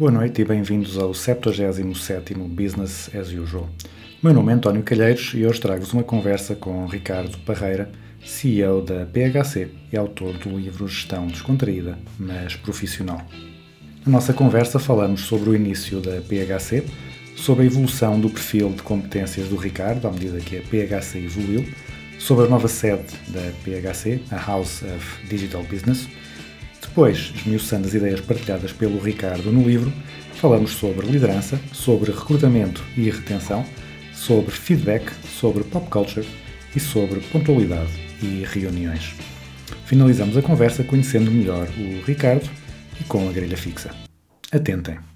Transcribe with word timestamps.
Boa 0.00 0.10
noite 0.10 0.40
e 0.40 0.44
bem-vindos 0.46 0.96
ao 0.96 1.10
77º 1.10 2.48
Business 2.48 3.14
as 3.14 3.28
Usual. 3.32 3.68
Meu 4.22 4.32
nome 4.32 4.50
é 4.50 4.54
António 4.54 4.82
Calheiros 4.82 5.32
e 5.34 5.44
hoje 5.44 5.60
trago-vos 5.60 5.92
uma 5.92 6.02
conversa 6.02 6.56
com 6.56 6.86
Ricardo 6.86 7.36
Parreira, 7.40 7.92
CEO 8.24 8.80
da 8.80 9.04
PHC 9.04 9.68
e 9.92 9.98
autor 9.98 10.38
do 10.38 10.58
livro 10.58 10.88
Gestão 10.88 11.26
Descontraída, 11.26 11.98
mas 12.18 12.56
Profissional. 12.56 13.20
Na 14.06 14.12
nossa 14.12 14.32
conversa 14.32 14.78
falamos 14.78 15.20
sobre 15.20 15.50
o 15.50 15.54
início 15.54 16.00
da 16.00 16.22
PHC, 16.22 16.82
sobre 17.36 17.64
a 17.64 17.66
evolução 17.66 18.18
do 18.18 18.30
perfil 18.30 18.70
de 18.70 18.82
competências 18.82 19.48
do 19.48 19.56
Ricardo 19.56 20.08
à 20.08 20.10
medida 20.10 20.40
que 20.40 20.56
a 20.56 20.62
PHC 20.62 21.18
evoluiu, 21.18 21.68
sobre 22.18 22.46
a 22.46 22.48
nova 22.48 22.68
sede 22.68 23.04
da 23.28 23.52
PHC, 23.62 24.22
a 24.30 24.38
House 24.38 24.80
of 24.82 25.26
Digital 25.28 25.62
Business, 25.64 26.08
depois, 26.90 27.32
esmiuçando 27.36 27.86
as 27.86 27.94
ideias 27.94 28.20
partilhadas 28.20 28.72
pelo 28.72 28.98
Ricardo 28.98 29.52
no 29.52 29.62
livro, 29.62 29.92
falamos 30.34 30.72
sobre 30.72 31.06
liderança, 31.06 31.58
sobre 31.72 32.10
recrutamento 32.10 32.84
e 32.96 33.08
retenção, 33.08 33.64
sobre 34.12 34.50
feedback, 34.50 35.08
sobre 35.24 35.62
pop 35.62 35.88
culture 35.88 36.26
e 36.74 36.80
sobre 36.80 37.20
pontualidade 37.20 37.92
e 38.20 38.44
reuniões. 38.44 39.14
Finalizamos 39.86 40.36
a 40.36 40.42
conversa 40.42 40.82
conhecendo 40.82 41.30
melhor 41.30 41.68
o 41.78 42.04
Ricardo 42.04 42.50
e 43.00 43.04
com 43.04 43.28
a 43.28 43.32
grelha 43.32 43.56
fixa. 43.56 43.90
Atentem! 44.50 45.09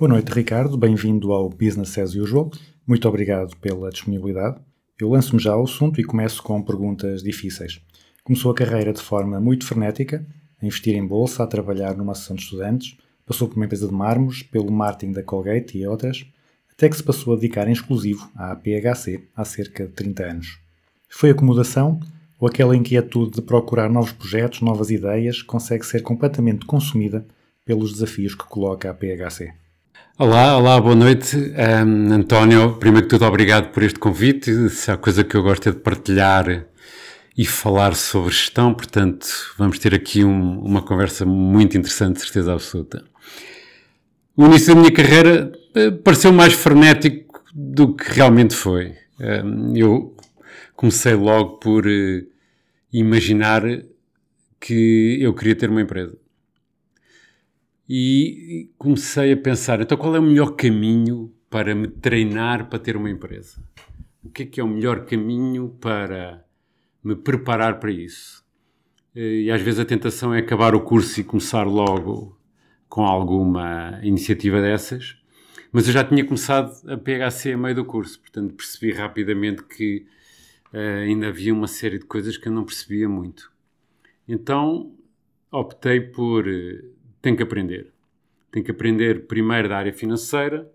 Boa 0.00 0.08
noite, 0.08 0.32
Ricardo. 0.32 0.78
Bem-vindo 0.78 1.30
ao 1.30 1.50
Business 1.50 1.98
as 1.98 2.14
Usual. 2.14 2.50
Muito 2.86 3.06
obrigado 3.06 3.54
pela 3.58 3.90
disponibilidade. 3.90 4.58
Eu 4.98 5.10
lanço-me 5.10 5.42
já 5.42 5.52
ao 5.52 5.64
assunto 5.64 6.00
e 6.00 6.04
começo 6.04 6.42
com 6.42 6.62
perguntas 6.62 7.22
difíceis. 7.22 7.82
Começou 8.24 8.50
a 8.50 8.54
carreira 8.54 8.94
de 8.94 9.02
forma 9.02 9.38
muito 9.38 9.66
frenética, 9.66 10.26
a 10.58 10.64
investir 10.64 10.96
em 10.96 11.06
bolsa, 11.06 11.42
a 11.42 11.46
trabalhar 11.46 11.94
numa 11.98 12.12
associação 12.12 12.36
de 12.36 12.44
estudantes, 12.44 12.96
passou 13.26 13.46
por 13.46 13.56
uma 13.56 13.66
empresa 13.66 13.86
de 13.86 13.92
mármores, 13.92 14.42
pelo 14.42 14.72
marketing 14.72 15.12
da 15.12 15.22
Colgate 15.22 15.76
e 15.76 15.86
outras, 15.86 16.24
até 16.72 16.88
que 16.88 16.96
se 16.96 17.02
passou 17.02 17.34
a 17.34 17.36
dedicar 17.36 17.68
em 17.68 17.72
exclusivo 17.72 18.26
à 18.34 18.56
PHC 18.56 19.28
há 19.36 19.44
cerca 19.44 19.86
de 19.86 19.92
30 19.92 20.24
anos. 20.24 20.58
Foi 21.10 21.28
acomodação 21.28 22.00
ou 22.38 22.48
aquela 22.48 22.74
inquietude 22.74 23.32
de 23.32 23.42
procurar 23.42 23.90
novos 23.90 24.12
projetos, 24.12 24.62
novas 24.62 24.90
ideias, 24.90 25.42
consegue 25.42 25.84
ser 25.84 26.00
completamente 26.00 26.64
consumida 26.64 27.26
pelos 27.66 27.92
desafios 27.92 28.34
que 28.34 28.44
coloca 28.44 28.90
a 28.90 28.94
PHC? 28.94 29.59
Olá, 30.22 30.58
olá, 30.58 30.78
boa 30.78 30.94
noite. 30.94 31.34
Ahm, 31.56 32.12
António, 32.12 32.76
primeiro 32.76 33.06
que 33.06 33.10
tudo, 33.16 33.24
obrigado 33.24 33.70
por 33.72 33.82
este 33.82 33.98
convite. 33.98 34.68
Se 34.68 34.90
há 34.90 34.96
coisa 34.98 35.24
que 35.24 35.34
eu 35.34 35.42
gosto 35.42 35.70
é 35.70 35.72
de 35.72 35.78
partilhar 35.78 36.66
e 37.34 37.46
falar 37.46 37.94
sobre 37.94 38.30
gestão, 38.30 38.74
portanto, 38.74 39.26
vamos 39.56 39.78
ter 39.78 39.94
aqui 39.94 40.22
um- 40.22 40.58
uma 40.60 40.82
conversa 40.82 41.24
muito 41.24 41.78
interessante, 41.78 42.20
certeza 42.20 42.52
absoluta. 42.52 43.02
O 44.36 44.44
início 44.44 44.74
da 44.74 44.80
minha 44.82 44.92
carreira 44.92 45.52
eh, 45.74 45.90
pareceu 45.90 46.34
mais 46.34 46.52
frenético 46.52 47.42
do 47.54 47.94
que 47.96 48.04
realmente 48.12 48.54
foi. 48.54 48.94
Eu 49.74 50.14
comecei 50.76 51.14
logo 51.14 51.56
por 51.60 51.86
eh, 51.88 52.24
imaginar 52.92 53.62
que 54.60 55.16
eu 55.22 55.32
queria 55.32 55.56
ter 55.56 55.70
uma 55.70 55.80
empresa 55.80 56.19
e 57.92 58.70
comecei 58.78 59.32
a 59.32 59.36
pensar, 59.36 59.80
então 59.80 59.98
qual 59.98 60.14
é 60.14 60.20
o 60.20 60.22
melhor 60.22 60.52
caminho 60.52 61.34
para 61.50 61.74
me 61.74 61.88
treinar 61.88 62.68
para 62.68 62.78
ter 62.78 62.96
uma 62.96 63.10
empresa? 63.10 63.60
O 64.22 64.30
que 64.30 64.44
é 64.44 64.46
que 64.46 64.60
é 64.60 64.62
o 64.62 64.68
melhor 64.68 65.04
caminho 65.04 65.70
para 65.80 66.46
me 67.02 67.16
preparar 67.16 67.80
para 67.80 67.90
isso? 67.90 68.44
Eh, 69.12 69.40
E 69.46 69.50
às 69.50 69.60
vezes 69.60 69.80
a 69.80 69.84
tentação 69.84 70.32
é 70.32 70.38
acabar 70.38 70.72
o 70.72 70.82
curso 70.82 71.20
e 71.20 71.24
começar 71.24 71.64
logo 71.64 72.38
com 72.88 73.04
alguma 73.04 73.98
iniciativa 74.04 74.62
dessas, 74.62 75.16
mas 75.72 75.88
eu 75.88 75.92
já 75.92 76.04
tinha 76.04 76.24
começado 76.24 76.72
a 76.88 76.96
PHC 76.96 77.54
a 77.54 77.58
meio 77.58 77.74
do 77.74 77.84
curso, 77.84 78.20
portanto 78.20 78.54
percebi 78.54 78.92
rapidamente 78.92 79.64
que 79.64 80.06
eh, 80.72 81.06
ainda 81.08 81.26
havia 81.26 81.52
uma 81.52 81.66
série 81.66 81.98
de 81.98 82.04
coisas 82.04 82.36
que 82.36 82.46
eu 82.46 82.52
não 82.52 82.64
percebia 82.64 83.08
muito. 83.08 83.50
Então 84.28 84.92
optei 85.50 86.00
por 86.00 86.46
tenho 87.22 87.36
que 87.36 87.42
aprender. 87.42 87.92
Tenho 88.50 88.64
que 88.64 88.70
aprender 88.70 89.26
primeiro 89.26 89.68
da 89.68 89.78
área 89.78 89.92
financeira 89.92 90.70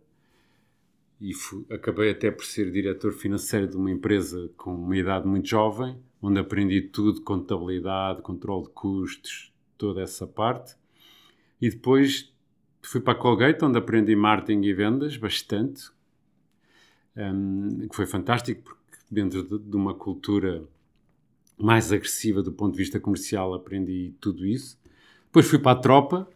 e 1.20 1.34
fu- 1.34 1.66
acabei 1.70 2.12
até 2.12 2.30
por 2.30 2.46
ser 2.46 2.72
diretor 2.72 3.14
financeiro 3.14 3.68
de 3.68 3.78
uma 3.78 3.92
empresa 3.92 4.50
com 4.58 4.74
uma 4.74 4.98
idade 4.98 5.28
muito 5.28 5.48
jovem, 5.48 5.98
onde 6.22 6.40
aprendi 6.40 6.82
tudo, 6.82 7.22
contabilidade, 7.22 8.22
controle 8.22 8.64
de 8.66 8.70
custos, 8.72 9.54
toda 9.78 10.02
essa 10.02 10.28
parte. 10.28 10.76
E 11.62 11.70
depois 11.70 12.34
fui 12.82 13.02
para 13.02 13.14
a 13.14 13.22
Colgate, 13.22 13.64
onde 13.66 13.78
aprendi 13.80 14.16
marketing 14.16 14.64
e 14.64 14.74
vendas 14.74 15.18
bastante, 15.18 15.92
hum, 17.16 17.88
que 17.90 17.96
foi 17.96 18.06
fantástico, 18.06 18.62
porque 18.64 18.98
dentro 19.10 19.44
de, 19.44 19.70
de 19.70 19.76
uma 19.76 19.94
cultura 19.94 20.64
mais 21.58 21.92
agressiva 21.92 22.44
do 22.44 22.52
ponto 22.52 22.74
de 22.74 22.80
vista 22.80 23.00
comercial 23.00 23.54
aprendi 23.54 24.14
tudo 24.22 24.46
isso. 24.46 24.80
Depois 25.28 25.48
fui 25.48 25.60
para 25.60 25.78
a 25.78 25.82
tropa, 25.82 26.30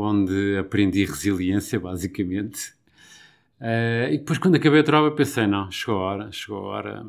onde 0.00 0.56
aprendi 0.58 1.04
resiliência, 1.04 1.78
basicamente. 1.80 2.74
Eh, 3.60 4.10
e 4.12 4.18
depois, 4.18 4.38
quando 4.38 4.56
acabei 4.56 4.80
a 4.80 4.84
tropa, 4.84 5.16
pensei: 5.16 5.46
não, 5.46 5.70
chegou 5.70 5.96
a 5.96 5.98
hora, 6.00 6.32
chegou 6.32 6.58
a 6.58 6.62
hora 6.62 7.06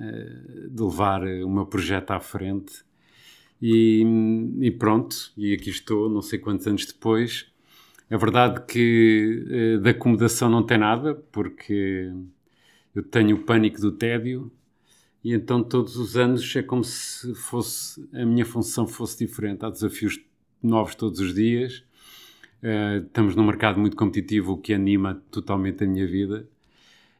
eh, 0.00 0.68
de 0.70 0.82
levar 0.82 1.22
o 1.22 1.50
meu 1.50 1.66
projeto 1.66 2.10
à 2.12 2.20
frente. 2.20 2.84
E, 3.60 4.04
e 4.60 4.70
pronto, 4.70 5.32
e 5.36 5.54
aqui 5.54 5.70
estou, 5.70 6.10
não 6.10 6.22
sei 6.22 6.38
quantos 6.38 6.66
anos 6.66 6.84
depois. 6.86 7.50
É 8.08 8.16
verdade 8.16 8.62
que 8.66 9.44
eh, 9.50 9.78
da 9.78 9.90
acomodação 9.90 10.48
não 10.50 10.62
tem 10.62 10.78
nada, 10.78 11.14
porque 11.32 12.12
eu 12.94 13.02
tenho 13.02 13.36
o 13.36 13.40
pânico 13.44 13.80
do 13.80 13.92
tédio, 13.92 14.50
e 15.24 15.32
então 15.34 15.62
todos 15.62 15.96
os 15.96 16.16
anos 16.16 16.54
é 16.56 16.62
como 16.62 16.84
se 16.84 17.34
fosse 17.34 18.08
a 18.12 18.24
minha 18.24 18.44
função 18.46 18.86
fosse 18.86 19.26
diferente. 19.26 19.64
Há 19.64 19.70
desafios 19.70 20.20
novos 20.62 20.94
todos 20.94 21.20
os 21.20 21.34
dias. 21.34 21.84
Eh, 22.62 23.02
estamos 23.06 23.36
num 23.36 23.44
mercado 23.44 23.78
muito 23.78 23.96
competitivo, 23.96 24.52
o 24.52 24.58
que 24.58 24.72
anima 24.74 25.22
totalmente 25.30 25.84
a 25.84 25.86
minha 25.86 26.06
vida. 26.06 26.48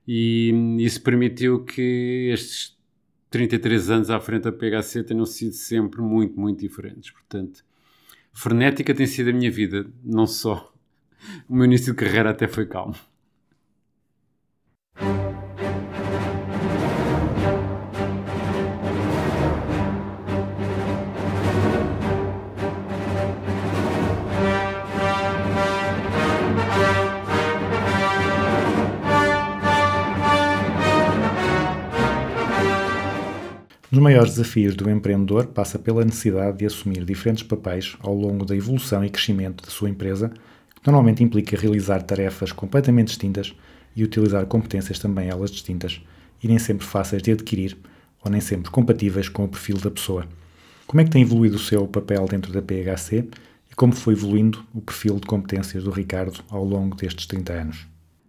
E 0.07 0.53
isso 0.79 1.03
permitiu 1.03 1.65
que 1.65 2.31
estes 2.33 2.77
33 3.31 3.91
anos 3.91 4.11
à 4.11 4.21
frente 4.21 4.45
da 4.45 4.53
PHC 4.53 5.03
tenham 5.05 5.27
sido 5.27 5.53
sempre 5.53 6.01
muito, 6.01 6.39
muito 6.39 6.61
diferentes. 6.61 7.11
Portanto, 7.11 7.65
frenética 8.33 8.95
tem 8.95 9.07
sido 9.07 9.31
a 9.31 9.33
minha 9.33 9.51
vida, 9.51 9.87
não 10.05 10.27
só. 10.27 10.73
O 11.49 11.57
meu 11.57 11.65
início 11.65 11.93
de 11.93 11.99
carreira 11.99 12.31
até 12.31 12.47
foi 12.47 12.67
calmo. 12.67 12.95
Dos 33.97 34.03
maiores 34.03 34.35
desafios 34.35 34.77
do 34.77 34.91
empreendedor 34.91 35.47
passa 35.47 35.79
pela 35.79 36.05
necessidade 36.05 36.59
de 36.59 36.67
assumir 36.67 37.03
diferentes 37.03 37.43
papéis 37.43 37.97
ao 38.01 38.15
longo 38.15 38.45
da 38.45 38.55
evolução 38.55 39.03
e 39.03 39.09
crescimento 39.09 39.65
da 39.65 39.71
sua 39.71 39.89
empresa, 39.89 40.29
que 40.29 40.87
normalmente 40.87 41.25
implica 41.25 41.59
realizar 41.59 42.03
tarefas 42.03 42.53
completamente 42.53 43.09
distintas 43.09 43.55
e 43.97 44.05
utilizar 44.05 44.45
competências 44.45 44.99
também 44.99 45.31
elas 45.31 45.51
distintas 45.51 46.03
e 46.43 46.47
nem 46.47 46.59
sempre 46.59 46.87
fáceis 46.87 47.23
de 47.23 47.33
adquirir 47.33 47.75
ou 48.23 48.31
nem 48.31 48.39
sempre 48.39 48.71
compatíveis 48.71 49.31
com 49.31 49.45
o 49.45 49.49
perfil 49.49 49.79
da 49.79 49.91
pessoa. 49.91 50.27
Como 50.87 51.01
é 51.01 51.05
que 51.05 51.11
tem 51.11 51.23
evoluído 51.23 51.57
o 51.57 51.59
seu 51.59 51.89
papel 51.89 52.27
dentro 52.27 52.53
da 52.53 52.61
PHC 52.61 53.27
e 53.71 53.75
como 53.75 53.95
foi 53.95 54.13
evoluindo 54.13 54.63
o 54.75 54.83
perfil 54.83 55.15
de 55.15 55.27
competências 55.27 55.85
do 55.85 55.91
Ricardo 55.91 56.45
ao 56.51 56.63
longo 56.63 56.95
destes 56.95 57.25
30 57.25 57.53
anos? 57.55 57.87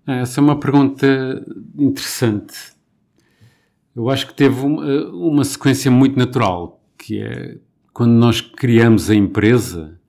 Essa 0.07 0.39
é 0.39 0.41
uma 0.41 0.57
pergunta 0.57 1.45
interessante. 1.77 2.76
Eu 3.97 4.11
acho 4.11 4.27
que 4.27 4.35
teve 4.35 4.63
uma, 4.63 5.09
uma 5.09 5.43
sequência 5.43 5.89
muito 5.89 6.19
natural, 6.19 6.79
que 6.95 7.19
é 7.19 7.57
quando 7.91 8.11
nós 8.11 8.39
criamos 8.39 9.09
a 9.09 9.15
empresa, 9.15 9.99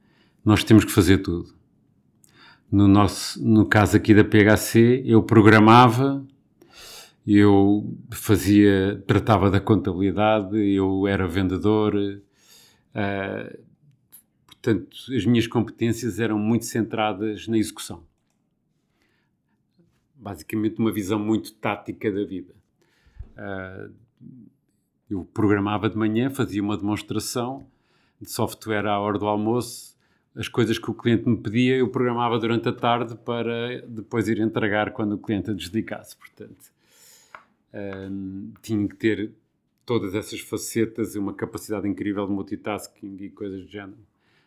nós 0.44 0.62
temos 0.62 0.84
que 0.84 0.92
fazer 0.92 1.22
tudo. 1.22 1.54
No, 2.70 2.86
nosso, 2.86 3.42
no 3.42 3.64
caso 3.64 3.96
aqui 3.96 4.12
da 4.12 4.22
PHC, 4.22 5.04
eu 5.06 5.22
programava, 5.22 6.22
eu 7.26 7.96
fazia, 8.12 9.02
tratava 9.06 9.50
da 9.50 9.58
contabilidade, 9.58 10.58
eu 10.58 11.06
era 11.06 11.26
vendedor, 11.26 11.94
uh, 11.96 13.58
portanto, 14.44 14.98
as 15.16 15.24
minhas 15.24 15.46
competências 15.46 16.20
eram 16.20 16.38
muito 16.38 16.66
centradas 16.66 17.48
na 17.48 17.56
execução. 17.56 18.04
Basicamente, 20.14 20.78
uma 20.78 20.92
visão 20.92 21.18
muito 21.18 21.54
tática 21.54 22.12
da 22.12 22.22
vida. 22.26 22.57
Uh, 23.38 23.94
eu 25.08 25.24
programava 25.32 25.88
de 25.88 25.96
manhã, 25.96 26.28
fazia 26.28 26.62
uma 26.62 26.76
demonstração 26.76 27.66
de 28.20 28.30
software 28.30 28.86
à 28.86 28.98
hora 28.98 29.18
do 29.18 29.26
almoço, 29.26 29.96
as 30.34 30.46
coisas 30.46 30.78
que 30.78 30.90
o 30.90 30.94
cliente 30.94 31.28
me 31.28 31.36
pedia, 31.36 31.76
eu 31.76 31.88
programava 31.88 32.38
durante 32.38 32.68
a 32.68 32.72
tarde 32.72 33.16
para 33.16 33.80
depois 33.88 34.28
ir 34.28 34.38
entregar 34.38 34.92
quando 34.92 35.14
o 35.14 35.18
cliente 35.18 35.50
a 35.50 35.54
desligasse. 35.54 36.16
Portanto, 36.16 36.72
um, 38.10 38.52
tinha 38.62 38.86
que 38.86 38.94
ter 38.94 39.32
todas 39.84 40.14
essas 40.14 40.40
facetas 40.40 41.14
e 41.14 41.18
uma 41.18 41.32
capacidade 41.32 41.88
incrível 41.88 42.26
de 42.26 42.32
multitasking 42.32 43.16
e 43.20 43.30
coisas 43.30 43.62
do 43.62 43.68
género. 43.68 43.98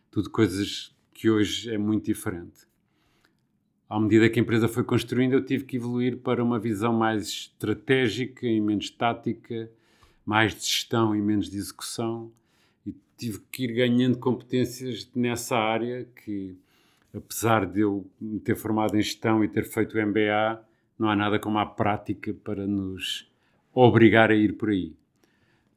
Tudo 0.10 0.30
coisas 0.30 0.96
que 1.14 1.30
hoje 1.30 1.70
é 1.70 1.78
muito 1.78 2.06
diferente. 2.06 2.71
À 3.92 4.00
medida 4.00 4.30
que 4.30 4.40
a 4.40 4.42
empresa 4.42 4.68
foi 4.68 4.84
construindo, 4.84 5.34
eu 5.34 5.46
tive 5.46 5.66
que 5.66 5.76
evoluir 5.76 6.18
para 6.18 6.44
uma 6.44 6.58
visão 6.58 6.94
mais 6.94 7.28
estratégica 7.28 8.48
e 8.48 8.62
menos 8.62 8.90
tática, 8.90 9.70
mais 10.26 10.56
de 10.56 10.62
gestão 10.62 11.16
e 11.16 11.22
menos 11.22 11.50
de 11.50 11.58
execução 11.58 12.32
tive 13.22 13.40
que 13.52 13.66
ir 13.66 13.74
ganhando 13.74 14.18
competências 14.18 15.08
nessa 15.14 15.56
área 15.56 16.08
que, 16.24 16.58
apesar 17.14 17.68
de 17.68 17.82
eu 17.82 18.04
me 18.20 18.40
ter 18.40 18.56
formado 18.56 18.98
em 18.98 19.02
gestão 19.02 19.44
e 19.44 19.48
ter 19.48 19.64
feito 19.64 19.96
o 19.96 20.02
MBA, 20.04 20.60
não 20.98 21.08
há 21.08 21.16
nada 21.16 21.38
como 21.38 21.60
a 21.60 21.66
prática 21.68 22.34
para 22.34 22.66
nos 22.66 23.32
obrigar 23.72 24.32
a 24.32 24.36
ir 24.36 24.54
por 24.54 24.72
aí. 24.72 24.96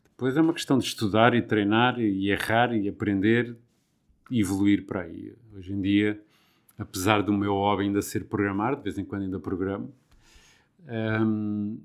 Depois 0.04 0.38
é 0.38 0.40
uma 0.40 0.54
questão 0.54 0.78
de 0.78 0.86
estudar 0.86 1.34
e 1.34 1.42
treinar 1.42 2.00
e 2.00 2.30
errar 2.30 2.74
e 2.74 2.88
aprender 2.88 3.54
e 4.30 4.40
evoluir 4.40 4.86
para 4.86 5.02
aí. 5.02 5.34
Hoje 5.54 5.70
em 5.70 5.82
dia, 5.82 6.18
apesar 6.78 7.22
do 7.22 7.32
meu 7.32 7.54
hobby 7.54 7.84
ainda 7.84 8.02
ser 8.02 8.24
programar, 8.24 8.76
de 8.76 8.82
vez 8.82 8.98
em 8.98 9.04
quando 9.04 9.22
ainda 9.22 9.38
programo, 9.38 9.94
hum, 11.24 11.80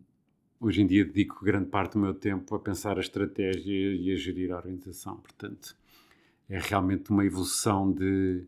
hoje 0.59 0.81
em 0.81 0.87
dia 0.87 1.05
dedico 1.05 1.43
grande 1.43 1.69
parte 1.69 1.93
do 1.93 1.99
meu 1.99 2.13
tempo 2.13 2.53
a 2.55 2.59
pensar 2.59 2.97
a 2.97 3.01
estratégia 3.01 3.95
e 3.95 4.11
a 4.11 4.15
gerir 4.15 4.51
a 4.51 4.57
organização. 4.57 5.17
Portanto, 5.17 5.75
é 6.49 6.59
realmente 6.59 7.11
uma 7.11 7.25
evolução 7.25 7.91
de 7.91 8.43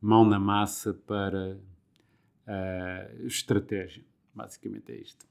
mão 0.00 0.24
na 0.24 0.38
massa 0.38 0.92
para 0.92 1.56
uh, 1.56 3.26
estratégia. 3.26 4.04
Basicamente 4.34 4.92
é 4.92 4.96
isto. 4.96 5.26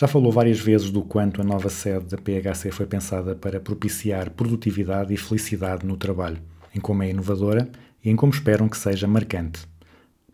Já 0.00 0.06
falou 0.06 0.30
várias 0.30 0.60
vezes 0.60 0.92
do 0.92 1.02
quanto 1.02 1.40
a 1.40 1.44
nova 1.44 1.68
sede 1.68 2.04
da 2.04 2.16
PHC 2.16 2.70
foi 2.70 2.86
pensada 2.86 3.34
para 3.34 3.58
propiciar 3.58 4.30
produtividade 4.30 5.12
e 5.12 5.16
felicidade 5.16 5.84
no 5.84 5.96
trabalho, 5.96 6.38
em 6.72 6.78
como 6.78 7.02
é 7.02 7.10
inovadora 7.10 7.68
e 8.04 8.08
em 8.08 8.14
como 8.14 8.32
esperam 8.32 8.68
que 8.68 8.78
seja 8.78 9.08
marcante. 9.08 9.66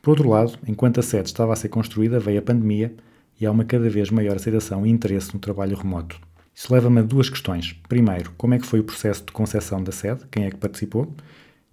Por 0.03 0.11
outro 0.11 0.29
lado, 0.29 0.59
enquanto 0.69 1.01
a 1.01 1.03
sede 1.03 1.29
estava 1.29 1.55
a 1.55 1.57
ser 1.57 1.71
construída, 1.71 2.21
veio 2.21 2.41
a 2.41 2.43
pandemia 2.43 2.95
e 3.41 3.47
há 3.47 3.51
uma 3.51 3.65
cada 3.65 3.89
vez 3.89 4.11
maior 4.11 4.37
aceitação 4.37 4.85
e 4.85 4.91
interesse 4.91 5.33
no 5.33 5.41
trabalho 5.41 5.79
remoto. 5.79 6.21
Isso 6.55 6.71
leva-me 6.71 7.01
a 7.01 7.03
duas 7.03 7.31
questões. 7.31 7.73
Primeiro, 7.89 8.33
como 8.37 8.53
é 8.53 8.59
que 8.59 8.67
foi 8.67 8.81
o 8.81 8.85
processo 8.85 9.25
de 9.25 9.33
concepção 9.33 9.83
da 9.83 9.93
sede? 9.93 10.27
Quem 10.31 10.45
é 10.45 10.51
que 10.51 10.59
participou? 10.59 11.11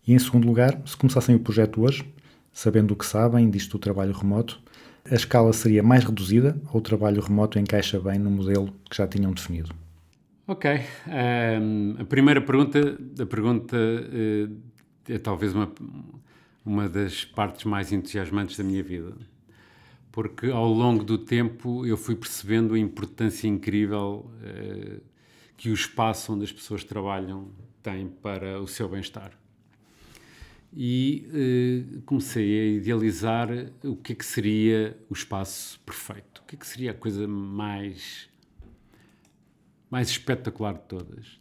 E 0.08 0.14
em 0.14 0.20
segundo 0.20 0.48
lugar, 0.48 0.82
se 0.86 0.96
começassem 0.96 1.36
o 1.36 1.40
projeto 1.40 1.82
hoje, 1.82 2.06
sabendo 2.54 2.94
o 2.94 2.96
que 2.96 3.06
sabem 3.06 3.50
disto 3.50 3.72
do 3.72 3.80
trabalho 3.80 4.14
remoto, 4.14 4.62
a 5.10 5.16
escala 5.16 5.52
seria 5.54 5.82
mais 5.82 6.04
reduzida 6.04 6.60
ou 6.72 6.80
o 6.80 6.82
trabalho 6.82 7.22
remoto 7.22 7.58
encaixa 7.58 8.00
bem 8.00 8.20
no 8.20 8.30
modelo 8.30 8.74
que 8.90 8.98
já 8.98 9.08
tinham 9.08 9.32
definido? 9.32 9.74
Ok. 10.48 10.82
Um, 11.08 11.96
a 12.00 12.06
primeira 12.06 12.42
pergunta, 12.42 12.98
a 13.20 13.26
pergunta 13.26 13.78
uh, 13.78 14.58
é 15.08 15.18
talvez 15.18 15.54
uma, 15.54 15.72
uma 16.66 16.90
das 16.90 17.24
partes 17.24 17.66
mais 17.66 17.92
entusiasmantes 17.92 18.58
da 18.58 18.64
minha 18.64 18.84
vida. 18.84 19.14
Porque 20.12 20.48
ao 20.48 20.68
longo 20.68 21.04
do 21.04 21.18
tempo 21.18 21.86
eu 21.86 21.96
fui 21.96 22.16
percebendo 22.16 22.74
a 22.74 22.80
importância 22.80 23.48
incrível 23.48 24.30
uh, 24.44 25.02
que 25.56 25.70
o 25.70 25.74
espaço 25.74 26.34
onde 26.34 26.44
as 26.44 26.52
pessoas 26.52 26.84
trabalham 26.84 27.50
tem 27.82 28.08
para 28.08 28.62
o 28.62 28.68
seu 28.68 28.88
bem-estar 28.90 29.41
e 30.74 31.28
eh, 31.34 32.02
comecei 32.06 32.60
a 32.60 32.66
idealizar 32.78 33.50
o 33.84 33.96
que 33.96 34.14
é 34.14 34.16
que 34.16 34.26
seria 34.26 34.98
o 35.10 35.14
espaço 35.14 35.80
perfeito, 35.82 36.42
o 36.42 36.46
que 36.46 36.56
é 36.56 36.58
que 36.58 36.66
seria 36.66 36.92
a 36.92 36.94
coisa 36.94 37.28
mais, 37.28 38.30
mais 39.90 40.10
espetacular 40.10 40.74
de 40.74 40.84
todas. 40.84 41.40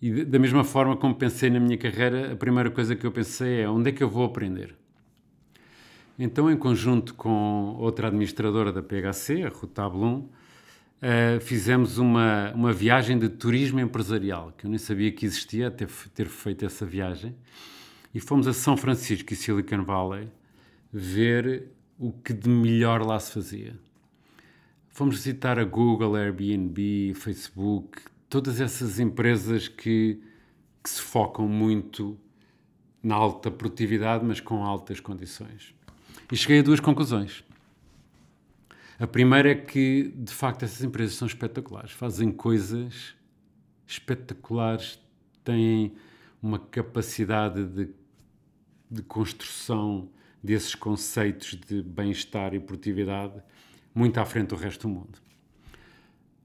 E 0.00 0.10
de, 0.10 0.24
da 0.24 0.38
mesma 0.38 0.64
forma 0.64 0.96
como 0.96 1.14
pensei 1.14 1.50
na 1.50 1.60
minha 1.60 1.76
carreira, 1.76 2.32
a 2.32 2.36
primeira 2.36 2.70
coisa 2.70 2.96
que 2.96 3.06
eu 3.06 3.12
pensei 3.12 3.60
é 3.60 3.68
onde 3.68 3.90
é 3.90 3.92
que 3.92 4.02
eu 4.02 4.08
vou 4.08 4.24
aprender. 4.24 4.74
Então, 6.18 6.50
em 6.50 6.56
conjunto 6.56 7.14
com 7.14 7.76
outra 7.78 8.08
administradora 8.08 8.72
da 8.72 8.82
PHC, 8.82 9.42
a 9.42 9.50
Ruta 9.50 9.86
Blum, 9.86 10.20
uh, 10.20 11.40
fizemos 11.42 11.98
uma, 11.98 12.52
uma 12.54 12.72
viagem 12.72 13.18
de 13.18 13.28
turismo 13.28 13.80
empresarial, 13.80 14.50
que 14.56 14.64
eu 14.64 14.70
nem 14.70 14.78
sabia 14.78 15.12
que 15.12 15.26
existia 15.26 15.68
até 15.68 15.86
ter 16.14 16.26
feito 16.26 16.64
essa 16.64 16.86
viagem 16.86 17.34
e 18.16 18.20
fomos 18.20 18.48
a 18.48 18.54
São 18.54 18.78
Francisco 18.78 19.30
e 19.34 19.36
Silicon 19.36 19.84
Valley 19.84 20.30
ver 20.90 21.68
o 21.98 22.10
que 22.10 22.32
de 22.32 22.48
melhor 22.48 23.04
lá 23.04 23.20
se 23.20 23.30
fazia. 23.30 23.78
Fomos 24.88 25.16
visitar 25.16 25.58
a 25.58 25.64
Google, 25.64 26.16
Airbnb, 26.16 27.12
Facebook, 27.14 28.00
todas 28.26 28.58
essas 28.58 28.98
empresas 28.98 29.68
que, 29.68 30.18
que 30.82 30.88
se 30.88 31.02
focam 31.02 31.46
muito 31.46 32.18
na 33.02 33.14
alta 33.14 33.50
produtividade, 33.50 34.24
mas 34.24 34.40
com 34.40 34.64
altas 34.64 34.98
condições. 34.98 35.74
E 36.32 36.36
cheguei 36.38 36.60
a 36.60 36.62
duas 36.62 36.80
conclusões. 36.80 37.44
A 38.98 39.06
primeira 39.06 39.50
é 39.50 39.54
que, 39.54 40.10
de 40.16 40.32
facto, 40.32 40.62
essas 40.62 40.82
empresas 40.82 41.16
são 41.16 41.28
espetaculares, 41.28 41.90
fazem 41.90 42.32
coisas 42.32 43.14
espetaculares, 43.86 44.98
têm 45.44 45.92
uma 46.42 46.58
capacidade 46.58 47.62
de 47.66 48.05
de 48.90 49.02
construção 49.02 50.08
desses 50.42 50.74
conceitos 50.74 51.58
de 51.66 51.82
bem-estar 51.82 52.54
e 52.54 52.60
produtividade 52.60 53.42
muito 53.94 54.18
à 54.18 54.24
frente 54.24 54.48
do 54.48 54.56
resto 54.56 54.86
do 54.86 54.94
mundo. 54.94 55.18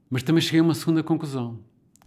Mas 0.09 0.23
também 0.23 0.41
cheguei 0.41 0.59
a 0.59 0.63
uma 0.63 0.73
segunda 0.73 1.03
conclusão, 1.03 1.59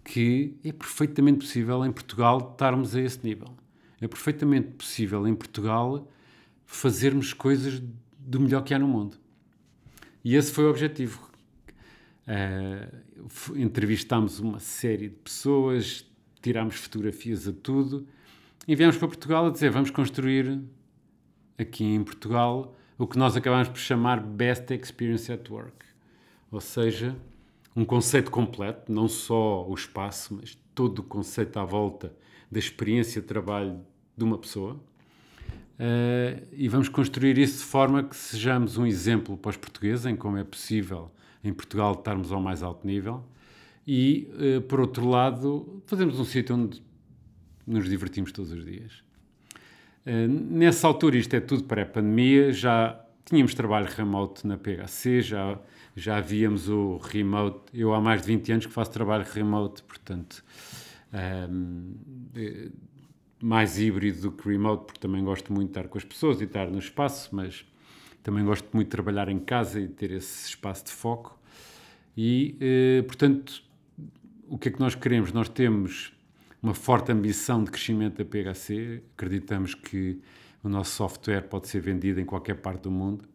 que 0.05 0.57
é 0.65 0.73
perfeitamente 0.73 1.39
possível 1.39 1.85
em 1.85 1.93
Portugal 1.93 2.51
estarmos 2.53 2.95
a 2.95 3.01
esse 3.01 3.25
nível. 3.25 3.55
É 4.01 4.09
perfeitamente 4.09 4.73
possível 4.73 5.27
em 5.27 5.35
Portugal 5.35 6.11
fazermos 6.67 7.33
coisas 7.33 7.83
do 8.19 8.41
melhor 8.41 8.63
que 8.63 8.75
há 8.75 8.79
no 8.79 8.89
mundo. 8.89 9.17
E 10.25 10.35
esse 10.35 10.53
foi 10.53 10.65
o 10.65 10.71
objetivo. 10.71 11.31
Uh, 12.27 13.57
entrevistámos 13.57 14.41
uma 14.41 14.59
série 14.59 15.09
de 15.11 15.17
pessoas, 15.17 16.07
tirámos 16.43 16.77
fotografias 16.77 17.47
a 17.47 17.53
tudo 17.53 18.07
enviamos 18.67 18.97
para 18.97 19.09
Portugal 19.09 19.47
a 19.47 19.51
dizer 19.51 19.71
vamos 19.71 19.91
construir 19.91 20.61
aqui 21.59 21.85
em 21.85 22.03
Portugal 22.03 22.75
o 22.97 23.07
que 23.07 23.19
nós 23.19 23.37
acabamos 23.37 23.69
por 23.69 23.79
chamar 23.79 24.21
Best 24.21 24.73
Experience 24.73 25.31
at 25.33 25.49
Work. 25.51 25.85
Ou 26.51 26.61
seja, 26.61 27.17
um 27.75 27.85
conceito 27.85 28.31
completo, 28.31 28.93
não 28.93 29.09
só 29.09 29.67
o 29.69 29.75
espaço, 29.75 30.39
mas 30.41 30.57
todo 30.75 31.01
o 31.01 31.03
conceito 31.03 31.59
à 31.59 31.65
volta 31.65 32.15
da 32.51 32.59
experiência 32.59 33.21
de 33.21 33.27
trabalho 33.27 33.81
de 34.17 34.23
uma 34.23 34.39
pessoa. 34.39 34.75
Uh, 35.75 36.47
e 36.53 36.69
vamos 36.69 36.89
construir 36.89 37.37
isso 37.37 37.59
de 37.59 37.65
forma 37.65 38.05
que 38.05 38.15
sejamos 38.15 38.79
um 38.79 38.87
exemplo 38.87 39.37
para 39.37 39.51
os 39.51 39.57
portugueses 39.57 40.07
em 40.07 40.15
como 40.15 40.37
é 40.37 40.45
possível 40.45 41.11
em 41.43 41.53
Portugal 41.53 41.95
estarmos 41.95 42.31
ao 42.31 42.41
mais 42.41 42.63
alto 42.63 42.87
nível 42.87 43.25
E, 43.85 44.31
eh, 44.39 44.61
por 44.61 44.79
outro 44.79 45.07
lado, 45.09 45.83
fazemos 45.85 46.19
um 46.19 46.25
sítio 46.25 46.55
onde 46.55 46.81
nos 47.67 47.89
divertimos 47.89 48.33
todos 48.33 48.53
os 48.53 48.65
dias. 48.65 49.03
Eh, 50.07 50.27
Nessa 50.29 50.87
altura, 50.87 51.17
isto 51.17 51.35
é 51.35 51.41
tudo 51.41 51.65
pré-pandemia, 51.65 52.53
já 52.53 53.01
tínhamos 53.25 53.55
trabalho 53.55 53.87
remote 53.87 54.47
na 54.47 54.57
PHC, 54.57 55.23
já, 55.23 55.59
já 55.97 56.19
havíamos 56.19 56.69
o 56.69 56.99
remote. 56.99 57.63
Eu 57.73 57.95
há 57.95 58.01
mais 58.01 58.23
de 58.23 58.29
20 58.29 58.53
anos 58.53 58.67
que 58.67 58.73
faço 58.73 58.91
trabalho 58.91 59.25
remote, 59.25 59.83
portanto, 59.83 60.45
ehm, 61.13 61.95
eh, 62.37 62.69
mais 63.43 63.79
híbrido 63.79 64.23
do 64.23 64.33
que 64.33 64.49
remote, 64.49 64.87
porque 64.87 65.01
também 65.01 65.23
gosto 65.23 65.53
muito 65.53 65.69
de 65.69 65.79
estar 65.79 65.89
com 65.89 65.99
as 65.99 66.05
pessoas 66.05 66.41
e 66.41 66.45
estar 66.45 66.71
no 66.71 66.79
espaço, 66.79 67.35
mas 67.35 67.65
também 68.23 68.45
gosto 68.45 68.69
muito 68.73 68.87
de 68.87 68.91
trabalhar 68.91 69.29
em 69.29 69.39
casa 69.39 69.81
e 69.81 69.89
ter 69.89 70.11
esse 70.11 70.49
espaço 70.49 70.87
de 70.87 70.93
foco. 70.93 71.39
E, 72.17 72.57
eh, 72.61 73.03
portanto, 73.03 73.63
o 74.49 74.57
que 74.59 74.69
é 74.69 74.73
que 74.73 74.81
nós 74.81 74.95
queremos? 74.95 75.33
Nós 75.33 75.49
temos 75.49 76.14
uma 76.65 76.73
forte 76.73 77.13
ambição 77.13 77.63
de 77.63 77.71
crescimento 77.71 78.17
da 78.17 78.25
PHC, 78.25 79.03
acreditamos 79.15 79.75
que 79.75 80.19
o 80.63 80.69
nosso 80.69 80.93
software 80.93 81.43
pode 81.43 81.69
ser 81.69 81.79
vendido 81.79 82.19
em 82.19 82.25
qualquer 82.25 82.55
parte 82.55 82.85
do 82.85 82.91
mundo, 82.91 83.29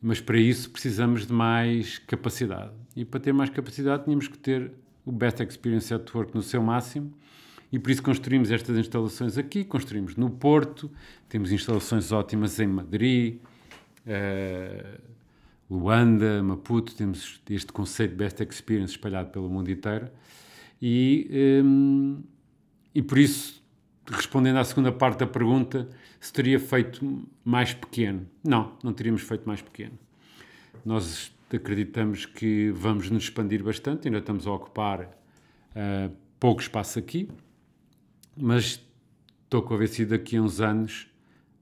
mas 0.00 0.20
para 0.20 0.36
isso 0.36 0.68
precisamos 0.70 1.26
de 1.26 1.32
mais 1.32 1.98
capacidade. 2.00 2.72
E 2.94 3.02
para 3.02 3.18
ter 3.18 3.32
mais 3.32 3.48
capacidade 3.48 4.04
tínhamos 4.04 4.28
que 4.28 4.36
ter 4.36 4.72
o 5.06 5.10
Best 5.10 5.42
Experience 5.42 5.92
at 5.94 6.14
Work 6.14 6.34
no 6.34 6.42
seu 6.42 6.62
máximo, 6.62 7.14
e 7.72 7.78
por 7.78 7.90
isso 7.90 8.02
construímos 8.02 8.50
estas 8.50 8.76
instalações 8.76 9.38
aqui, 9.38 9.64
construímos 9.64 10.14
no 10.16 10.28
Porto, 10.28 10.90
temos 11.30 11.52
instalações 11.52 12.12
ótimas 12.12 12.60
em 12.60 12.66
Madrid, 12.66 13.38
eh, 14.06 14.98
Luanda, 15.70 16.42
Maputo, 16.42 16.94
temos 16.94 17.40
este 17.48 17.72
conceito 17.72 18.10
de 18.10 18.16
Best 18.18 18.42
Experience 18.42 18.92
espalhado 18.92 19.30
pelo 19.30 19.48
mundo 19.48 19.70
inteiro. 19.70 20.10
E, 20.82 21.62
hum, 21.64 22.22
e 22.94 23.02
por 23.02 23.18
isso, 23.18 23.62
respondendo 24.06 24.58
à 24.58 24.64
segunda 24.64 24.90
parte 24.92 25.18
da 25.18 25.26
pergunta, 25.26 25.88
se 26.20 26.32
teria 26.32 26.58
feito 26.58 27.26
mais 27.44 27.72
pequeno. 27.72 28.26
Não, 28.42 28.76
não 28.82 28.92
teríamos 28.92 29.22
feito 29.22 29.46
mais 29.46 29.62
pequeno. 29.62 29.98
Nós 30.84 31.32
acreditamos 31.52 32.26
que 32.26 32.70
vamos 32.70 33.10
nos 33.10 33.24
expandir 33.24 33.62
bastante, 33.62 34.08
ainda 34.08 34.18
estamos 34.18 34.46
a 34.46 34.52
ocupar 34.52 35.10
ah, 35.74 36.10
pouco 36.38 36.60
espaço 36.60 36.98
aqui, 36.98 37.28
mas 38.36 38.80
estou 39.44 39.62
convencido 39.62 40.10
daqui 40.10 40.36
a 40.36 40.42
uns 40.42 40.60
anos 40.60 41.10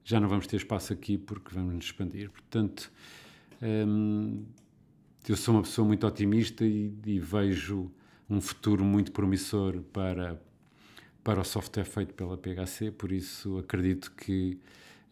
já 0.09 0.19
não 0.19 0.27
vamos 0.27 0.47
ter 0.47 0.55
espaço 0.55 0.91
aqui 0.91 1.19
porque 1.19 1.53
vamos 1.53 1.75
nos 1.75 1.85
expandir. 1.85 2.31
Portanto, 2.31 2.91
hum, 3.61 4.43
eu 5.27 5.37
sou 5.37 5.53
uma 5.53 5.61
pessoa 5.61 5.85
muito 5.87 6.07
otimista 6.07 6.65
e, 6.65 6.91
e 7.05 7.19
vejo 7.19 7.91
um 8.27 8.41
futuro 8.41 8.83
muito 8.83 9.11
promissor 9.11 9.81
para, 9.93 10.41
para 11.23 11.41
o 11.41 11.43
software 11.43 11.85
feito 11.85 12.13
pela 12.13 12.37
PHC, 12.37 12.91
por 12.91 13.11
isso 13.11 13.57
acredito 13.57 14.11
que 14.11 14.59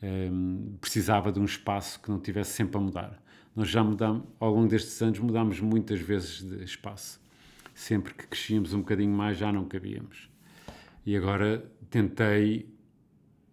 hum, 0.01 0.75
precisava 0.79 1.31
de 1.31 1.39
um 1.39 1.45
espaço 1.45 2.01
que 2.01 2.09
não 2.09 2.19
tivesse 2.19 2.53
sempre 2.53 2.77
a 2.77 2.81
mudar. 2.81 3.23
Nós 3.55 3.69
já 3.69 3.83
mudamos, 3.83 4.23
ao 4.39 4.53
longo 4.53 4.67
destes 4.67 5.01
anos, 5.01 5.19
mudámos 5.19 5.59
muitas 5.59 5.99
vezes 5.99 6.43
de 6.43 6.63
espaço. 6.63 7.19
Sempre 7.73 8.13
que 8.13 8.27
crescíamos 8.27 8.73
um 8.73 8.79
bocadinho 8.79 9.11
mais, 9.11 9.37
já 9.37 9.51
não 9.51 9.65
cabíamos. 9.65 10.29
E 11.05 11.15
agora 11.15 11.65
tentei, 11.89 12.69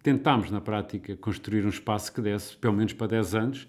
tentámos 0.03 0.51
na 0.51 0.61
prática 0.61 1.17
construir 1.17 1.65
um 1.65 1.71
espaço 1.71 2.13
que 2.13 2.21
desse 2.21 2.57
pelo 2.57 2.75
menos 2.75 2.93
para 2.93 3.07
10 3.09 3.35
anos, 3.35 3.69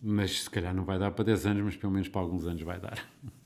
mas 0.00 0.42
se 0.42 0.50
calhar 0.50 0.74
não 0.74 0.84
vai 0.84 0.98
dar 0.98 1.10
para 1.10 1.24
10 1.24 1.46
anos, 1.46 1.62
mas 1.64 1.76
pelo 1.76 1.92
menos 1.92 2.08
para 2.08 2.20
alguns 2.20 2.46
anos 2.46 2.62
vai 2.62 2.78
dar. 2.78 2.98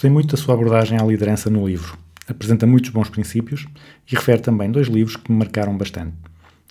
Gostei 0.00 0.10
muito 0.10 0.34
da 0.34 0.42
sua 0.42 0.54
abordagem 0.54 0.98
à 0.98 1.04
liderança 1.04 1.50
no 1.50 1.68
livro. 1.68 1.98
Apresenta 2.26 2.66
muitos 2.66 2.88
bons 2.88 3.10
princípios 3.10 3.66
e 4.10 4.16
refere 4.16 4.40
também 4.40 4.70
dois 4.70 4.86
livros 4.86 5.14
que 5.14 5.30
me 5.30 5.36
marcaram 5.36 5.76
bastante. 5.76 6.14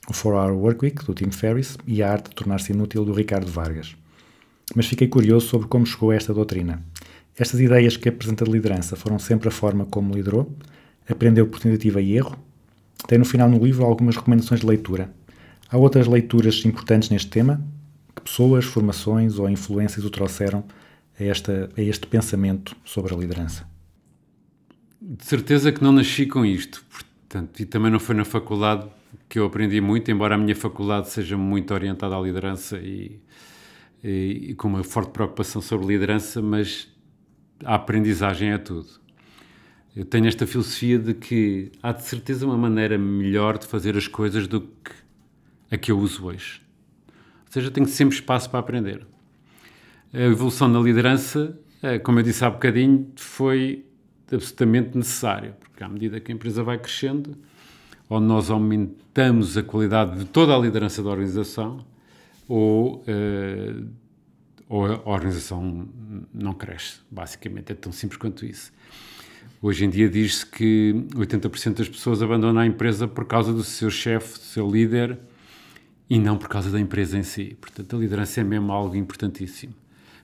O 0.09 0.11
4-Hour 0.11 0.53
Workweek, 0.53 1.05
do 1.05 1.13
Tim 1.13 1.29
Ferriss, 1.29 1.77
e 1.85 2.01
A 2.01 2.11
Arte 2.11 2.31
de 2.31 2.35
Tornar-se 2.35 2.73
Inútil, 2.73 3.05
do 3.05 3.13
Ricardo 3.13 3.51
Vargas. 3.51 3.95
Mas 4.75 4.87
fiquei 4.87 5.07
curioso 5.07 5.45
sobre 5.47 5.67
como 5.67 5.85
chegou 5.85 6.09
a 6.09 6.15
esta 6.15 6.33
doutrina. 6.33 6.81
Estas 7.37 7.59
ideias 7.59 7.95
que 7.95 8.09
apresenta 8.09 8.45
de 8.45 8.51
liderança 8.51 8.95
foram 8.95 9.19
sempre 9.19 9.47
a 9.47 9.51
forma 9.51 9.85
como 9.85 10.11
liderou? 10.11 10.51
Aprendeu 11.07 11.45
por 11.45 11.59
tentativa 11.59 12.01
e 12.01 12.17
erro? 12.17 12.35
Tem 13.07 13.19
no 13.19 13.25
final 13.25 13.47
no 13.47 13.63
livro 13.63 13.85
algumas 13.85 14.15
recomendações 14.15 14.61
de 14.61 14.65
leitura. 14.65 15.13
Há 15.69 15.77
outras 15.77 16.07
leituras 16.07 16.65
importantes 16.65 17.11
neste 17.11 17.29
tema? 17.29 17.61
Que 18.15 18.23
pessoas, 18.23 18.65
formações 18.65 19.37
ou 19.37 19.47
influências 19.47 20.03
o 20.03 20.09
trouxeram 20.09 20.63
a, 21.19 21.23
esta, 21.23 21.69
a 21.75 21.81
este 21.81 22.07
pensamento 22.07 22.75
sobre 22.83 23.13
a 23.13 23.17
liderança? 23.17 23.67
De 25.01 25.25
certeza 25.25 25.71
que 25.71 25.83
não 25.83 25.91
nasci 25.91 26.25
com 26.25 26.45
isto, 26.45 26.83
portanto, 26.89 27.59
e 27.59 27.65
também 27.65 27.91
não 27.91 27.99
foi 27.99 28.15
na 28.15 28.25
faculdade 28.25 28.87
que 29.27 29.39
eu 29.39 29.45
aprendi 29.45 29.79
muito, 29.81 30.09
embora 30.11 30.35
a 30.35 30.37
minha 30.37 30.55
faculdade 30.55 31.09
seja 31.09 31.37
muito 31.37 31.73
orientada 31.73 32.15
à 32.15 32.19
liderança 32.19 32.77
e, 32.77 33.19
e, 34.03 34.49
e 34.49 34.55
com 34.55 34.67
uma 34.67 34.83
forte 34.83 35.11
preocupação 35.11 35.61
sobre 35.61 35.87
liderança, 35.87 36.41
mas 36.41 36.87
a 37.63 37.75
aprendizagem 37.75 38.51
é 38.51 38.57
tudo. 38.57 38.87
Eu 39.95 40.05
tenho 40.05 40.27
esta 40.27 40.45
filosofia 40.45 40.99
de 40.99 41.13
que 41.13 41.71
há 41.81 41.91
de 41.91 42.03
certeza 42.03 42.45
uma 42.45 42.57
maneira 42.57 42.97
melhor 42.97 43.57
de 43.57 43.65
fazer 43.67 43.97
as 43.97 44.07
coisas 44.07 44.47
do 44.47 44.61
que 44.61 44.91
a 45.71 45.77
que 45.77 45.91
eu 45.91 45.99
uso 45.99 46.25
hoje. 46.25 46.61
Ou 47.45 47.51
seja, 47.51 47.71
tenho 47.71 47.87
sempre 47.87 48.15
espaço 48.15 48.49
para 48.49 48.59
aprender. 48.59 49.05
A 50.11 50.21
evolução 50.21 50.71
da 50.71 50.79
liderança, 50.79 51.55
eh, 51.83 51.99
como 51.99 52.17
eu 52.17 52.23
disse 52.23 52.43
há 52.43 52.49
bocadinho, 52.49 53.11
foi 53.15 53.85
absolutamente 54.31 54.97
necessária, 54.97 55.55
porque 55.59 55.83
à 55.83 55.87
medida 55.87 56.19
que 56.19 56.31
a 56.31 56.35
empresa 56.35 56.63
vai 56.63 56.79
crescendo, 56.79 57.37
ou 58.09 58.19
nós 58.19 58.49
aumentamos 58.49 59.55
a 59.55 59.61
qualidade 59.61 60.17
de 60.17 60.25
toda 60.25 60.55
a 60.55 60.57
liderança 60.57 61.03
da 61.03 61.11
organização, 61.11 61.85
ou, 62.47 63.03
eh, 63.05 63.83
ou 64.67 64.87
a 64.87 65.09
organização 65.09 65.87
não 66.33 66.53
cresce. 66.55 67.01
Basicamente, 67.11 67.71
é 67.71 67.75
tão 67.75 67.91
simples 67.91 68.17
quanto 68.17 68.47
isso. 68.47 68.71
Hoje 69.61 69.85
em 69.85 69.91
dia 69.91 70.09
diz-se 70.09 70.43
que 70.43 71.05
80% 71.15 71.77
das 71.77 71.89
pessoas 71.89 72.23
abandonam 72.23 72.63
a 72.63 72.65
empresa 72.65 73.07
por 73.07 73.25
causa 73.25 73.53
do 73.53 73.63
seu 73.63 73.91
chefe, 73.91 74.39
do 74.39 74.43
seu 74.45 74.67
líder, 74.67 75.19
e 76.09 76.17
não 76.17 76.35
por 76.35 76.49
causa 76.49 76.71
da 76.71 76.79
empresa 76.79 77.15
em 77.15 77.23
si. 77.23 77.55
Portanto, 77.61 77.95
a 77.95 77.99
liderança 77.99 78.41
é 78.41 78.43
mesmo 78.43 78.71
algo 78.71 78.95
importantíssimo. 78.95 79.75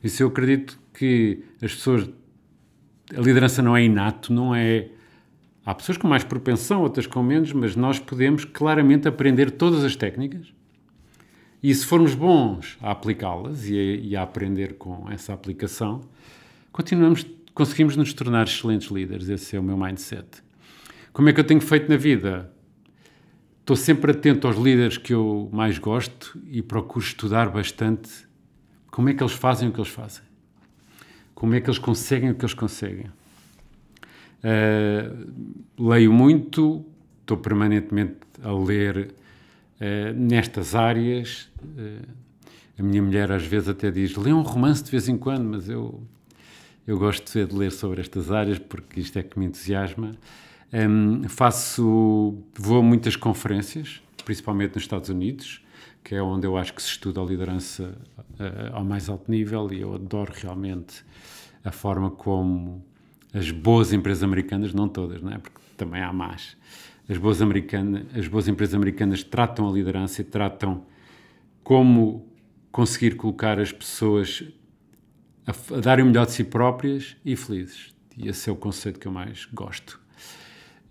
Isso 0.03 0.23
eu 0.23 0.27
acredito 0.27 0.79
que 0.93 1.43
as 1.61 1.73
pessoas. 1.73 2.09
A 3.15 3.21
liderança 3.21 3.61
não 3.61 3.75
é 3.75 3.83
inato, 3.83 4.33
não 4.33 4.53
é. 4.53 4.89
Há 5.65 5.73
pessoas 5.73 5.97
com 5.97 6.07
mais 6.07 6.23
propensão, 6.23 6.81
outras 6.81 7.07
com 7.07 7.23
menos, 7.23 7.51
mas 7.53 7.75
nós 7.75 7.99
podemos 7.99 8.45
claramente 8.45 9.07
aprender 9.07 9.51
todas 9.51 9.83
as 9.83 9.95
técnicas 9.95 10.55
e 11.67 11.73
se 11.73 11.83
formos 11.83 12.13
bons 12.13 12.77
a 12.79 12.91
aplicá-las 12.91 13.65
e, 13.65 13.73
e 13.73 14.15
a 14.15 14.21
aprender 14.21 14.75
com 14.75 15.09
essa 15.09 15.33
aplicação, 15.33 16.01
continuamos, 16.71 17.25
conseguimos 17.55 17.95
nos 17.95 18.13
tornar 18.13 18.45
excelentes 18.45 18.89
líderes. 18.89 19.29
Esse 19.29 19.55
é 19.55 19.59
o 19.59 19.63
meu 19.63 19.75
mindset. 19.75 20.27
Como 21.11 21.27
é 21.27 21.33
que 21.33 21.39
eu 21.39 21.43
tenho 21.43 21.59
feito 21.59 21.89
na 21.89 21.97
vida? 21.97 22.53
Estou 23.61 23.75
sempre 23.75 24.11
atento 24.11 24.45
aos 24.45 24.57
líderes 24.57 24.99
que 24.99 25.11
eu 25.11 25.49
mais 25.51 25.79
gosto 25.79 26.39
e 26.51 26.61
procuro 26.61 27.03
estudar 27.03 27.49
bastante 27.49 28.11
como 28.95 29.09
é 29.09 29.13
que 29.13 29.21
eles 29.21 29.33
fazem 29.33 29.67
o 29.67 29.73
que 29.73 29.79
eles 29.81 29.91
fazem. 29.91 30.23
Como 31.33 31.53
é 31.53 31.59
que 31.59 31.69
eles 31.69 31.77
conseguem 31.77 32.31
o 32.31 32.35
que 32.35 32.45
eles 32.45 32.53
conseguem. 32.53 33.07
Uh, 34.39 35.33
leio 35.77 36.13
muito, 36.13 36.85
estou 37.19 37.35
permanentemente 37.35 38.15
a 38.41 38.53
ler 38.53 39.13
uh, 39.81 40.13
nestas 40.17 40.75
áreas. 40.75 41.51
Uh, 41.61 42.07
a 42.79 42.83
minha 42.83 43.03
mulher 43.03 43.33
às 43.33 43.45
vezes 43.45 43.67
até 43.67 43.91
diz: 43.91 44.15
lê 44.15 44.31
um 44.31 44.43
romance 44.43 44.81
de 44.81 44.91
vez 44.91 45.09
em 45.09 45.17
quando, 45.17 45.43
mas 45.43 45.67
eu, 45.67 46.01
eu 46.87 46.97
gosto 46.97 47.45
de 47.45 47.53
ler 47.53 47.73
sobre 47.73 47.99
estas 47.99 48.31
áreas 48.31 48.59
porque 48.59 49.01
isto 49.01 49.19
é 49.19 49.23
que 49.23 49.37
me 49.37 49.45
entusiasma. 49.45 50.13
Um, 50.71 51.27
faço, 51.27 52.37
vou 52.57 52.79
a 52.79 52.81
muitas 52.81 53.17
conferências, 53.17 54.01
principalmente 54.23 54.75
nos 54.75 54.83
Estados 54.83 55.09
Unidos, 55.09 55.64
que 56.05 56.13
é 56.13 56.21
onde 56.21 56.45
eu 56.45 56.55
acho 56.55 56.71
que 56.71 56.81
se 56.83 56.89
estuda 56.89 57.19
a 57.19 57.25
liderança 57.25 57.97
uh, 58.39 58.75
ao 58.75 58.85
mais 58.85 59.09
alto 59.09 59.29
nível 59.29 59.73
e 59.73 59.81
eu 59.81 59.95
adoro 59.95 60.31
realmente 60.35 61.03
a 61.63 61.71
forma 61.71 62.11
como 62.11 62.85
as 63.33 63.49
boas 63.49 63.91
empresas 63.91 64.21
americanas, 64.21 64.71
não 64.71 64.87
todas, 64.87 65.19
não 65.19 65.31
é? 65.31 65.39
porque 65.39 65.59
também 65.75 66.03
há 66.03 66.13
más, 66.13 66.55
as 67.09 67.17
boas, 67.17 67.41
americanas, 67.41 68.05
as 68.15 68.27
boas 68.27 68.47
empresas 68.47 68.75
americanas 68.75 69.23
tratam 69.23 69.67
a 69.67 69.71
liderança 69.71 70.21
e 70.21 70.23
tratam 70.23 70.85
como 71.63 72.27
conseguir 72.71 73.15
colocar 73.15 73.59
as 73.59 73.71
pessoas 73.71 74.43
a, 75.47 75.75
a 75.75 75.79
darem 75.81 76.05
o 76.05 76.07
melhor 76.07 76.27
de 76.27 76.33
si 76.33 76.43
próprias 76.43 77.17
e 77.25 77.35
felizes. 77.35 77.95
E 78.15 78.29
esse 78.29 78.47
é 78.47 78.53
o 78.53 78.55
conceito 78.55 78.99
que 78.99 79.07
eu 79.07 79.11
mais 79.11 79.45
gosto. 79.45 79.99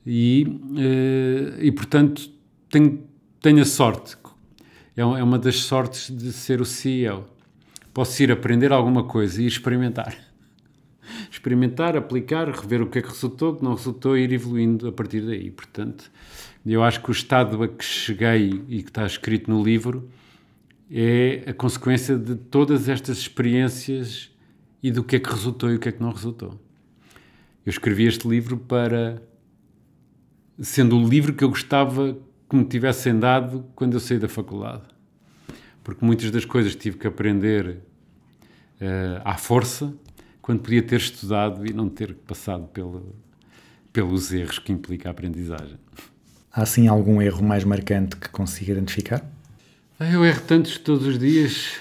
E, 0.04 0.44
eh, 0.76 1.66
e 1.66 1.72
portanto, 1.72 2.30
tenho, 2.68 3.04
tenho 3.40 3.62
a 3.62 3.64
sorte. 3.64 4.16
É 4.96 5.00
é 5.00 5.22
uma 5.22 5.38
das 5.38 5.56
sortes 5.56 6.08
de 6.14 6.32
ser 6.32 6.60
o 6.60 6.64
CEO. 6.64 7.26
Posso 7.92 8.22
ir 8.22 8.30
aprender 8.30 8.72
alguma 8.72 9.04
coisa 9.04 9.42
e 9.42 9.46
experimentar. 9.46 10.16
Experimentar, 11.30 11.96
aplicar, 11.96 12.48
rever 12.48 12.80
o 12.80 12.86
que 12.86 12.98
é 12.98 13.02
que 13.02 13.08
resultou, 13.08 13.52
o 13.52 13.56
que 13.56 13.64
não 13.64 13.74
resultou 13.74 14.16
e 14.16 14.22
ir 14.22 14.32
evoluindo 14.32 14.88
a 14.88 14.92
partir 14.92 15.20
daí. 15.20 15.50
Portanto, 15.50 16.10
eu 16.64 16.82
acho 16.82 17.02
que 17.02 17.10
o 17.10 17.12
estado 17.12 17.62
a 17.62 17.68
que 17.68 17.84
cheguei 17.84 18.62
e 18.68 18.82
que 18.82 18.88
está 18.88 19.04
escrito 19.04 19.50
no 19.50 19.62
livro 19.62 20.08
é 20.90 21.44
a 21.46 21.52
consequência 21.52 22.16
de 22.16 22.36
todas 22.36 22.88
estas 22.88 23.18
experiências 23.18 24.30
e 24.82 24.90
do 24.90 25.04
que 25.04 25.16
é 25.16 25.18
que 25.18 25.28
resultou 25.28 25.70
e 25.70 25.76
o 25.76 25.78
que 25.78 25.88
é 25.88 25.92
que 25.92 26.00
não 26.00 26.10
resultou. 26.10 26.58
Eu 27.66 27.70
escrevi 27.70 28.06
este 28.06 28.26
livro 28.26 28.56
para 28.56 29.22
sendo 30.58 30.96
o 30.96 31.08
livro 31.08 31.34
que 31.34 31.44
eu 31.44 31.48
gostava 31.48 32.16
que 32.54 32.58
me 32.58 32.64
tivessem 32.64 33.18
dado 33.18 33.64
quando 33.74 33.94
eu 33.94 34.00
saí 34.00 34.16
da 34.18 34.28
faculdade. 34.28 34.84
Porque 35.82 36.04
muitas 36.04 36.30
das 36.30 36.44
coisas 36.44 36.76
tive 36.76 36.96
que 36.96 37.06
aprender 37.06 37.80
eh, 38.80 39.20
à 39.24 39.36
força, 39.36 39.92
quando 40.40 40.60
podia 40.60 40.82
ter 40.82 40.96
estudado 41.00 41.66
e 41.66 41.72
não 41.72 41.88
ter 41.88 42.14
passado 42.14 42.68
pelo, 42.68 43.14
pelos 43.92 44.32
erros 44.32 44.60
que 44.60 44.70
implica 44.70 45.08
a 45.08 45.10
aprendizagem. 45.10 45.76
Há 46.52 46.62
assim 46.62 46.86
algum 46.86 47.20
erro 47.20 47.42
mais 47.42 47.64
marcante 47.64 48.16
que 48.16 48.28
consiga 48.28 48.70
identificar? 48.72 49.28
Eu 49.98 50.24
erro 50.24 50.42
tantos 50.42 50.78
todos 50.78 51.06
os 51.08 51.18
dias. 51.18 51.80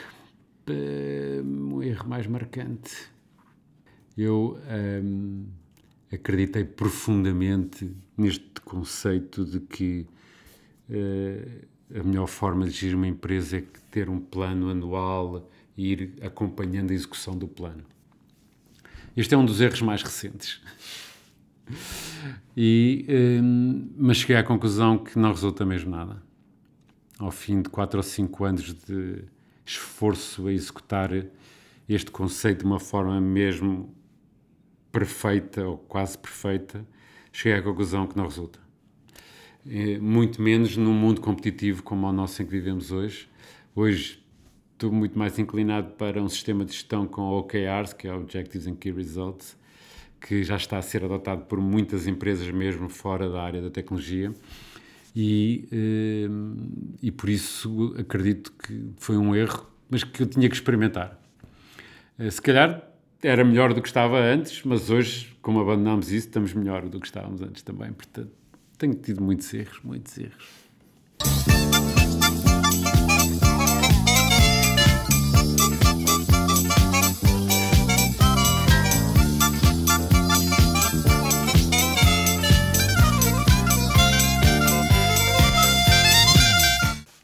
eh, 0.68 1.42
Um 1.44 1.84
erro 1.84 2.10
mais 2.10 2.25
marcante. 2.25 2.92
Eu 4.18 4.58
ehm, 4.70 5.44
acreditei 6.12 6.63
profundamente 6.63 7.92
neste 8.18 8.60
conceito 8.63 9.46
de 9.46 9.60
que 9.60 10.08
a 10.90 12.04
melhor 12.04 12.28
forma 12.28 12.66
de 12.66 12.72
gerir 12.72 12.96
uma 12.96 13.08
empresa 13.08 13.58
é 13.58 13.63
ter 13.92 14.10
um 14.10 14.20
plano 14.20 14.70
anual 14.70 15.50
e 15.78 15.92
ir 15.92 16.13
acompanhando 16.22 16.92
a 16.92 16.94
execução 16.94 17.38
do 17.38 17.48
plano. 17.48 17.84
Este 19.16 19.34
é 19.34 19.38
um 19.38 19.46
dos 19.46 19.62
erros 19.62 19.82
mais 19.82 20.02
recentes. 20.02 20.62
E, 22.56 23.06
ehm, 23.08 23.90
mas 23.98 24.18
cheguei 24.18 24.36
à 24.36 24.44
conclusão 24.44 24.98
que 24.98 25.18
não 25.18 25.32
resulta 25.32 25.66
mesmo 25.66 25.90
nada 25.90 26.22
ao 27.24 27.32
fim 27.32 27.62
de 27.62 27.70
quatro 27.70 28.00
ou 28.00 28.04
cinco 28.04 28.44
anos 28.44 28.74
de 28.74 29.24
esforço 29.66 30.48
a 30.48 30.54
executar 30.54 31.10
este 31.88 32.12
conceito 32.12 32.60
de 32.60 32.66
uma 32.66 32.80
forma 32.80 33.20
mesmo 33.22 33.94
perfeita 34.92 35.66
ou 35.66 35.78
quase 35.78 36.18
perfeita, 36.18 36.86
cheguei 37.32 37.60
à 37.60 37.62
conclusão 37.62 38.08
que 38.08 38.16
não 38.16 38.25
resulta. 38.25 38.62
Muito 40.01 40.41
menos 40.41 40.75
num 40.75 40.93
mundo 40.93 41.22
competitivo 41.22 41.84
como 41.84 42.05
o 42.08 42.12
nosso 42.12 42.41
em 42.41 42.46
que 42.46 42.51
vivemos 42.51 42.91
hoje. 42.91 43.29
Hoje 43.74 44.22
estou 44.74 44.91
muito 44.91 45.17
mais 45.17 45.39
inclinado 45.39 45.91
para 45.91 46.22
um 46.22 46.27
sistema 46.27 46.65
de 46.65 46.74
gestão 46.74 47.08
com 47.08 47.22
OKRs, 47.22 47.93
que 47.93 48.08
é 48.08 48.13
Objectives 48.13 48.67
and 48.67 48.75
Key 48.75 48.91
Results, 48.91 49.58
que 50.20 50.43
já 50.43 50.58
está 50.58 50.77
a 50.77 50.82
ser 50.82 51.05
adotado 51.05 51.46
por 51.46 51.62
muitas 51.62 52.08
empresas 52.08 52.50
mesmo 52.51 52.89
fora 52.89 53.29
da 53.29 53.41
área 53.41 53.62
da 53.62 53.70
tecnologia. 53.70 54.34
E, 55.15 55.67
eh, 55.72 56.27
e 57.01 57.12
por 57.12 57.29
isso 57.29 57.96
acredito 57.98 58.51
que 58.51 58.89
foi 58.98 59.15
um 59.15 59.34
erro, 59.34 59.65
mas 59.89 60.03
que 60.03 60.24
eu 60.24 60.27
tinha 60.27 60.50
que 60.50 60.55
experimentar. 60.55 61.20
Eh, 62.20 62.29
Se 62.29 62.41
calhar 62.41 62.83
era 63.22 63.46
melhor 63.46 63.74
do 63.74 63.81
que 63.81 63.88
estava 63.88 64.20
antes, 64.20 64.64
mas 64.64 64.90
hoje, 64.90 65.33
como 65.42 65.59
abandonámos 65.61 66.11
isso, 66.11 66.27
estamos 66.27 66.53
melhor 66.53 66.90
do 66.90 67.00
que 67.00 67.05
estávamos 67.05 67.42
antes 67.42 67.61
também. 67.64 67.94
Portanto, 67.94 68.43
tenho 68.77 68.94
tido 68.96 69.22
muitos 69.24 69.53
erros, 69.53 69.79
muitos 69.83 70.18
erros. 70.18 70.64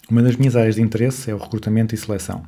Uma 0.09 0.23
das 0.23 0.35
minhas 0.35 0.55
áreas 0.55 0.75
de 0.75 0.81
interesse 0.81 1.29
é 1.29 1.35
o 1.35 1.37
recrutamento 1.37 1.93
e 1.93 1.97
seleção. 1.97 2.43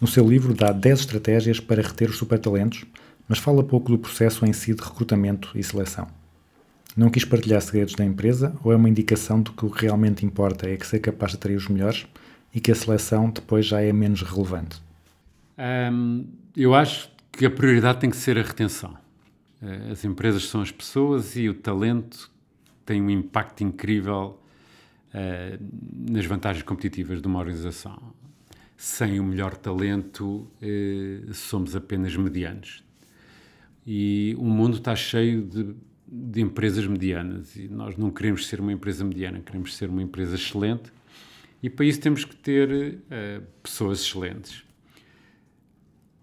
No 0.00 0.08
seu 0.08 0.28
livro 0.28 0.52
dá 0.52 0.72
10 0.72 1.00
estratégias 1.00 1.60
para 1.60 1.80
reter 1.80 2.10
os 2.10 2.18
supertalentos, 2.18 2.84
mas 3.28 3.38
fala 3.38 3.62
pouco 3.62 3.92
do 3.92 3.98
processo 3.98 4.44
em 4.44 4.52
si 4.52 4.74
de 4.74 4.82
recrutamento 4.82 5.50
e 5.54 5.62
seleção. 5.62 6.08
Não 6.96 7.10
quis 7.10 7.26
partilhar 7.26 7.60
segredos 7.60 7.94
da 7.94 8.04
empresa 8.04 8.56
ou 8.64 8.72
é 8.72 8.76
uma 8.76 8.88
indicação 8.88 9.42
de 9.42 9.50
que 9.50 9.66
o 9.66 9.70
que 9.70 9.82
realmente 9.82 10.24
importa 10.24 10.66
é 10.68 10.76
que 10.76 10.86
ser 10.86 10.98
capaz 11.00 11.32
de 11.32 11.36
atrair 11.36 11.56
os 11.56 11.68
melhores 11.68 12.06
e 12.54 12.60
que 12.60 12.72
a 12.72 12.74
seleção 12.74 13.28
depois 13.28 13.66
já 13.66 13.82
é 13.82 13.92
menos 13.92 14.22
relevante? 14.22 14.80
Eu 16.56 16.74
acho 16.74 17.10
que 17.30 17.44
a 17.44 17.50
prioridade 17.50 18.00
tem 18.00 18.08
que 18.08 18.16
ser 18.16 18.38
a 18.38 18.42
retenção. 18.42 18.96
Eh, 19.60 19.90
As 19.92 20.04
empresas 20.06 20.44
são 20.44 20.62
as 20.62 20.70
pessoas 20.70 21.36
e 21.36 21.48
o 21.50 21.54
talento 21.54 22.30
tem 22.84 23.02
um 23.02 23.10
impacto 23.10 23.62
incrível 23.62 24.40
eh, 25.12 25.58
nas 26.08 26.24
vantagens 26.24 26.62
competitivas 26.64 27.20
de 27.20 27.26
uma 27.26 27.38
organização. 27.38 28.14
Sem 28.76 29.20
o 29.20 29.24
melhor 29.24 29.54
talento, 29.54 30.46
eh, 30.62 31.20
somos 31.32 31.76
apenas 31.76 32.16
medianos. 32.16 32.82
E 33.86 34.34
o 34.38 34.44
mundo 34.46 34.78
está 34.78 34.96
cheio 34.96 35.42
de, 35.42 35.74
de 36.18 36.40
empresas 36.40 36.86
medianas 36.86 37.56
e 37.56 37.68
nós 37.68 37.96
não 37.96 38.10
queremos 38.10 38.46
ser 38.46 38.60
uma 38.60 38.72
empresa 38.72 39.04
mediana, 39.04 39.40
queremos 39.40 39.76
ser 39.76 39.90
uma 39.90 40.02
empresa 40.02 40.34
excelente 40.34 40.90
e 41.62 41.68
para 41.68 41.84
isso 41.84 42.00
temos 42.00 42.24
que 42.24 42.34
ter 42.34 43.00
eh, 43.10 43.42
pessoas 43.62 44.00
excelentes. 44.00 44.64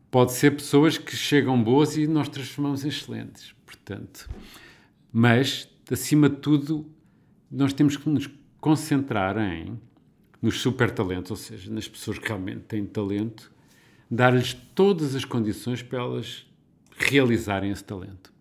Pode 0.10 0.34
ser 0.34 0.52
pessoas 0.52 0.98
que 0.98 1.16
chegam 1.16 1.62
boas 1.62 1.96
e 1.96 2.08
nós 2.08 2.28
transformamos 2.28 2.84
em 2.84 2.88
excelentes, 2.88 3.54
portanto. 3.66 4.30
Mas, 5.12 5.68
acima 5.92 6.30
de 6.30 6.38
tudo, 6.38 6.90
nós 7.52 7.74
temos 7.74 7.96
que 7.98 8.10
nos 8.10 8.30
concentrar 8.60 9.38
em 9.38 9.80
nos 10.42 10.60
super 10.60 10.90
talentos, 10.92 11.32
ou 11.32 11.38
seja, 11.38 11.72
nas 11.72 11.88
pessoas 11.88 12.18
que 12.20 12.28
realmente 12.28 12.62
têm 12.62 12.86
talento, 12.86 13.52
dar-lhes 14.10 14.54
todas 14.76 15.16
as 15.16 15.24
condições 15.24 15.82
para 15.82 16.00
elas 16.00 16.46
realizarem 16.98 17.72
esse 17.72 17.84
talento. 17.84 18.33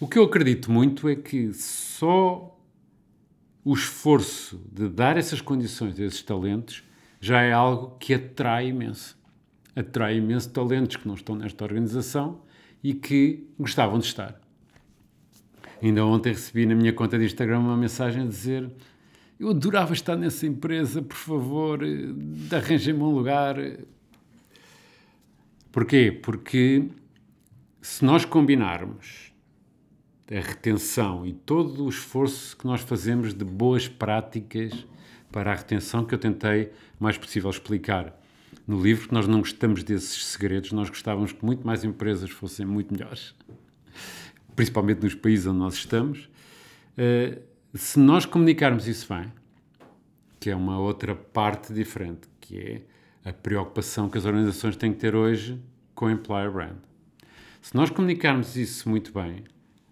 O 0.00 0.06
que 0.06 0.16
eu 0.16 0.22
acredito 0.22 0.70
muito 0.70 1.08
é 1.08 1.16
que 1.16 1.52
só 1.52 2.56
o 3.64 3.74
esforço 3.74 4.62
de 4.70 4.88
dar 4.88 5.16
essas 5.16 5.40
condições 5.40 5.98
a 5.98 6.04
esses 6.04 6.22
talentos 6.22 6.84
já 7.20 7.42
é 7.42 7.52
algo 7.52 7.96
que 7.98 8.14
atrai 8.14 8.68
imenso. 8.68 9.18
Atrai 9.74 10.18
imenso 10.18 10.50
talentos 10.50 10.94
que 10.96 11.08
não 11.08 11.14
estão 11.14 11.34
nesta 11.34 11.64
organização 11.64 12.42
e 12.80 12.94
que 12.94 13.48
gostavam 13.58 13.98
de 13.98 14.06
estar. 14.06 14.40
Ainda 15.82 16.04
ontem 16.04 16.28
recebi 16.28 16.64
na 16.64 16.76
minha 16.76 16.92
conta 16.92 17.18
de 17.18 17.24
Instagram 17.24 17.58
uma 17.58 17.76
mensagem 17.76 18.22
a 18.22 18.26
dizer 18.26 18.70
eu 19.38 19.50
adorava 19.50 19.92
estar 19.92 20.16
nessa 20.16 20.46
empresa, 20.46 21.02
por 21.02 21.16
favor, 21.16 21.82
eh, 21.82 22.56
arranjem-me 22.56 23.02
um 23.02 23.10
lugar. 23.10 23.56
Porquê? 25.72 26.10
Porque 26.22 26.88
se 27.80 28.04
nós 28.04 28.24
combinarmos 28.24 29.27
a 30.30 30.40
retenção 30.40 31.26
e 31.26 31.32
todo 31.32 31.84
o 31.84 31.88
esforço 31.88 32.56
que 32.56 32.66
nós 32.66 32.82
fazemos 32.82 33.32
de 33.32 33.44
boas 33.44 33.88
práticas 33.88 34.86
para 35.32 35.52
a 35.52 35.54
retenção, 35.54 36.04
que 36.04 36.14
eu 36.14 36.18
tentei 36.18 36.70
o 37.00 37.04
mais 37.04 37.16
possível 37.16 37.50
explicar 37.50 38.18
no 38.66 38.80
livro, 38.80 39.08
que 39.08 39.14
nós 39.14 39.26
não 39.26 39.38
gostamos 39.40 39.82
desses 39.82 40.26
segredos, 40.26 40.72
nós 40.72 40.90
gostávamos 40.90 41.32
que 41.32 41.44
muito 41.44 41.66
mais 41.66 41.84
empresas 41.84 42.30
fossem 42.30 42.66
muito 42.66 42.92
melhores, 42.92 43.34
principalmente 44.54 45.02
nos 45.02 45.14
países 45.14 45.46
onde 45.46 45.58
nós 45.58 45.74
estamos. 45.74 46.28
Eh, 46.96 47.38
se 47.74 47.98
nós 47.98 48.26
comunicarmos 48.26 48.86
isso 48.86 49.12
bem, 49.12 49.32
que 50.40 50.50
é 50.50 50.56
uma 50.56 50.78
outra 50.78 51.14
parte 51.14 51.72
diferente, 51.72 52.28
que 52.40 52.58
é 53.24 53.28
a 53.28 53.32
preocupação 53.32 54.08
que 54.08 54.18
as 54.18 54.24
organizações 54.24 54.76
têm 54.76 54.92
que 54.92 54.98
ter 54.98 55.14
hoje 55.14 55.60
com 55.94 56.06
o 56.06 56.10
employer 56.10 56.50
brand. 56.50 56.76
Se 57.60 57.74
nós 57.74 57.90
comunicarmos 57.90 58.56
isso 58.56 58.88
muito 58.88 59.12
bem, 59.12 59.44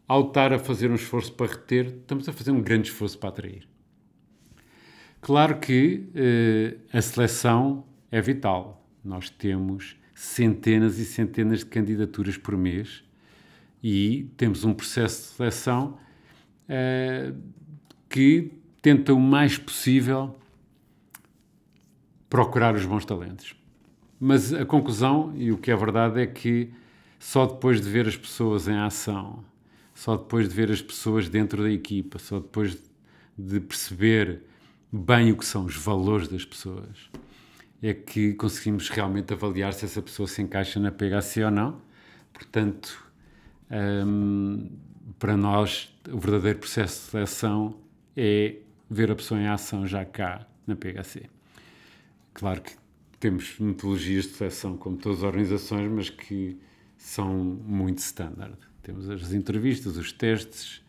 ao 0.09 0.29
estar 0.29 0.53
a 0.53 0.59
fazer 0.59 0.91
um 0.91 0.95
esforço 0.95 1.33
para 1.33 1.47
reter, 1.47 1.87
estamos 1.87 2.29
a 2.29 2.33
fazer 2.33 2.51
um 2.51 2.63
grande 2.63 2.89
esforço 2.89 3.19
para 3.19 3.31
atrair. 3.31 3.69
Claro 5.21 5.59
que 5.59 6.09
eh, 6.15 6.77
a 6.93 7.03
seleção 7.03 7.85
é 8.11 8.21
vital. 8.21 8.87
Nós 9.05 9.29
temos 9.29 9.97
centenas 10.15 10.99
e 10.99 11.05
centenas 11.05 11.61
de 11.61 11.67
candidaturas 11.67 12.37
por 12.37 12.57
mês 12.57 13.03
e 13.83 14.31
temos 14.37 14.65
um 14.65 14.73
processo 14.73 15.23
de 15.23 15.37
seleção 15.37 15.99
eh, 16.69 17.33
que 18.09 18.53
tenta 18.81 19.13
o 19.13 19.21
mais 19.21 19.59
possível 19.59 20.39
procurar 22.31 22.75
os 22.75 22.85
bons 22.85 23.05
talentos. 23.05 23.57
Mas 24.19 24.55
a 24.55 24.65
conclusão, 24.65 25.33
e 25.37 25.53
o 25.53 25.59
que 25.59 25.71
é 25.71 25.77
verdade, 25.77 26.21
é 26.21 26.27
que 26.27 26.73
só 27.19 27.47
depois 27.47 27.81
de 27.81 27.91
ver 27.91 28.07
as 28.07 28.17
pessoas 28.17 28.69
em 28.69 28.77
ação, 28.77 29.45
só 29.97 30.15
depois 30.15 30.47
de 30.47 30.55
ver 30.55 30.71
as 30.71 30.83
pessoas 30.83 31.27
dentro 31.27 31.63
da 31.63 31.71
equipa, 31.71 32.19
só 32.19 32.39
depois 32.39 32.77
de 33.37 33.61
perceber 33.61 34.43
bem 34.93 35.33
o 35.33 35.37
que 35.39 35.45
são 35.45 35.65
os 35.65 35.75
valores 35.75 36.29
das 36.29 36.45
pessoas, 36.45 37.11
é 37.83 37.95
que 37.95 38.35
conseguimos 38.35 38.91
realmente 38.91 39.33
avaliar 39.33 39.73
se 39.73 39.87
essa 39.87 40.03
pessoa 40.03 40.29
se 40.29 40.43
encaixa 40.43 40.79
na 40.79 40.93
PHC 40.93 41.45
ou 41.45 41.51
não. 41.51 41.81
Portanto, 42.31 43.11
hum, 44.07 44.69
para 45.19 45.35
nós, 45.35 45.91
o 46.13 46.19
verdadeiro 46.19 46.59
processo 46.59 47.07
de 47.07 47.11
seleção 47.13 47.75
é 48.15 48.57
ver 48.91 49.11
a 49.11 49.17
pessoa 49.17 49.41
em 49.41 49.49
ação 49.49 49.87
já 49.87 50.05
cá 50.05 50.47
na 50.67 50.77
PHC. 50.77 51.23
Claro 52.35 52.61
que 52.61 52.73
temos 53.19 53.59
metodologias 53.59 54.27
de 54.27 54.33
seleção 54.33 54.77
como 54.77 54.99
todas 54.99 55.21
as 55.21 55.25
organizações, 55.25 55.91
mas 55.91 56.11
que 56.11 56.59
são 56.99 57.33
muito 57.35 57.99
standard. 58.01 58.59
Temos 58.87 59.11
as 59.11 59.33
entrevistas, 59.33 59.97
os 59.97 60.13
testes, 60.13 60.81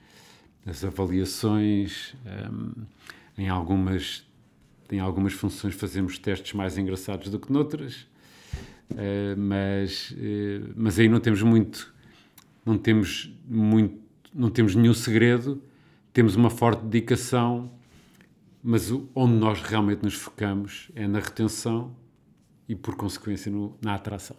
as 0.68 0.86
avaliações, 0.86 2.14
hum, 2.52 2.84
em 3.36 3.50
algumas 3.50 4.24
em 4.92 5.00
algumas 5.00 5.34
funções 5.34 5.74
fazemos 5.74 6.18
testes 6.20 6.54
mais 6.54 6.78
engraçados 6.78 7.30
do 7.30 7.40
que 7.40 7.52
noutras, 7.52 8.06
eh, 8.96 9.36
mas, 9.36 10.14
eh, 10.18 10.62
mas 10.76 10.98
aí 11.00 11.10
não 11.10 11.20
temos 11.20 11.42
muito, 11.42 11.94
não 12.64 12.78
temos 12.78 13.30
muito, 13.50 14.00
não 14.34 14.50
temos 14.52 14.76
nenhum 14.76 14.94
segredo, 14.94 15.62
temos 16.14 16.36
uma 16.36 16.50
forte 16.52 16.86
dedicação, 16.86 17.70
mas 18.64 18.92
o- 18.92 19.10
onde 19.16 19.34
nós 19.34 19.60
realmente 19.62 20.04
nos 20.04 20.14
focamos 20.14 20.90
é 20.96 21.06
na 21.08 21.20
retenção 21.20 21.94
e, 22.70 22.74
por 22.76 22.96
consequência, 22.96 23.52
no- 23.52 23.76
na 23.82 23.96
atração. 23.96 24.38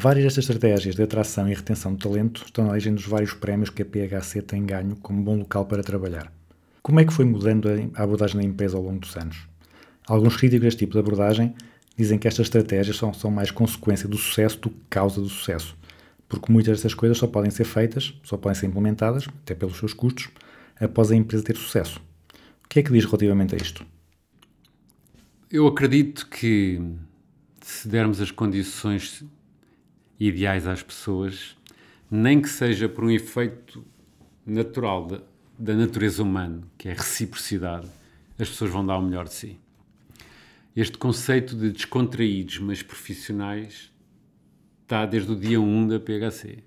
Várias 0.00 0.26
destas 0.26 0.44
estratégias 0.44 0.94
de 0.94 1.02
atração 1.02 1.48
e 1.48 1.54
retenção 1.54 1.92
de 1.92 1.98
talento 1.98 2.44
estão 2.46 2.64
na 2.64 2.70
origem 2.70 2.94
dos 2.94 3.04
vários 3.04 3.32
prémios 3.32 3.68
que 3.68 3.82
a 3.82 3.84
PHC 3.84 4.40
tem 4.42 4.64
ganho 4.64 4.94
como 4.94 5.20
bom 5.24 5.36
local 5.36 5.66
para 5.66 5.82
trabalhar. 5.82 6.32
Como 6.80 7.00
é 7.00 7.04
que 7.04 7.12
foi 7.12 7.24
mudando 7.24 7.68
a 7.68 8.04
abordagem 8.04 8.36
da 8.36 8.46
empresa 8.46 8.76
ao 8.76 8.82
longo 8.84 9.00
dos 9.00 9.16
anos? 9.16 9.48
Alguns 10.06 10.36
críticos 10.36 10.66
deste 10.66 10.78
tipo 10.78 10.92
de 10.92 11.00
abordagem 11.00 11.52
dizem 11.96 12.16
que 12.16 12.28
estas 12.28 12.46
estratégias 12.46 12.96
são, 12.96 13.12
são 13.12 13.28
mais 13.28 13.50
consequência 13.50 14.08
do 14.08 14.16
sucesso 14.16 14.60
do 14.60 14.70
que 14.70 14.78
causa 14.88 15.20
do 15.20 15.28
sucesso, 15.28 15.76
porque 16.28 16.52
muitas 16.52 16.74
destas 16.74 16.94
coisas 16.94 17.18
só 17.18 17.26
podem 17.26 17.50
ser 17.50 17.64
feitas, 17.64 18.14
só 18.22 18.36
podem 18.36 18.54
ser 18.54 18.66
implementadas, 18.66 19.26
até 19.42 19.52
pelos 19.52 19.78
seus 19.78 19.92
custos, 19.92 20.28
após 20.78 21.10
a 21.10 21.16
empresa 21.16 21.42
ter 21.42 21.56
sucesso. 21.56 22.00
O 22.64 22.68
que 22.68 22.78
é 22.78 22.82
que 22.84 22.92
diz 22.92 23.04
relativamente 23.04 23.56
a 23.56 23.58
isto? 23.58 23.84
Eu 25.50 25.66
acredito 25.66 26.28
que 26.28 26.80
se 27.60 27.88
dermos 27.88 28.20
as 28.20 28.30
condições 28.30 29.24
ideais 30.18 30.66
às 30.66 30.82
pessoas, 30.82 31.56
nem 32.10 32.40
que 32.40 32.48
seja 32.48 32.88
por 32.88 33.04
um 33.04 33.10
efeito 33.10 33.84
natural 34.44 35.06
da, 35.06 35.20
da 35.58 35.74
natureza 35.74 36.22
humana, 36.22 36.62
que 36.76 36.88
é 36.88 36.92
a 36.92 36.94
reciprocidade, 36.94 37.88
as 38.38 38.48
pessoas 38.48 38.70
vão 38.70 38.84
dar 38.84 38.98
o 38.98 39.02
melhor 39.02 39.24
de 39.26 39.34
si. 39.34 39.58
Este 40.74 40.96
conceito 40.96 41.56
de 41.56 41.70
descontraídos, 41.70 42.58
mas 42.58 42.82
profissionais, 42.82 43.92
está 44.82 45.04
desde 45.04 45.32
o 45.32 45.36
dia 45.36 45.60
1 45.60 45.88
da 45.88 46.00
PHC. 46.00 46.58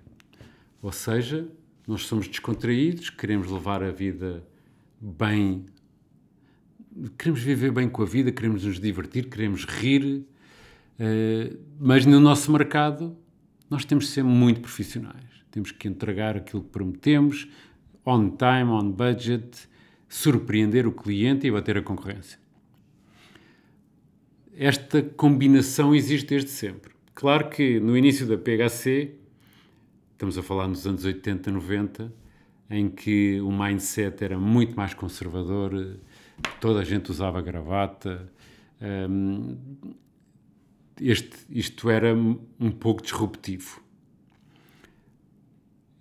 Ou 0.81 0.91
seja, 0.91 1.47
nós 1.87 2.05
somos 2.05 2.27
descontraídos, 2.27 3.09
queremos 3.09 3.49
levar 3.49 3.81
a 3.83 3.91
vida 3.91 4.43
bem 4.99 5.65
queremos 7.17 7.41
viver 7.41 7.71
bem 7.71 7.89
com 7.89 8.03
a 8.03 8.05
vida, 8.05 8.31
queremos 8.31 8.65
nos 8.65 8.79
divertir, 8.79 9.29
queremos 9.29 9.65
rir, 9.65 10.25
eh, 10.99 11.53
mas 11.79 12.05
no 12.05 12.19
nosso 12.19 12.51
mercado 12.51 13.15
nós 13.71 13.85
temos 13.85 14.05
de 14.05 14.11
ser 14.11 14.23
muito 14.23 14.59
profissionais. 14.59 15.23
Temos 15.49 15.71
que 15.71 15.87
entregar 15.87 16.35
aquilo 16.35 16.61
que 16.61 16.69
prometemos, 16.69 17.47
on 18.05 18.31
time, 18.31 18.69
on 18.69 18.91
budget, 18.91 19.69
surpreender 20.09 20.85
o 20.85 20.91
cliente 20.91 21.47
e 21.47 21.51
bater 21.51 21.77
a 21.77 21.81
concorrência. 21.81 22.37
Esta 24.57 25.01
combinação 25.01 25.95
existe 25.95 26.27
desde 26.27 26.49
sempre. 26.49 26.91
Claro 27.15 27.49
que 27.49 27.79
no 27.79 27.97
início 27.97 28.27
da 28.27 28.37
PHC, 28.37 29.15
estamos 30.11 30.37
a 30.37 30.43
falar 30.43 30.67
nos 30.67 30.85
anos 30.85 31.05
80, 31.05 31.49
90, 31.49 32.13
em 32.69 32.89
que 32.89 33.39
o 33.39 33.51
mindset 33.51 34.21
era 34.21 34.37
muito 34.37 34.75
mais 34.75 34.93
conservador, 34.93 35.97
toda 36.59 36.81
a 36.81 36.83
gente 36.83 37.09
usava 37.09 37.41
gravata. 37.41 38.29
hum, 39.09 39.57
este, 41.09 41.35
isto 41.49 41.89
era 41.89 42.13
um 42.13 42.71
pouco 42.71 43.01
disruptivo. 43.01 43.81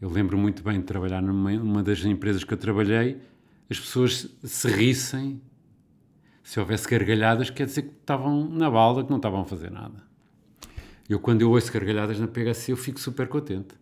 Eu 0.01 0.11
lembro 0.11 0.37
muito 0.39 0.63
bem 0.63 0.79
de 0.81 0.87
trabalhar 0.87 1.23
numa, 1.23 1.53
numa 1.53 1.83
das 1.83 2.05
empresas 2.05 2.45
que 2.45 2.53
eu 2.53 2.59
trabalhei, 2.59 3.21
as 3.69 3.79
pessoas 3.79 4.29
se 4.43 4.69
rissem, 4.69 5.41
se 6.43 6.59
houvesse 6.59 6.89
gargalhadas, 6.89 7.51
quer 7.51 7.67
dizer 7.67 7.83
que 7.83 7.95
estavam 8.01 8.49
na 8.49 8.71
balda, 8.71 9.05
que 9.05 9.11
não 9.11 9.19
estavam 9.19 9.43
a 9.43 9.45
fazer 9.45 9.71
nada. 9.71 10.03
Eu, 11.09 11.19
quando 11.19 11.43
eu 11.43 11.51
ouço 11.51 11.73
gargalhadas 11.73 12.19
na 12.19 12.27
PHC, 12.27 12.73
eu 12.73 12.77
fico 12.77 12.99
super 12.99 13.29
contente. 13.29 13.75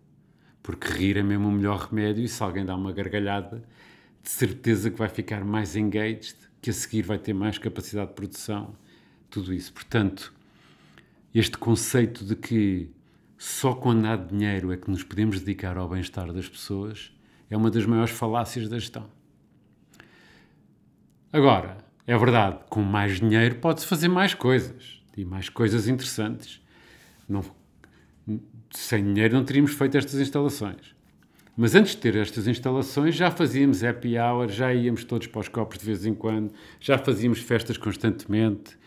Porque 0.62 0.88
rir 0.88 1.16
é 1.16 1.22
mesmo 1.22 1.48
o 1.48 1.52
melhor 1.52 1.88
remédio 1.88 2.24
e 2.24 2.28
se 2.28 2.42
alguém 2.42 2.64
dá 2.64 2.74
uma 2.74 2.92
gargalhada, 2.92 3.62
de 4.22 4.28
certeza 4.28 4.90
que 4.90 4.98
vai 4.98 5.09
ficar 5.09 5.44
mais 5.44 5.76
engaged, 5.76 6.35
que 6.61 6.70
a 6.70 6.72
seguir 6.72 7.02
vai 7.02 7.18
ter 7.18 7.33
mais 7.33 7.59
capacidade 7.59 8.09
de 8.09 8.14
produção, 8.14 8.74
tudo 9.31 9.54
isso. 9.54 9.72
Portanto, 9.72 10.35
este 11.34 11.58
conceito 11.58 12.24
de 12.24 12.34
que 12.34 12.90
só 13.36 13.74
quando 13.74 14.04
há 14.06 14.16
dinheiro 14.16 14.72
é 14.72 14.76
que 14.76 14.90
nos 14.90 15.02
podemos 15.02 15.40
dedicar 15.40 15.76
ao 15.76 15.88
bem-estar 15.88 16.32
das 16.32 16.48
pessoas 16.48 17.12
é 17.50 17.56
uma 17.56 17.70
das 17.70 17.86
maiores 17.86 18.10
falácias 18.10 18.68
da 18.68 18.78
gestão. 18.78 19.08
Agora, 21.32 21.78
é 22.06 22.16
verdade, 22.16 22.58
com 22.68 22.82
mais 22.82 23.20
dinheiro 23.20 23.56
pode-se 23.56 23.86
fazer 23.86 24.08
mais 24.08 24.34
coisas 24.34 25.02
e 25.16 25.24
mais 25.24 25.48
coisas 25.48 25.86
interessantes. 25.86 26.60
Não, 27.28 27.44
sem 28.70 29.04
dinheiro 29.04 29.34
não 29.34 29.44
teríamos 29.44 29.72
feito 29.72 29.96
estas 29.96 30.20
instalações. 30.20 30.96
Mas 31.56 31.74
antes 31.74 31.92
de 31.92 31.98
ter 31.98 32.16
estas 32.16 32.46
instalações, 32.46 33.14
já 33.14 33.30
fazíamos 33.30 33.82
happy 33.82 34.16
hour, 34.16 34.48
já 34.48 34.72
íamos 34.72 35.04
todos 35.04 35.26
para 35.26 35.40
os 35.40 35.48
copos 35.48 35.78
de 35.78 35.84
vez 35.84 36.06
em 36.06 36.14
quando, 36.14 36.52
já 36.80 36.96
fazíamos 36.96 37.40
festas 37.40 37.76
constantemente. 37.76 38.78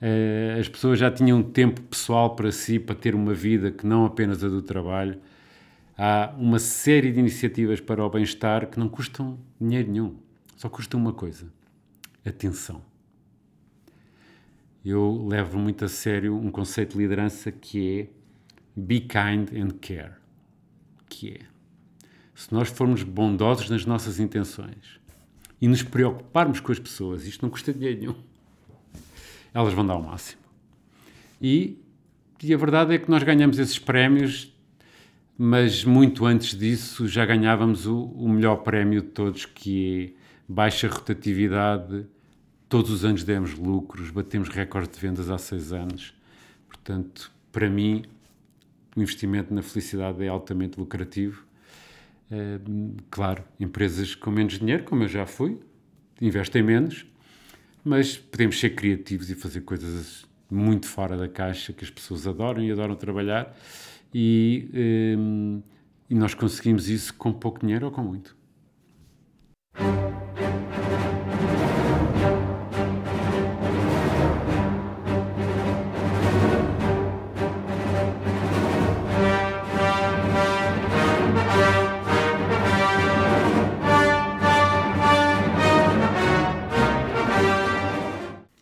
Eh, 0.00 0.56
as 0.60 0.68
pessoas 0.68 0.98
já 0.98 1.10
tinham 1.10 1.42
tempo 1.42 1.80
pessoal 1.82 2.34
para 2.34 2.52
si, 2.52 2.78
para 2.78 2.94
ter 2.94 3.14
uma 3.14 3.32
vida 3.32 3.70
que 3.70 3.86
não 3.86 4.04
apenas 4.04 4.42
a 4.44 4.48
do 4.48 4.62
trabalho. 4.62 5.20
Há 5.96 6.34
uma 6.36 6.58
série 6.58 7.10
de 7.10 7.18
iniciativas 7.18 7.80
para 7.80 8.04
o 8.04 8.10
bem-estar 8.10 8.68
que 8.68 8.78
não 8.78 8.88
custam 8.88 9.38
dinheiro 9.60 9.90
nenhum, 9.90 10.16
só 10.56 10.68
custam 10.68 11.00
uma 11.00 11.12
coisa: 11.12 11.46
atenção. 12.24 12.82
Eu 14.84 15.26
levo 15.26 15.58
muito 15.58 15.84
a 15.84 15.88
sério 15.88 16.36
um 16.36 16.50
conceito 16.50 16.92
de 16.92 16.98
liderança 16.98 17.50
que 17.50 18.00
é 18.00 18.80
be 18.80 19.00
kind 19.00 19.48
and 19.56 19.78
care. 19.80 20.12
Que 21.08 21.30
é, 21.30 21.40
se 22.34 22.52
nós 22.52 22.68
formos 22.68 23.02
bondosos 23.02 23.70
nas 23.70 23.86
nossas 23.86 24.20
intenções 24.20 25.00
e 25.60 25.66
nos 25.66 25.82
preocuparmos 25.82 26.60
com 26.60 26.70
as 26.70 26.78
pessoas, 26.78 27.26
isto 27.26 27.42
não 27.42 27.50
custa 27.50 27.72
dinheiro 27.72 27.98
nenhum, 27.98 28.14
elas 29.56 29.72
vão 29.72 29.86
dar 29.86 29.96
o 29.96 30.02
máximo. 30.02 30.42
E, 31.40 31.78
e 32.42 32.52
a 32.52 32.56
verdade 32.58 32.94
é 32.94 32.98
que 32.98 33.10
nós 33.10 33.22
ganhamos 33.22 33.58
esses 33.58 33.78
prémios, 33.78 34.54
mas 35.38 35.82
muito 35.82 36.26
antes 36.26 36.56
disso 36.56 37.08
já 37.08 37.24
ganhávamos 37.24 37.86
o, 37.86 38.02
o 38.02 38.28
melhor 38.28 38.56
prémio 38.56 39.00
de 39.00 39.08
todos, 39.08 39.46
que 39.46 40.14
é 40.14 40.20
baixa 40.46 40.88
rotatividade. 40.88 42.04
Todos 42.68 42.90
os 42.90 43.02
anos 43.02 43.24
demos 43.24 43.54
lucros, 43.54 44.10
batemos 44.10 44.50
recordes 44.50 44.94
de 44.94 45.00
vendas 45.00 45.30
há 45.30 45.38
seis 45.38 45.72
anos. 45.72 46.14
Portanto, 46.68 47.32
para 47.50 47.70
mim, 47.70 48.04
o 48.94 49.00
investimento 49.00 49.54
na 49.54 49.62
felicidade 49.62 50.22
é 50.22 50.28
altamente 50.28 50.78
lucrativo. 50.78 51.46
Eh, 52.30 52.60
claro, 53.10 53.42
empresas 53.58 54.14
com 54.14 54.30
menos 54.30 54.58
dinheiro, 54.58 54.84
como 54.84 55.04
eu 55.04 55.08
já 55.08 55.24
fui, 55.24 55.58
investem 56.20 56.62
menos, 56.62 57.06
mas 57.86 58.16
podemos 58.16 58.58
ser 58.58 58.70
criativos 58.70 59.30
e 59.30 59.36
fazer 59.36 59.60
coisas 59.60 60.26
muito 60.50 60.86
fora 60.86 61.16
da 61.16 61.28
caixa 61.28 61.72
que 61.72 61.84
as 61.84 61.90
pessoas 61.90 62.26
adoram 62.26 62.60
e 62.60 62.72
adoram 62.72 62.96
trabalhar 62.96 63.56
e, 64.12 64.68
eh, 64.74 65.62
e 66.10 66.14
nós 66.16 66.34
conseguimos 66.34 66.88
isso 66.88 67.14
com 67.14 67.32
pouco 67.32 67.60
dinheiro 67.60 67.86
ou 67.86 67.92
com 67.92 68.02
muito. 68.02 68.36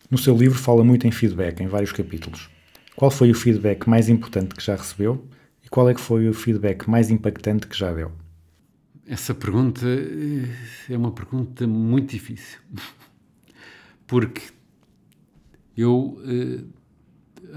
No 0.09 0.17
seu 0.17 0.35
livro 0.37 0.57
fala 0.57 0.83
muito 0.83 1.07
em 1.07 1.11
feedback, 1.11 1.61
em 1.61 1.67
vários 1.67 1.91
capítulos. 1.91 2.49
Qual 2.95 3.09
foi 3.09 3.31
o 3.31 3.35
feedback 3.35 3.89
mais 3.89 4.07
importante 4.07 4.55
que 4.55 4.63
já 4.63 4.75
recebeu 4.75 5.27
e 5.63 5.69
qual 5.69 5.89
é 5.89 5.93
que 5.93 6.01
foi 6.01 6.29
o 6.29 6.33
feedback 6.33 6.87
mais 6.87 7.09
impactante 7.09 7.67
que 7.67 7.77
já 7.77 7.91
deu? 7.91 8.11
Essa 9.07 9.33
pergunta 9.33 9.85
eh, 9.85 10.93
é 10.93 10.97
uma 10.97 11.11
pergunta 11.11 11.67
muito 11.67 12.11
difícil. 12.11 12.59
Porque 14.07 14.43
eu 15.75 16.21
eh, 16.25 16.63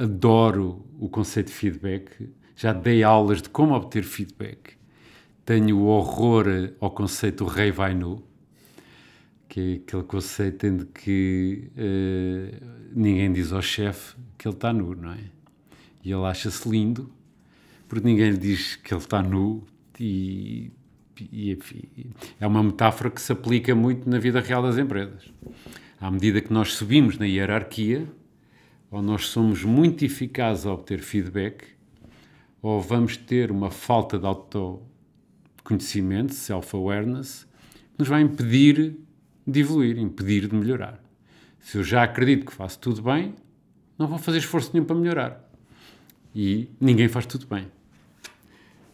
adoro 0.02 0.84
o 0.98 1.08
conceito 1.08 1.48
de 1.48 1.52
feedback, 1.52 2.30
já 2.56 2.72
dei 2.72 3.02
aulas 3.02 3.42
de 3.42 3.50
como 3.50 3.74
obter 3.74 4.02
feedback. 4.02 4.76
Tenho 5.44 5.84
horror 5.84 6.46
ao 6.80 6.90
conceito 6.90 7.44
do 7.44 7.50
rei 7.50 7.70
vai 7.70 7.94
nu, 7.94 8.22
que 9.59 9.59
é 9.59 9.75
aquele 9.77 10.03
conceito 10.05 10.66
em 10.66 10.79
que 10.85 11.71
eh, 11.77 12.61
ninguém 12.94 13.33
diz 13.33 13.53
ao 13.53 13.61
chefe 13.61 14.14
que 14.37 14.47
ele 14.47 14.55
está 14.55 14.73
nu, 14.73 14.94
não 14.94 15.11
é? 15.12 15.18
E 16.05 16.12
ele 16.12 16.25
acha-se 16.25 16.68
lindo, 16.68 17.11
porque 17.88 18.07
ninguém 18.07 18.31
lhe 18.31 18.38
diz 18.38 18.77
que 18.77 18.94
ele 18.94 19.01
está 19.01 19.21
nu 19.21 19.66
e, 19.99 20.71
e, 21.33 21.51
enfim, 21.51 21.83
é 22.38 22.47
uma 22.47 22.62
metáfora 22.62 23.11
que 23.11 23.21
se 23.21 23.33
aplica 23.33 23.75
muito 23.75 24.09
na 24.09 24.21
vida 24.21 24.40
real 24.40 24.62
das 24.62 24.79
empresas. 24.79 25.25
À 26.01 26.09
medida 26.09 26.40
que 26.40 26.53
nós 26.53 26.75
subimos 26.75 27.18
na 27.18 27.27
hierarquia, 27.27 28.07
ou 28.90 29.03
nós 29.03 29.27
somos 29.27 29.64
muito 29.64 30.05
eficazes 30.05 30.66
a 30.66 30.73
obter 30.73 31.01
feedback, 31.01 31.64
ou 32.62 32.81
vamos 32.81 33.16
ter 33.16 33.51
uma 33.51 33.73
falta 33.73 34.16
de 34.18 34.27
autoconhecimento, 34.27 36.33
self-awareness, 36.33 37.44
que 37.73 37.99
nos 37.99 38.07
vai 38.07 38.23
impedir 38.23 39.08
de 39.48 39.61
evoluir, 39.61 39.98
impedir 39.98 40.46
de 40.46 40.54
melhorar. 40.54 41.02
Se 41.58 41.78
eu 41.78 41.82
já 41.82 42.02
acredito 42.02 42.44
que 42.44 42.52
faço 42.52 42.78
tudo 42.78 43.00
bem, 43.00 43.34
não 43.98 44.06
vou 44.06 44.18
fazer 44.18 44.38
esforço 44.38 44.70
nenhum 44.74 44.84
para 44.84 44.94
melhorar. 44.94 45.50
E 46.34 46.68
ninguém 46.78 47.08
faz 47.08 47.24
tudo 47.24 47.46
bem. 47.46 47.66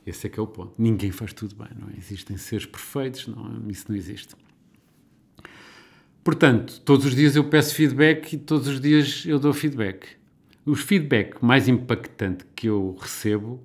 Esse 0.06 0.28
é 0.28 0.30
que 0.30 0.38
é 0.38 0.42
o 0.42 0.46
ponto. 0.46 0.72
Ninguém 0.78 1.10
faz 1.10 1.32
tudo 1.32 1.56
bem, 1.56 1.68
não 1.76 1.88
é? 1.88 1.98
Existem 1.98 2.36
seres 2.36 2.66
perfeitos, 2.66 3.26
não, 3.26 3.68
isso 3.68 3.86
não 3.88 3.96
existe. 3.96 4.36
Portanto, 6.22 6.80
todos 6.82 7.04
os 7.04 7.14
dias 7.14 7.34
eu 7.34 7.44
peço 7.44 7.74
feedback 7.74 8.34
e 8.34 8.38
todos 8.38 8.68
os 8.68 8.80
dias 8.80 9.24
eu 9.26 9.38
dou 9.38 9.52
feedback. 9.52 10.06
O 10.64 10.74
feedback 10.74 11.44
mais 11.44 11.68
impactante 11.68 12.46
que 12.54 12.68
eu 12.68 12.96
recebo 12.98 13.62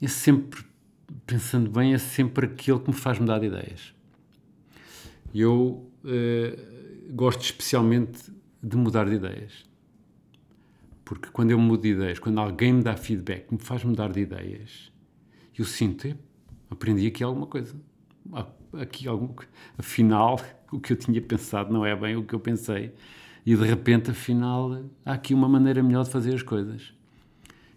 é 0.00 0.08
sempre, 0.08 0.64
pensando 1.26 1.70
bem, 1.70 1.92
é 1.92 1.98
sempre 1.98 2.46
aquele 2.46 2.80
que 2.80 2.88
me 2.88 2.96
faz 2.96 3.18
mudar 3.18 3.38
de 3.38 3.46
ideias. 3.46 3.97
Eu 5.34 5.90
eh, 6.04 6.58
gosto 7.10 7.42
especialmente 7.42 8.32
de 8.62 8.76
mudar 8.76 9.08
de 9.08 9.14
ideias. 9.16 9.64
Porque 11.04 11.28
quando 11.30 11.50
eu 11.50 11.58
mudo 11.58 11.82
de 11.82 11.90
ideias, 11.90 12.18
quando 12.18 12.38
alguém 12.38 12.72
me 12.72 12.82
dá 12.82 12.96
feedback, 12.96 13.50
me 13.50 13.58
faz 13.58 13.82
mudar 13.82 14.12
de 14.12 14.20
ideias, 14.20 14.92
eu 15.56 15.64
sinto, 15.64 16.06
"Ep, 16.06 16.18
aprendi 16.70 17.06
aqui 17.06 17.24
alguma 17.24 17.46
coisa. 17.46 17.74
Aqui 18.74 19.08
algum, 19.08 19.34
afinal, 19.78 20.38
o 20.70 20.78
que 20.78 20.92
eu 20.92 20.96
tinha 20.96 21.20
pensado 21.20 21.72
não 21.72 21.84
é 21.84 21.96
bem 21.96 22.16
o 22.16 22.22
que 22.22 22.34
eu 22.34 22.40
pensei. 22.40 22.92
E 23.46 23.56
de 23.56 23.64
repente, 23.64 24.10
afinal, 24.10 24.84
há 25.04 25.14
aqui 25.14 25.32
uma 25.32 25.48
maneira 25.48 25.82
melhor 25.82 26.04
de 26.04 26.10
fazer 26.10 26.34
as 26.34 26.42
coisas. 26.42 26.92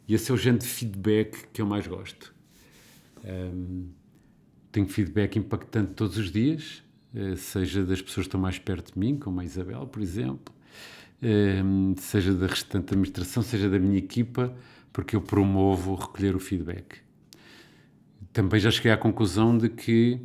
E 0.08 0.14
esse 0.14 0.30
é 0.30 0.34
o 0.34 0.38
género 0.38 0.64
de 0.64 0.68
feedback 0.68 1.48
que 1.54 1.62
eu 1.62 1.66
mais 1.66 1.88
gosto. 1.88 2.34
Ahm, 3.24 3.86
tenho 4.72 4.88
feedback 4.88 5.38
impactante 5.38 5.94
todos 5.94 6.18
os 6.18 6.30
dias, 6.32 6.84
seja 7.38 7.84
das 7.84 8.02
pessoas 8.02 8.26
que 8.26 8.30
estão 8.30 8.40
mais 8.40 8.58
perto 8.58 8.94
de 8.94 9.00
mim, 9.00 9.18
como 9.18 9.40
a 9.42 9.44
Isabel, 9.44 9.86
por 9.88 10.02
exemplo, 10.02 10.54
ehm, 11.22 11.94
seja 11.98 12.34
da 12.34 12.48
restante 12.48 12.94
administração, 12.94 13.44
seja 13.44 13.70
da 13.70 13.78
minha 13.78 13.98
equipa, 13.98 14.56
porque 14.94 15.16
eu 15.16 15.22
promovo 15.22 15.96
recolher 15.96 16.36
o 16.36 16.40
feedback. 16.40 17.00
Também 18.34 18.60
já 18.60 18.72
cheguei 18.72 18.92
à 18.92 18.98
conclusão 18.98 19.58
de 19.58 19.70
que, 19.70 20.20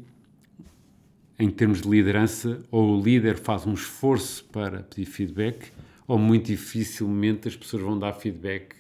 em 1.39 1.51
termos 1.51 1.83
de 1.83 1.89
liderança, 1.89 2.63
ou 2.71 2.97
o 2.97 3.03
líder 3.03 3.37
faz 3.37 3.67
um 3.67 3.75
esforço 3.75 4.45
para 4.47 4.83
pedir 4.83 5.07
feedback, 5.07 5.73
ou 6.07 6.19
muito 6.19 6.47
dificilmente 6.47 7.49
as 7.49 7.57
pessoas 7.57 7.83
vão 7.83 7.99
dar 7.99 8.13
feedback 8.13 8.77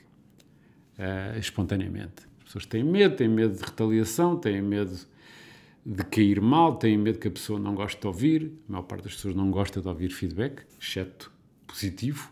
eh, 0.96 1.36
espontaneamente. 1.38 2.26
As 2.38 2.44
pessoas 2.44 2.66
têm 2.66 2.84
medo, 2.84 3.16
têm 3.16 3.28
medo 3.28 3.56
de 3.56 3.64
retaliação, 3.64 4.36
têm 4.36 4.62
medo 4.62 4.96
de 5.86 6.02
cair 6.04 6.40
mal, 6.40 6.74
têm 6.74 6.98
medo 6.98 7.20
que 7.20 7.28
a 7.28 7.30
pessoa 7.30 7.60
não 7.60 7.72
goste 7.72 8.00
de 8.00 8.06
ouvir. 8.08 8.52
A 8.68 8.72
maior 8.72 8.82
parte 8.82 9.04
das 9.04 9.14
pessoas 9.14 9.36
não 9.36 9.52
gosta 9.52 9.80
de 9.80 9.86
ouvir 9.86 10.10
feedback, 10.10 10.62
exceto 10.80 11.30
positivo. 11.64 12.28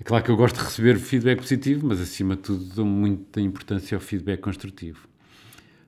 É 0.00 0.02
claro 0.02 0.24
que 0.24 0.30
eu 0.30 0.36
gosto 0.36 0.56
de 0.56 0.64
receber 0.64 0.98
feedback 0.98 1.40
positivo, 1.40 1.86
mas 1.86 2.00
acima 2.00 2.34
de 2.34 2.42
tudo 2.42 2.64
dou 2.74 2.86
muita 2.86 3.42
importância 3.42 3.94
ao 3.94 4.00
feedback 4.00 4.40
construtivo. 4.40 5.06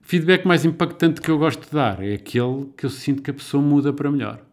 O 0.02 0.06
feedback 0.06 0.46
mais 0.46 0.66
impactante 0.66 1.22
que 1.22 1.30
eu 1.30 1.38
gosto 1.38 1.64
de 1.64 1.72
dar 1.72 2.02
é 2.02 2.12
aquele 2.12 2.66
que 2.76 2.84
eu 2.84 2.90
sinto 2.90 3.22
que 3.22 3.30
a 3.30 3.34
pessoa 3.34 3.62
muda 3.62 3.90
para 3.90 4.10
melhor. 4.10 4.44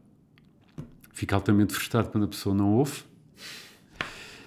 Fico 1.12 1.36
altamente 1.36 1.74
frustrado 1.74 2.10
quando 2.10 2.24
a 2.24 2.28
pessoa 2.30 2.56
não 2.56 2.76
ouve. 2.76 3.04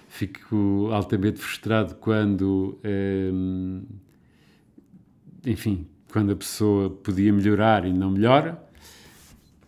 Fico 0.09 0.89
altamente 0.91 1.39
frustrado 1.39 1.93
quando, 1.95 2.79
hum, 2.83 3.83
enfim, 5.45 5.85
quando 6.15 6.31
a 6.31 6.35
pessoa 6.37 6.89
podia 6.89 7.33
melhorar 7.33 7.85
e 7.85 7.91
não 7.91 8.09
melhora. 8.09 8.57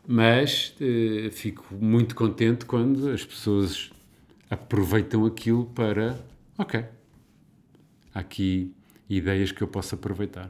Mas 0.07 0.73
eh, 0.79 1.29
fico 1.29 1.75
muito 1.75 2.15
contente 2.15 2.63
quando 2.63 3.09
as 3.09 3.25
pessoas 3.25 3.91
aproveitam 4.49 5.25
aquilo 5.25 5.65
para, 5.65 6.17
ok, 6.57 6.85
há 8.15 8.19
aqui 8.21 8.73
ideias 9.09 9.51
que 9.51 9.61
eu 9.61 9.67
posso 9.67 9.95
aproveitar. 9.95 10.49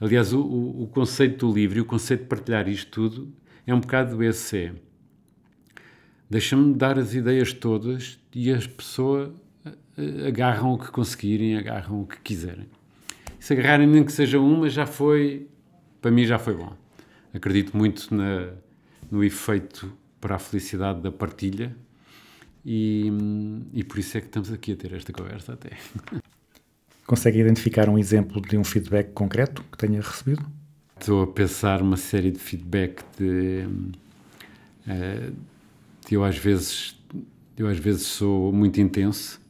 Aliás, 0.00 0.32
o, 0.32 0.40
o, 0.40 0.82
o 0.82 0.88
conceito 0.88 1.46
do 1.46 1.54
livro 1.54 1.78
e 1.78 1.82
o 1.82 1.84
conceito 1.84 2.22
de 2.22 2.26
partilhar 2.26 2.68
isto 2.68 2.90
tudo 2.90 3.32
é 3.64 3.72
um 3.72 3.78
bocado 3.78 4.20
esse. 4.24 4.56
é, 4.56 4.74
Deixa-me 6.28 6.74
dar 6.74 6.98
as 6.98 7.14
ideias 7.14 7.52
todas 7.52 8.18
e 8.34 8.50
as 8.50 8.66
pessoas 8.66 9.30
eh, 9.64 10.26
agarram 10.26 10.72
o 10.72 10.78
que 10.78 10.90
conseguirem, 10.90 11.56
agarram 11.56 12.02
o 12.02 12.06
que 12.08 12.20
quiserem. 12.22 12.66
Se 13.38 13.52
agarrarem 13.52 13.86
nem 13.86 14.04
que 14.04 14.12
seja 14.12 14.38
uma, 14.38 14.68
já 14.68 14.86
foi, 14.86 15.48
para 16.00 16.10
mim 16.10 16.24
já 16.24 16.38
foi 16.38 16.54
bom. 16.54 16.76
Acredito 17.32 17.76
muito 17.76 18.14
na, 18.14 18.52
no 19.10 19.22
efeito 19.22 19.92
para 20.20 20.36
a 20.36 20.38
felicidade 20.38 21.00
da 21.00 21.12
partilha 21.12 21.74
e, 22.64 23.10
e 23.72 23.84
por 23.84 23.98
isso 23.98 24.18
é 24.18 24.20
que 24.20 24.26
estamos 24.26 24.52
aqui 24.52 24.72
a 24.72 24.76
ter 24.76 24.92
esta 24.92 25.12
conversa 25.12 25.52
até. 25.52 25.70
Consegue 27.06 27.38
identificar 27.38 27.88
um 27.88 27.98
exemplo 27.98 28.40
de 28.42 28.58
um 28.58 28.64
feedback 28.64 29.12
concreto 29.12 29.64
que 29.72 29.78
tenha 29.78 30.00
recebido? 30.00 30.44
Estou 31.00 31.22
a 31.22 31.26
pensar 31.26 31.80
uma 31.80 31.96
série 31.96 32.30
de 32.30 32.38
feedback 32.38 33.02
de, 33.16 33.66
eh, 34.86 35.30
de 36.06 36.14
eu 36.14 36.24
às 36.24 36.36
vezes 36.36 36.98
eu 37.56 37.66
às 37.66 37.78
vezes 37.78 38.02
sou 38.02 38.52
muito 38.52 38.80
intenso 38.80 39.40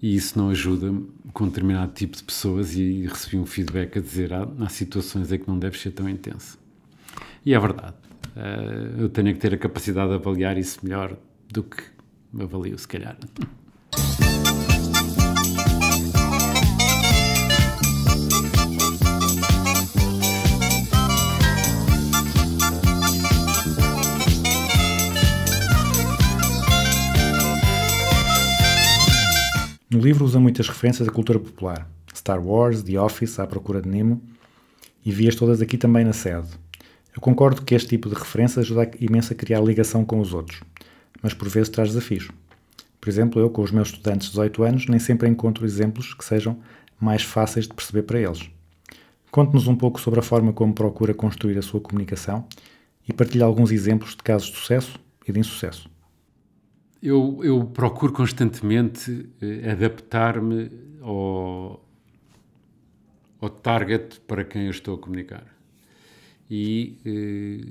e 0.00 0.14
isso 0.14 0.38
não 0.38 0.50
ajuda 0.50 0.92
com 1.32 1.46
determinado 1.48 1.92
tipo 1.92 2.16
de 2.16 2.22
pessoas 2.22 2.74
e 2.74 3.06
recebi 3.06 3.36
um 3.36 3.46
feedback 3.46 3.98
a 3.98 4.00
dizer 4.00 4.32
há, 4.32 4.48
há 4.60 4.68
situações 4.68 5.32
em 5.32 5.38
que 5.38 5.48
não 5.48 5.58
deves 5.58 5.80
ser 5.80 5.90
tão 5.90 6.08
intenso. 6.08 6.58
E 7.44 7.54
é 7.54 7.58
verdade. 7.58 7.94
Eh, 8.36 8.94
eu 8.98 9.08
tenho 9.08 9.32
que 9.34 9.40
ter 9.40 9.54
a 9.54 9.58
capacidade 9.58 10.08
de 10.10 10.14
avaliar 10.14 10.56
isso 10.56 10.78
melhor 10.82 11.16
do 11.52 11.64
que 11.64 11.82
avalio, 12.38 12.78
se 12.78 12.86
calhar. 12.86 13.16
No 29.90 30.00
livro 30.00 30.22
usa 30.22 30.38
muitas 30.38 30.68
referências 30.68 31.08
à 31.08 31.10
cultura 31.10 31.40
popular. 31.40 31.88
Star 32.14 32.44
Wars, 32.44 32.82
The 32.82 33.00
Office, 33.00 33.38
À 33.38 33.46
Procura 33.46 33.80
de 33.80 33.88
Nemo 33.88 34.20
e 35.02 35.10
vi-as 35.10 35.34
todas 35.34 35.62
aqui 35.62 35.78
também 35.78 36.04
na 36.04 36.12
sede. 36.12 36.46
Eu 37.16 37.22
concordo 37.22 37.62
que 37.62 37.74
este 37.74 37.88
tipo 37.88 38.10
de 38.10 38.14
referência 38.14 38.60
ajuda 38.60 38.90
imenso 39.00 39.32
a 39.32 39.36
criar 39.36 39.62
ligação 39.62 40.04
com 40.04 40.20
os 40.20 40.34
outros, 40.34 40.62
mas 41.22 41.32
por 41.32 41.48
vezes 41.48 41.70
traz 41.70 41.88
desafios. 41.88 42.28
Por 43.00 43.08
exemplo, 43.08 43.40
eu 43.40 43.48
com 43.48 43.62
os 43.62 43.70
meus 43.70 43.88
estudantes 43.88 44.26
de 44.26 44.32
18 44.32 44.62
anos 44.62 44.86
nem 44.88 44.98
sempre 44.98 45.26
encontro 45.26 45.64
exemplos 45.64 46.12
que 46.12 46.24
sejam 46.24 46.58
mais 47.00 47.22
fáceis 47.22 47.66
de 47.66 47.72
perceber 47.72 48.02
para 48.02 48.20
eles. 48.20 48.50
Conte-nos 49.30 49.66
um 49.68 49.74
pouco 49.74 49.98
sobre 49.98 50.20
a 50.20 50.22
forma 50.22 50.52
como 50.52 50.74
procura 50.74 51.14
construir 51.14 51.56
a 51.56 51.62
sua 51.62 51.80
comunicação 51.80 52.46
e 53.08 53.12
partilhe 53.14 53.42
alguns 53.42 53.70
exemplos 53.70 54.10
de 54.10 54.22
casos 54.22 54.48
de 54.48 54.56
sucesso 54.56 55.00
e 55.26 55.32
de 55.32 55.40
insucesso. 55.40 55.88
Eu, 57.02 57.40
eu 57.44 57.64
procuro 57.64 58.12
constantemente 58.12 59.28
eh, 59.40 59.70
adaptar-me 59.70 60.68
ao, 61.00 61.84
ao 63.40 63.48
target 63.48 64.20
para 64.26 64.44
quem 64.44 64.64
eu 64.64 64.70
estou 64.70 64.96
a 64.96 64.98
comunicar. 64.98 65.44
E 66.50 66.98
eh, 67.04 67.68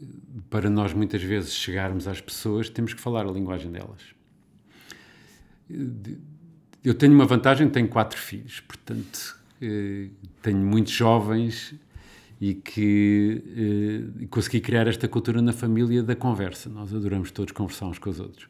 para 0.50 0.70
nós 0.70 0.94
muitas 0.94 1.22
vezes 1.22 1.54
chegarmos 1.54 2.08
às 2.08 2.22
pessoas, 2.22 2.70
temos 2.70 2.94
que 2.94 3.02
falar 3.02 3.26
a 3.26 3.32
linguagem 3.32 3.72
delas. 3.72 4.02
de- 5.70 6.18
eu 6.84 6.94
tenho 6.94 7.14
uma 7.14 7.26
vantagem, 7.26 7.70
tenho 7.70 7.90
quatro 7.90 8.18
filhos, 8.18 8.62
portanto, 8.62 9.38
eh, 9.62 10.08
tenho 10.42 10.60
muitos 10.60 10.94
jovens 10.94 11.76
e 12.40 12.54
que 12.54 13.42
consegui 14.30 14.62
criar 14.62 14.88
esta 14.88 15.08
cultura 15.08 15.42
na 15.42 15.52
família 15.52 16.02
da 16.04 16.16
conversa. 16.16 16.70
Nós 16.70 16.94
adoramos 16.94 17.32
todos 17.32 17.52
conversar 17.52 17.88
uns 17.88 18.00
com 18.00 18.10
os 18.10 18.20
outros. 18.20 18.48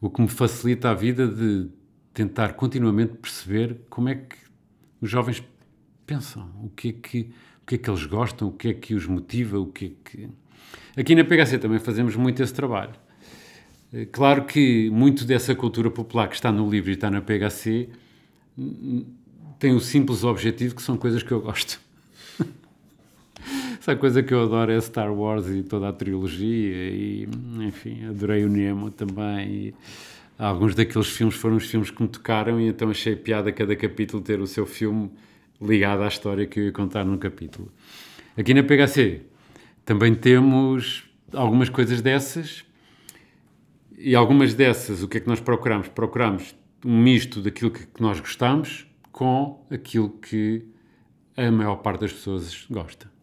O 0.00 0.08
que 0.08 0.20
me 0.20 0.28
facilita 0.28 0.90
a 0.90 0.94
vida 0.94 1.28
de 1.28 1.68
tentar 2.14 2.54
continuamente 2.54 3.14
perceber 3.14 3.80
como 3.88 4.08
é 4.08 4.14
que 4.14 4.36
os 5.00 5.10
jovens 5.10 5.42
pensam, 6.06 6.50
o 6.62 6.68
que 6.70 6.88
é 6.88 6.92
que, 6.92 7.30
o 7.62 7.66
que, 7.66 7.74
é 7.74 7.78
que 7.78 7.90
eles 7.90 8.04
gostam, 8.06 8.48
o 8.48 8.52
que 8.52 8.68
é 8.68 8.74
que 8.74 8.94
os 8.94 9.06
motiva, 9.06 9.58
o 9.58 9.66
que 9.66 9.86
é 9.86 9.90
que... 10.04 10.28
Aqui 10.96 11.14
na 11.14 11.24
PHC 11.24 11.58
também 11.58 11.78
fazemos 11.78 12.16
muito 12.16 12.42
esse 12.42 12.52
trabalho. 12.52 12.94
Eh, 13.92 14.06
Claro 14.06 14.44
que 14.44 14.90
muito 14.90 15.24
dessa 15.24 15.54
cultura 15.54 15.90
popular 15.90 16.28
que 16.28 16.34
está 16.34 16.50
no 16.50 16.68
livro 16.68 16.90
e 16.90 16.94
está 16.94 17.10
na 17.10 17.20
PHC 17.20 17.88
tem 19.58 19.74
o 19.74 19.80
simples 19.80 20.24
objetivo 20.24 20.74
que 20.74 20.82
são 20.82 20.96
coisas 20.96 21.22
que 21.22 21.32
eu 21.32 21.40
gosto. 21.40 21.80
Essa 23.80 23.96
coisa 23.96 24.22
que 24.22 24.34
eu 24.34 24.42
adoro 24.42 24.70
é 24.70 24.78
Star 24.78 25.10
Wars 25.10 25.48
e 25.48 25.62
toda 25.62 25.88
a 25.88 25.92
trilogia 25.92 26.76
e, 26.90 27.26
enfim, 27.60 28.04
adorei 28.06 28.44
o 28.44 28.48
Nemo 28.50 28.90
também 28.90 29.48
e 29.48 29.74
alguns 30.38 30.74
daqueles 30.74 31.08
filmes 31.08 31.34
foram 31.34 31.56
os 31.56 31.64
filmes 31.64 31.90
que 31.90 32.02
me 32.02 32.06
tocaram 32.06 32.60
e 32.60 32.68
então 32.68 32.90
achei 32.90 33.16
piada 33.16 33.50
cada 33.50 33.74
capítulo 33.74 34.22
ter 34.22 34.38
o 34.38 34.46
seu 34.46 34.66
filme 34.66 35.10
ligado 35.58 36.02
à 36.02 36.08
história 36.08 36.46
que 36.46 36.60
eu 36.60 36.64
ia 36.64 36.72
contar 36.72 37.06
num 37.06 37.16
capítulo. 37.16 37.72
Aqui 38.36 38.52
na 38.52 38.62
PHC 38.62 39.22
também 39.82 40.14
temos 40.14 41.04
algumas 41.32 41.70
coisas 41.70 42.02
dessas 42.02 42.66
e 43.96 44.14
algumas 44.14 44.52
dessas, 44.52 45.02
o 45.02 45.08
que 45.08 45.16
é 45.16 45.20
que 45.20 45.26
nós 45.26 45.40
procuramos? 45.40 45.88
Procuramos 45.88 46.54
um 46.84 47.02
misto 47.02 47.40
daquilo 47.40 47.70
que 47.70 47.86
nós 47.98 48.20
gostamos 48.20 48.86
com 49.10 49.66
aquilo 49.70 50.10
que 50.10 50.66
a 51.34 51.50
maior 51.50 51.76
parte 51.76 52.02
das 52.02 52.12
pessoas 52.12 52.66
gosta. 52.70 53.19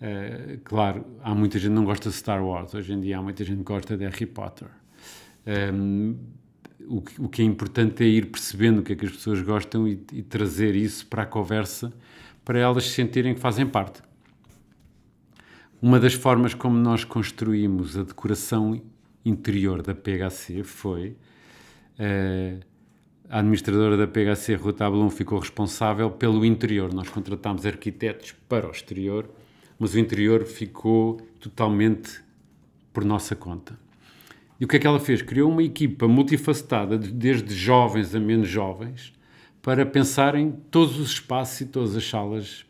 Uh, 0.00 0.58
claro, 0.64 1.04
há 1.22 1.34
muita 1.34 1.58
gente 1.58 1.68
que 1.68 1.74
não 1.74 1.84
gosta 1.84 2.08
de 2.08 2.14
Star 2.14 2.44
Wars, 2.44 2.74
hoje 2.74 2.92
em 2.92 3.00
dia 3.00 3.18
há 3.18 3.22
muita 3.22 3.44
gente 3.44 3.58
que 3.58 3.64
gosta 3.64 3.96
de 3.96 4.04
Harry 4.04 4.26
Potter. 4.26 4.68
Um, 5.74 6.16
o, 6.88 7.02
que, 7.02 7.20
o 7.20 7.28
que 7.28 7.42
é 7.42 7.44
importante 7.44 8.02
é 8.02 8.06
ir 8.06 8.26
percebendo 8.30 8.80
o 8.80 8.82
que 8.82 8.94
é 8.94 8.96
que 8.96 9.04
as 9.04 9.12
pessoas 9.12 9.42
gostam 9.42 9.86
e, 9.86 10.02
e 10.12 10.22
trazer 10.22 10.74
isso 10.74 11.06
para 11.06 11.22
a 11.22 11.26
conversa 11.26 11.92
para 12.44 12.58
elas 12.58 12.84
se 12.84 12.90
sentirem 12.90 13.34
que 13.34 13.40
fazem 13.40 13.66
parte. 13.66 14.02
Uma 15.80 16.00
das 16.00 16.14
formas 16.14 16.52
como 16.52 16.76
nós 16.76 17.04
construímos 17.04 17.96
a 17.96 18.02
decoração 18.02 18.82
interior 19.24 19.82
da 19.82 19.94
PHC 19.94 20.62
foi 20.62 21.16
eh, 21.98 22.58
a 23.28 23.38
administradora 23.38 23.96
da 23.96 24.06
PHC, 24.06 24.56
Ruta 24.56 24.84
Ablum, 24.84 25.08
ficou 25.08 25.38
responsável 25.38 26.10
pelo 26.10 26.44
interior. 26.44 26.92
Nós 26.92 27.08
contratámos 27.08 27.64
arquitetos 27.64 28.34
para 28.48 28.66
o 28.66 28.70
exterior, 28.70 29.30
mas 29.80 29.94
o 29.94 29.98
interior 29.98 30.44
ficou 30.44 31.16
totalmente 31.40 32.20
por 32.92 33.02
nossa 33.04 33.34
conta. 33.34 33.76
E 34.60 34.64
o 34.66 34.68
que 34.68 34.76
é 34.76 34.78
que 34.78 34.86
ela 34.86 35.00
fez? 35.00 35.22
Criou 35.22 35.50
uma 35.50 35.62
equipa 35.62 36.06
multifacetada, 36.06 36.98
de- 36.98 37.10
desde 37.10 37.54
jovens 37.54 38.14
a 38.14 38.20
menos 38.20 38.46
jovens, 38.46 39.12
para 39.62 39.86
pensar 39.86 40.34
em 40.34 40.50
todos 40.50 40.98
os 40.98 41.12
espaços 41.12 41.62
e 41.62 41.66
todas 41.66 41.96
as 41.96 42.04
salas 42.06 42.66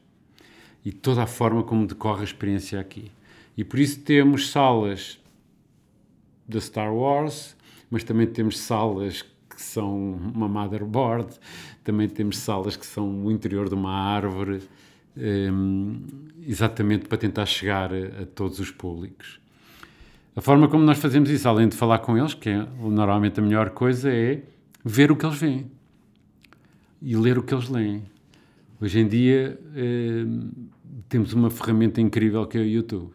e 0.85 0.93
toda 0.93 1.25
a 1.25 1.27
forma 1.27 1.65
como 1.65 1.87
decorre 1.87 2.21
a 2.21 2.25
experiência 2.25 2.79
aqui. 2.79 3.11
E 3.57 3.65
por 3.65 3.81
isso 3.81 4.01
temos 4.01 4.51
salas 4.51 5.19
da 6.49 6.61
Star 6.61 6.95
Wars, 6.95 7.57
mas 7.91 8.05
também 8.05 8.27
temos 8.27 8.59
salas 8.59 9.23
que 9.23 9.61
são 9.61 10.13
uma 10.35 10.49
motherboard, 10.49 11.29
também 11.83 12.09
temos 12.09 12.39
salas 12.39 12.77
que 12.77 12.87
são 12.87 13.27
o 13.27 13.33
interior 13.33 13.69
de 13.69 13.75
uma 13.75 13.93
árvore, 13.93 14.63
exatamente 16.47 17.07
para 17.07 17.19
tentar 17.19 17.47
chegar 17.47 17.91
a, 17.93 18.27
todos 18.35 18.59
os 18.59 18.71
públicos. 18.71 19.41
A 20.35 20.41
forma 20.41 20.69
como 20.69 20.85
nós 20.85 20.99
fazemos 20.99 21.29
isso, 21.31 21.49
além 21.49 21.69
de 21.69 21.77
falar 21.77 21.99
com 21.99 22.17
eles, 22.17 22.35
que 22.35 22.49
é 22.49 22.67
normalmente 22.79 23.41
a 23.41 23.43
melhor 23.43 23.71
coisa, 23.71 24.11
é 24.11 24.43
ver 24.85 25.11
o 25.11 25.17
que 25.17 25.27
eles 25.27 25.39
veem 25.39 25.71
e 27.03 27.17
ler 27.17 27.39
o 27.39 27.43
que 27.43 27.55
eles 27.55 27.69
leem. 27.69 28.03
Hoje 28.81 29.01
em 29.01 29.09
dia 29.09 29.59
hum, 29.77 30.51
temos 31.09 31.33
uma 31.33 31.51
ferramenta 31.51 32.01
incrível 32.01 32.47
que 32.47 32.57
é 32.57 32.61
o 32.61 32.65
YouTube. 32.65 33.13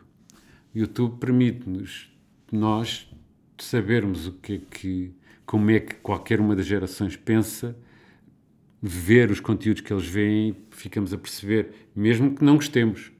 O 0.73 0.77
YouTube 0.77 1.17
permite-nos, 1.19 2.12
nós, 2.51 3.10
sabermos 3.58 4.27
o 4.27 4.34
que 4.34 4.53
é 4.53 4.62
que, 4.69 5.13
como 5.45 5.71
é 5.71 5.79
que 5.79 5.95
qualquer 5.95 6.39
uma 6.39 6.55
das 6.55 6.65
gerações 6.65 7.15
pensa, 7.15 7.75
ver 8.88 9.32
os 9.32 9.39
conteúdos 9.39 9.82
que 9.82 9.91
eles 9.91 10.06
veem, 10.06 10.56
ficamos 10.69 11.12
a 11.12 11.17
perceber, 11.17 11.69
mesmo 11.95 12.36
que 12.36 12.43
não 12.43 12.56
gostemos. 12.56 13.12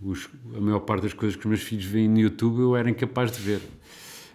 Os- 0.00 0.28
a 0.56 0.60
maior 0.60 0.80
parte 0.80 1.02
das 1.02 1.12
coisas 1.12 1.36
que 1.36 1.40
os 1.44 1.46
meus 1.48 1.62
filhos 1.62 1.84
veem 1.84 2.08
no 2.08 2.18
YouTube 2.18 2.60
eu 2.60 2.74
era 2.76 2.88
incapaz 2.90 3.30
de 3.32 3.38
ver. 3.40 3.60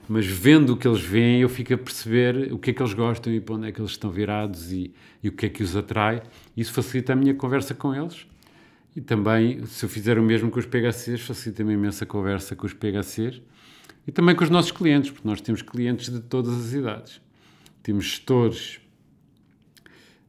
Mas 0.08 0.26
vendo 0.26 0.74
o 0.74 0.78
que 0.78 0.88
eles 0.88 1.02
veem, 1.02 1.42
eu 1.42 1.50
fico 1.50 1.74
a 1.74 1.78
perceber 1.78 2.54
o 2.54 2.58
que 2.60 2.70
é 2.70 2.74
que 2.74 2.82
eles 2.82 2.94
gostam 2.94 3.34
e 3.34 3.42
para 3.42 3.56
onde 3.56 3.68
é 3.68 3.72
que 3.72 3.82
eles 3.82 3.92
estão 3.92 4.10
virados 4.10 4.72
e, 4.72 4.94
e 5.22 5.28
o 5.28 5.32
que 5.34 5.48
é 5.48 5.50
que 5.50 5.62
os 5.62 5.76
atrai. 5.76 6.22
Isso 6.56 6.72
facilita 6.72 7.12
a 7.12 7.16
minha 7.16 7.34
conversa 7.34 7.74
com 7.74 7.94
eles. 7.94 8.26
E 8.96 9.02
também, 9.02 9.66
se 9.66 9.84
eu 9.84 9.90
fizer 9.90 10.18
o 10.18 10.24
mesmo 10.24 10.50
com 10.50 10.60
os 10.60 10.66
PHCs, 10.66 11.22
facilita-me 11.22 11.74
imensa 11.74 12.06
conversa 12.06 12.56
com 12.56 12.66
os 12.66 12.74
PHCs 12.74 13.42
e 14.08 14.12
também 14.12 14.34
com 14.34 14.44
os 14.46 14.50
nossos 14.50 14.72
clientes, 14.72 15.12
porque 15.12 15.28
nós 15.28 15.42
temos 15.42 15.62
clientes 15.62 16.10
de 16.10 16.22
todas 16.22 16.54
as 16.58 16.74
idades. 16.74 17.20
Temos 17.84 18.06
gestores, 18.06 18.80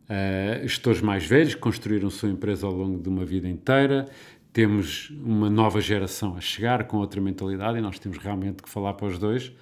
eh, 0.09 0.61
gestores 0.63 1.01
mais 1.01 1.27
velhos 1.27 1.55
que 1.55 1.61
construíram 1.61 2.09
sua 2.09 2.31
empresa 2.31 2.67
ao 2.67 2.73
longo 2.73 3.01
de 3.03 3.09
uma 3.09 3.25
vida 3.25 3.49
inteira. 3.49 4.09
Temos 4.53 5.11
uma 5.11 5.51
nova 5.51 5.81
geração 5.81 6.37
a 6.37 6.41
chegar 6.41 6.85
com 6.85 6.97
outra 6.97 7.21
mentalidade 7.21 7.79
e 7.79 7.81
nós 7.81 7.99
temos 7.99 8.19
realmente 8.19 8.63
que 8.63 8.69
falar 8.69 8.95
para 8.95 9.07
os 9.07 9.19
dois. 9.19 9.53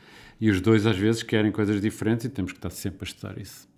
E 0.40 0.50
os 0.50 0.61
dois, 0.61 0.87
às 0.87 0.96
vezes, 0.96 1.22
querem 1.22 1.50
coisas 1.50 1.80
diferentes 1.80 2.26
e 2.26 2.28
temos 2.28 2.52
que 2.52 2.59
estar 2.59 2.70
sempre 2.70 2.98
a 3.02 3.04
estudar 3.04 3.38
isso. 3.38 3.68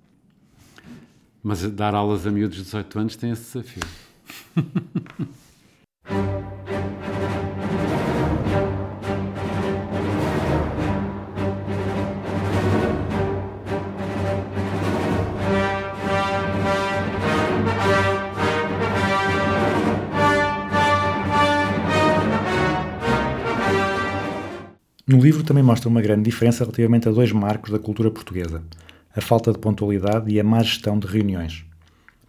Mas 1.42 1.62
dar 1.70 1.94
aulas 1.94 2.26
a 2.26 2.30
miúdos 2.30 2.58
de 2.58 2.64
18 2.64 2.98
anos 2.98 3.16
tem 3.16 3.30
esse 3.30 3.44
desafio. 3.44 3.82
No 25.08 25.18
livro 25.18 25.42
também 25.42 25.62
mostra 25.62 25.88
uma 25.88 26.02
grande 26.02 26.22
diferença 26.24 26.64
relativamente 26.64 27.08
a 27.08 27.12
dois 27.12 27.32
marcos 27.32 27.70
da 27.72 27.78
cultura 27.78 28.10
portuguesa: 28.10 28.62
a 29.16 29.20
falta 29.22 29.50
de 29.52 29.58
pontualidade 29.58 30.30
e 30.30 30.38
a 30.38 30.44
má 30.44 30.62
gestão 30.62 30.98
de 30.98 31.06
reuniões. 31.06 31.64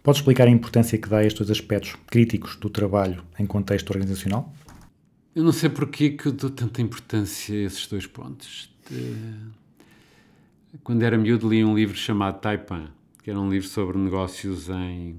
Pode 0.02 0.18
explicar 0.18 0.46
a 0.48 0.50
importância 0.50 0.96
que 0.96 1.08
dá 1.08 1.18
a 1.18 1.24
estes 1.24 1.50
aspectos 1.50 1.94
críticos 2.06 2.56
do 2.56 2.70
trabalho 2.70 3.22
em 3.38 3.44
contexto 3.44 3.90
organizacional? 3.90 4.50
Eu 5.34 5.44
não 5.44 5.52
sei 5.52 5.68
porque 5.68 6.10
que 6.10 6.26
eu 6.26 6.32
dou 6.32 6.48
tanta 6.50 6.80
importância 6.80 7.54
a 7.54 7.64
esses 7.66 7.86
dois 7.86 8.06
pontos. 8.06 8.74
De- 8.90 9.50
Quando 10.82 11.02
era 11.02 11.18
miúdo 11.18 11.48
li 11.50 11.62
um 11.62 11.74
livro 11.74 11.94
chamado 11.96 12.40
Taipan, 12.40 12.86
que 13.22 13.28
era 13.30 13.38
um 13.38 13.50
livro 13.50 13.68
sobre 13.68 13.98
negócios 13.98 14.70
em, 14.70 15.16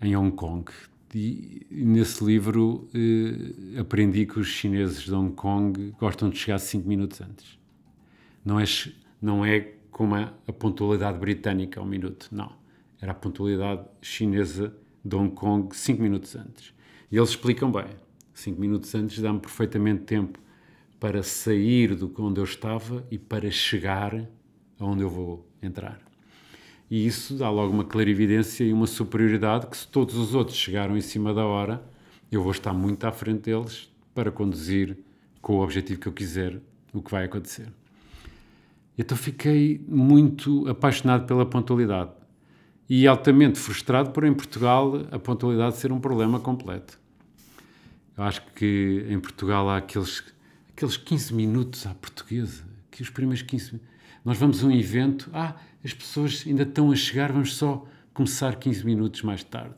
em 0.00 0.16
Hong 0.16 0.34
Kong. 0.34 0.64
E, 1.14 1.64
nesse 1.70 2.24
livro 2.24 2.88
eh, 2.92 3.78
aprendi 3.78 4.26
que 4.26 4.40
os 4.40 4.48
chineses 4.48 5.02
de 5.02 5.14
Hong 5.14 5.32
Kong 5.34 5.94
gostam 5.98 6.28
de 6.28 6.36
chegar 6.36 6.58
5 6.58 6.88
minutos 6.88 7.20
antes. 7.20 7.58
Não 8.44 8.58
é, 8.58 8.64
não 9.22 9.44
é 9.44 9.74
como 9.92 10.16
a, 10.16 10.34
a 10.46 10.52
pontualidade 10.52 11.18
britânica 11.18 11.78
ao 11.78 11.86
minuto, 11.86 12.28
não. 12.32 12.52
Era 13.00 13.12
a 13.12 13.14
pontualidade 13.14 13.84
chinesa 14.02 14.74
de 15.04 15.14
Hong 15.14 15.32
Kong 15.34 15.74
5 15.74 16.02
minutos 16.02 16.34
antes. 16.34 16.74
E 17.12 17.16
eles 17.16 17.30
explicam 17.30 17.70
bem. 17.70 17.86
5 18.32 18.60
minutos 18.60 18.92
antes 18.94 19.20
dá-me 19.20 19.38
perfeitamente 19.38 20.02
tempo 20.02 20.40
para 20.98 21.22
sair 21.22 21.94
do 21.94 22.12
onde 22.18 22.40
eu 22.40 22.44
estava 22.44 23.06
e 23.08 23.18
para 23.18 23.50
chegar 23.50 24.28
aonde 24.80 25.02
eu 25.02 25.10
vou 25.10 25.48
entrar. 25.62 26.03
E 26.90 27.06
isso 27.06 27.34
dá 27.34 27.50
logo 27.50 27.72
uma 27.72 27.84
clarividência 27.84 28.64
e 28.64 28.72
uma 28.72 28.86
superioridade 28.86 29.66
que 29.66 29.76
se 29.76 29.88
todos 29.88 30.16
os 30.16 30.34
outros 30.34 30.56
chegaram 30.56 30.96
em 30.96 31.00
cima 31.00 31.32
da 31.32 31.44
hora, 31.44 31.82
eu 32.30 32.42
vou 32.42 32.52
estar 32.52 32.72
muito 32.72 33.04
à 33.04 33.12
frente 33.12 33.42
deles 33.42 33.90
para 34.14 34.30
conduzir 34.30 34.96
com 35.40 35.56
o 35.56 35.62
objetivo 35.62 36.00
que 36.00 36.06
eu 36.06 36.12
quiser 36.12 36.60
o 36.92 37.02
que 37.02 37.10
vai 37.10 37.24
acontecer. 37.24 37.68
Então 38.96 39.16
fiquei 39.16 39.84
muito 39.88 40.68
apaixonado 40.68 41.26
pela 41.26 41.44
pontualidade 41.44 42.12
e 42.88 43.06
altamente 43.06 43.58
frustrado 43.58 44.10
por 44.10 44.24
em 44.24 44.32
Portugal 44.32 45.06
a 45.10 45.18
pontualidade 45.18 45.76
ser 45.76 45.90
um 45.90 45.98
problema 45.98 46.38
completo. 46.38 46.98
Eu 48.16 48.24
acho 48.24 48.42
que 48.54 49.04
em 49.08 49.18
Portugal 49.18 49.68
há 49.68 49.78
aqueles, 49.78 50.22
aqueles 50.70 50.96
15 50.96 51.34
minutos 51.34 51.86
à 51.86 51.94
portuguesa, 51.94 52.62
que 52.90 53.02
os 53.02 53.10
primeiros 53.10 53.42
15 53.42 53.80
Nós 54.24 54.38
vamos 54.38 54.62
a 54.62 54.66
um 54.66 54.70
evento, 54.70 55.28
ah, 55.32 55.56
as 55.84 55.92
pessoas 55.92 56.44
ainda 56.46 56.62
estão 56.62 56.90
a 56.90 56.96
chegar, 56.96 57.30
vamos 57.30 57.54
só 57.54 57.86
começar 58.14 58.56
15 58.56 58.86
minutos 58.86 59.22
mais 59.22 59.44
tarde. 59.44 59.74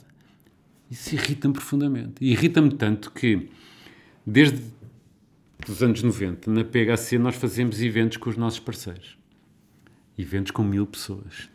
Isso 0.91 1.15
irrita-me 1.15 1.55
profundamente. 1.55 2.25
Irrita-me 2.25 2.73
tanto 2.75 3.11
que, 3.11 3.51
desde 4.25 4.63
os 5.69 5.83
anos 5.83 6.03
90, 6.03 6.51
na 6.51 6.65
PHC, 6.65 7.19
nós 7.19 7.35
fazemos 7.35 7.83
eventos 7.83 8.19
com 8.19 8.31
os 8.31 8.37
nossos 8.37 8.61
parceiros. 8.61 9.19
Eventos 10.17 10.53
com 10.53 10.63
mil 10.63 10.87
pessoas. 10.87 11.51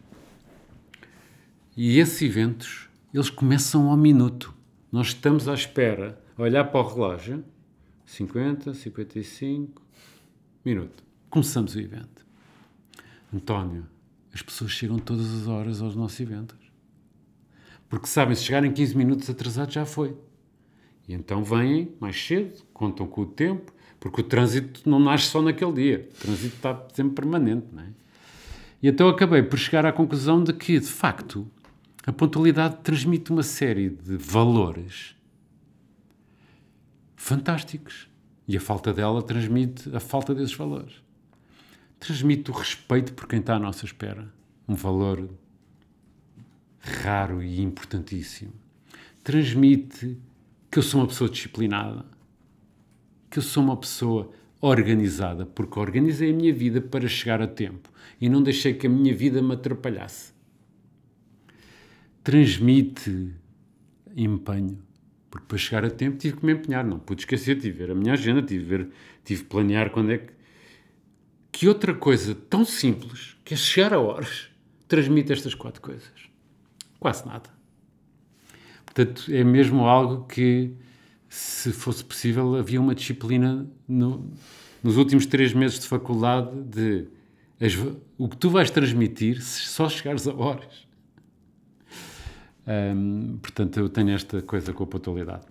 E 1.77 1.97
esses 1.97 2.21
eventos, 2.21 2.89
eles 3.13 3.29
começam 3.29 3.89
ao 3.89 3.95
minuto. 3.95 4.53
Nós 4.91 5.07
estamos 5.07 5.47
à 5.47 5.53
espera, 5.53 6.21
a 6.37 6.41
olhar 6.41 6.65
para 6.65 6.81
o 6.81 6.87
relógio, 6.93 7.45
50, 8.05 8.73
55, 8.73 9.81
minuto. 10.65 11.01
Começamos 11.29 11.73
o 11.75 11.79
evento. 11.79 12.25
António, 13.33 13.87
as 14.33 14.41
pessoas 14.41 14.71
chegam 14.71 14.97
todas 14.97 15.33
as 15.33 15.47
horas 15.47 15.81
aos 15.81 15.95
nossos 15.95 16.19
eventos. 16.19 16.57
Porque 17.89 18.07
sabem, 18.07 18.35
se 18.35 18.43
chegarem 18.43 18.71
15 18.71 18.95
minutos 18.95 19.29
atrasados, 19.29 19.73
já 19.73 19.85
foi. 19.85 20.15
E 21.07 21.13
então 21.13 21.43
vêm 21.43 21.93
mais 21.99 22.15
cedo, 22.25 22.63
contam 22.73 23.05
com 23.05 23.21
o 23.21 23.25
tempo, 23.25 23.73
porque 23.99 24.21
o 24.21 24.23
trânsito 24.23 24.89
não 24.89 24.99
nasce 24.99 25.27
só 25.27 25.41
naquele 25.41 25.73
dia. 25.73 26.09
O 26.09 26.21
trânsito 26.21 26.55
está 26.55 26.87
sempre 26.93 27.15
permanente, 27.15 27.67
não 27.71 27.83
é? 27.83 27.87
E 28.81 28.87
então 28.87 29.07
acabei 29.09 29.43
por 29.43 29.59
chegar 29.59 29.85
à 29.85 29.91
conclusão 29.91 30.43
de 30.43 30.53
que, 30.53 30.79
de 30.79 30.87
facto, 30.87 31.47
a 32.05 32.11
pontualidade 32.11 32.77
transmite 32.81 33.31
uma 33.31 33.43
série 33.43 33.89
de 33.89 34.17
valores 34.17 35.15
fantásticos. 37.15 38.09
E 38.47 38.57
a 38.57 38.59
falta 38.59 38.91
dela 38.91 39.21
transmite 39.21 39.95
a 39.95 39.99
falta 39.99 40.33
desses 40.33 40.55
valores. 40.55 41.01
Transmite 42.01 42.49
o 42.49 42.53
respeito 42.55 43.13
por 43.13 43.27
quem 43.27 43.39
está 43.39 43.57
à 43.57 43.59
nossa 43.59 43.85
espera. 43.85 44.27
Um 44.67 44.73
valor 44.73 45.29
raro 46.79 47.43
e 47.43 47.61
importantíssimo. 47.61 48.51
Transmite 49.23 50.17
que 50.71 50.79
eu 50.79 50.81
sou 50.81 50.99
uma 50.99 51.05
pessoa 51.05 51.29
disciplinada, 51.29 52.03
que 53.29 53.37
eu 53.37 53.43
sou 53.43 53.61
uma 53.61 53.77
pessoa 53.77 54.31
organizada, 54.59 55.45
porque 55.45 55.77
organizei 55.77 56.31
a 56.31 56.35
minha 56.35 56.51
vida 56.51 56.81
para 56.81 57.07
chegar 57.07 57.39
a 57.39 57.45
tempo 57.45 57.87
e 58.19 58.27
não 58.27 58.41
deixei 58.41 58.73
que 58.73 58.87
a 58.87 58.89
minha 58.89 59.15
vida 59.15 59.39
me 59.39 59.53
atrapalhasse. 59.53 60.33
Transmite 62.23 63.31
empenho, 64.15 64.79
porque 65.29 65.45
para 65.45 65.57
chegar 65.59 65.85
a 65.85 65.89
tempo 65.91 66.17
tive 66.17 66.37
que 66.37 66.45
me 66.47 66.53
empenhar, 66.53 66.83
não 66.83 66.97
pude 66.97 67.21
esquecer, 67.21 67.59
tive 67.59 67.73
que 67.73 67.77
ver 67.77 67.91
a 67.91 67.95
minha 67.95 68.13
agenda, 68.13 68.41
tive 68.41 68.63
que 68.63 68.69
ver, 68.71 68.89
tive 69.23 69.43
que 69.43 69.49
planear 69.49 69.91
quando 69.91 70.13
é 70.13 70.17
que. 70.17 70.40
Que 71.51 71.67
outra 71.67 71.93
coisa 71.93 72.33
tão 72.33 72.63
simples, 72.65 73.35
que 73.43 73.53
é 73.53 73.57
chegar 73.57 73.93
a 73.93 73.99
horas, 73.99 74.47
transmite 74.87 75.31
estas 75.33 75.53
quatro 75.53 75.81
coisas? 75.81 76.09
Quase 76.99 77.25
nada. 77.25 77.49
Portanto, 78.85 79.25
é 79.31 79.43
mesmo 79.43 79.85
algo 79.85 80.25
que, 80.25 80.71
se 81.29 81.71
fosse 81.71 82.03
possível, 82.03 82.55
havia 82.55 82.79
uma 82.79 82.93
disciplina 82.95 83.65
no- 83.87 84.31
nos 84.83 84.97
últimos 84.97 85.25
três 85.25 85.53
meses 85.53 85.79
de 85.79 85.87
faculdade 85.87 86.51
de 86.63 87.07
as- 87.59 87.75
o 88.17 88.27
que 88.27 88.37
tu 88.37 88.49
vais 88.49 88.69
transmitir 88.71 89.41
se 89.41 89.67
só 89.67 89.87
chegares 89.87 90.27
a 90.27 90.33
horas. 90.33 90.87
Hum, 92.67 93.37
portanto, 93.41 93.79
eu 93.79 93.89
tenho 93.89 94.11
esta 94.11 94.41
coisa 94.41 94.73
com 94.73 94.83
a 94.83 94.87
pontualidade. 94.87 95.45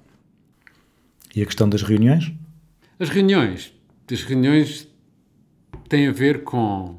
E 1.34 1.42
a 1.42 1.46
questão 1.46 1.68
das 1.68 1.82
reuniões? 1.82 2.32
As 2.98 3.08
reuniões. 3.08 3.72
As 4.10 4.22
reuniões 4.22 4.88
têm 5.90 6.08
a 6.08 6.12
ver 6.12 6.42
com. 6.44 6.98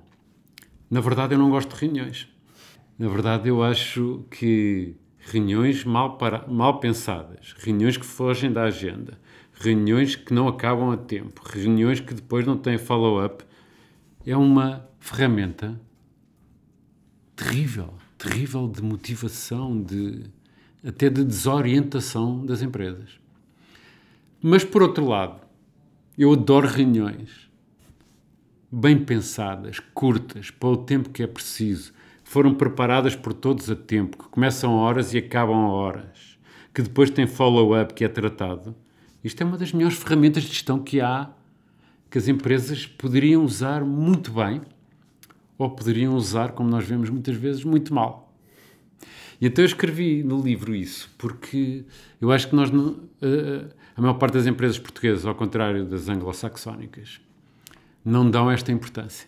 Na 0.90 1.02
verdade, 1.02 1.34
eu 1.34 1.40
não 1.40 1.50
gosto 1.50 1.74
de 1.74 1.82
reuniões. 1.82 2.28
Na 3.00 3.08
verdade, 3.08 3.50
eu 3.50 3.64
acho 3.64 4.24
que 4.30 4.96
reuniões 5.18 5.84
mal, 5.84 6.18
para... 6.18 6.46
mal 6.48 6.80
pensadas, 6.80 7.56
reuniões 7.58 7.98
que 7.98 8.06
fogem 8.06 8.52
da 8.52 8.64
agenda, 8.64 9.20
reuniões 9.54 10.16
que 10.16 10.34
não 10.34 10.48
acabam 10.48 10.92
a 10.92 10.98
tempo, 10.98 11.42
reuniões 11.44 12.00
que 12.00 12.14
depois 12.14 12.46
não 12.46 12.58
têm 12.58 12.78
follow-up, 12.78 13.44
é 14.26 14.38
uma 14.38 14.88
ferramenta 15.00 15.80
terrível 17.36 17.96
terrível 18.22 18.68
de 18.68 18.84
motivação, 18.84 19.82
de, 19.82 20.26
até 20.86 21.10
de 21.10 21.24
desorientação 21.24 22.46
das 22.46 22.62
empresas. 22.62 23.20
Mas, 24.40 24.64
por 24.64 24.84
outro 24.84 25.08
lado, 25.08 25.42
eu 26.16 26.32
adoro 26.32 26.68
reuniões 26.68 27.50
bem 28.72 28.98
pensadas, 28.98 29.80
curtas, 29.94 30.50
para 30.50 30.70
o 30.70 30.78
tempo 30.78 31.10
que 31.10 31.22
é 31.22 31.28
preciso, 31.28 31.92
que 32.24 32.30
foram 32.32 32.54
preparadas 32.54 33.16
por 33.16 33.34
todos 33.34 33.70
a 33.70 33.76
tempo, 33.76 34.18
que 34.18 34.30
começam 34.30 34.76
horas 34.76 35.14
e 35.14 35.18
acabam 35.18 35.66
horas, 35.66 36.38
que 36.74 36.82
depois 36.82 37.10
tem 37.10 37.28
follow-up 37.28 37.94
que 37.94 38.06
é 38.06 38.08
tratado. 38.08 38.74
Isto 39.22 39.42
é 39.42 39.46
uma 39.46 39.58
das 39.58 39.74
melhores 39.74 39.98
ferramentas 39.98 40.44
de 40.44 40.50
gestão 40.50 40.80
que 40.80 41.02
há, 41.02 41.30
que 42.10 42.18
as 42.18 42.28
empresas 42.30 42.86
poderiam 42.86 43.44
usar 43.44 43.84
muito 43.84 44.32
bem 44.32 44.62
ou 45.58 45.70
poderiam 45.70 46.16
usar, 46.16 46.54
como 46.54 46.70
nós 46.70 46.86
vemos 46.86 47.10
muitas 47.10 47.36
vezes, 47.36 47.64
muito 47.64 47.94
mal. 47.94 48.34
E 49.40 49.48
então 49.48 49.64
eu 49.64 49.68
escrevi 49.68 50.24
no 50.24 50.42
livro 50.42 50.74
isso, 50.74 51.10
porque 51.18 51.84
eu 52.20 52.32
acho 52.32 52.48
que 52.48 52.56
nós, 52.56 52.72
não, 52.72 53.00
a, 53.22 53.98
a 53.98 54.02
maior 54.02 54.14
parte 54.14 54.34
das 54.34 54.48
empresas 54.48 54.80
portuguesas, 54.80 55.26
ao 55.26 55.36
contrário 55.36 55.86
das 55.86 56.08
anglo-saxónicas, 56.08 57.20
não 58.04 58.30
dão 58.30 58.50
esta 58.50 58.72
importância. 58.72 59.28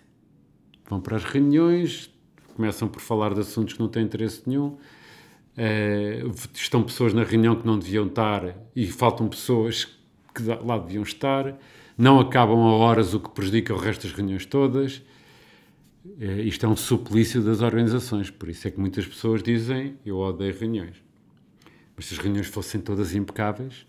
Vão 0.89 0.99
para 0.99 1.15
as 1.15 1.23
reuniões, 1.23 2.11
começam 2.55 2.87
por 2.87 3.01
falar 3.01 3.33
de 3.33 3.41
assuntos 3.41 3.73
que 3.73 3.79
não 3.79 3.87
têm 3.87 4.03
interesse 4.03 4.43
nenhum, 4.45 4.77
eh, 5.55 6.23
estão 6.53 6.83
pessoas 6.83 7.13
na 7.13 7.23
reunião 7.23 7.55
que 7.55 7.65
não 7.65 7.77
deviam 7.77 8.07
estar 8.07 8.55
e 8.75 8.87
faltam 8.87 9.27
pessoas 9.27 9.85
que 10.33 10.43
lá 10.43 10.77
deviam 10.77 11.03
estar, 11.03 11.57
não 11.97 12.19
acabam 12.19 12.59
a 12.59 12.75
horas, 12.75 13.13
o 13.13 13.19
que 13.19 13.29
prejudica 13.29 13.73
o 13.73 13.77
resto 13.77 14.07
das 14.07 14.15
reuniões 14.15 14.45
todas. 14.45 15.01
Eh, 16.19 16.41
isto 16.41 16.65
é 16.65 16.69
um 16.69 16.75
suplício 16.75 17.41
das 17.41 17.61
organizações, 17.61 18.29
por 18.29 18.49
isso 18.49 18.67
é 18.67 18.71
que 18.71 18.79
muitas 18.79 19.05
pessoas 19.05 19.43
dizem 19.43 19.97
eu 20.05 20.17
odeio 20.17 20.57
reuniões. 20.57 21.03
Mas 21.95 22.07
se 22.07 22.15
as 22.15 22.19
reuniões 22.19 22.47
fossem 22.47 22.81
todas 22.81 23.13
impecáveis, 23.13 23.85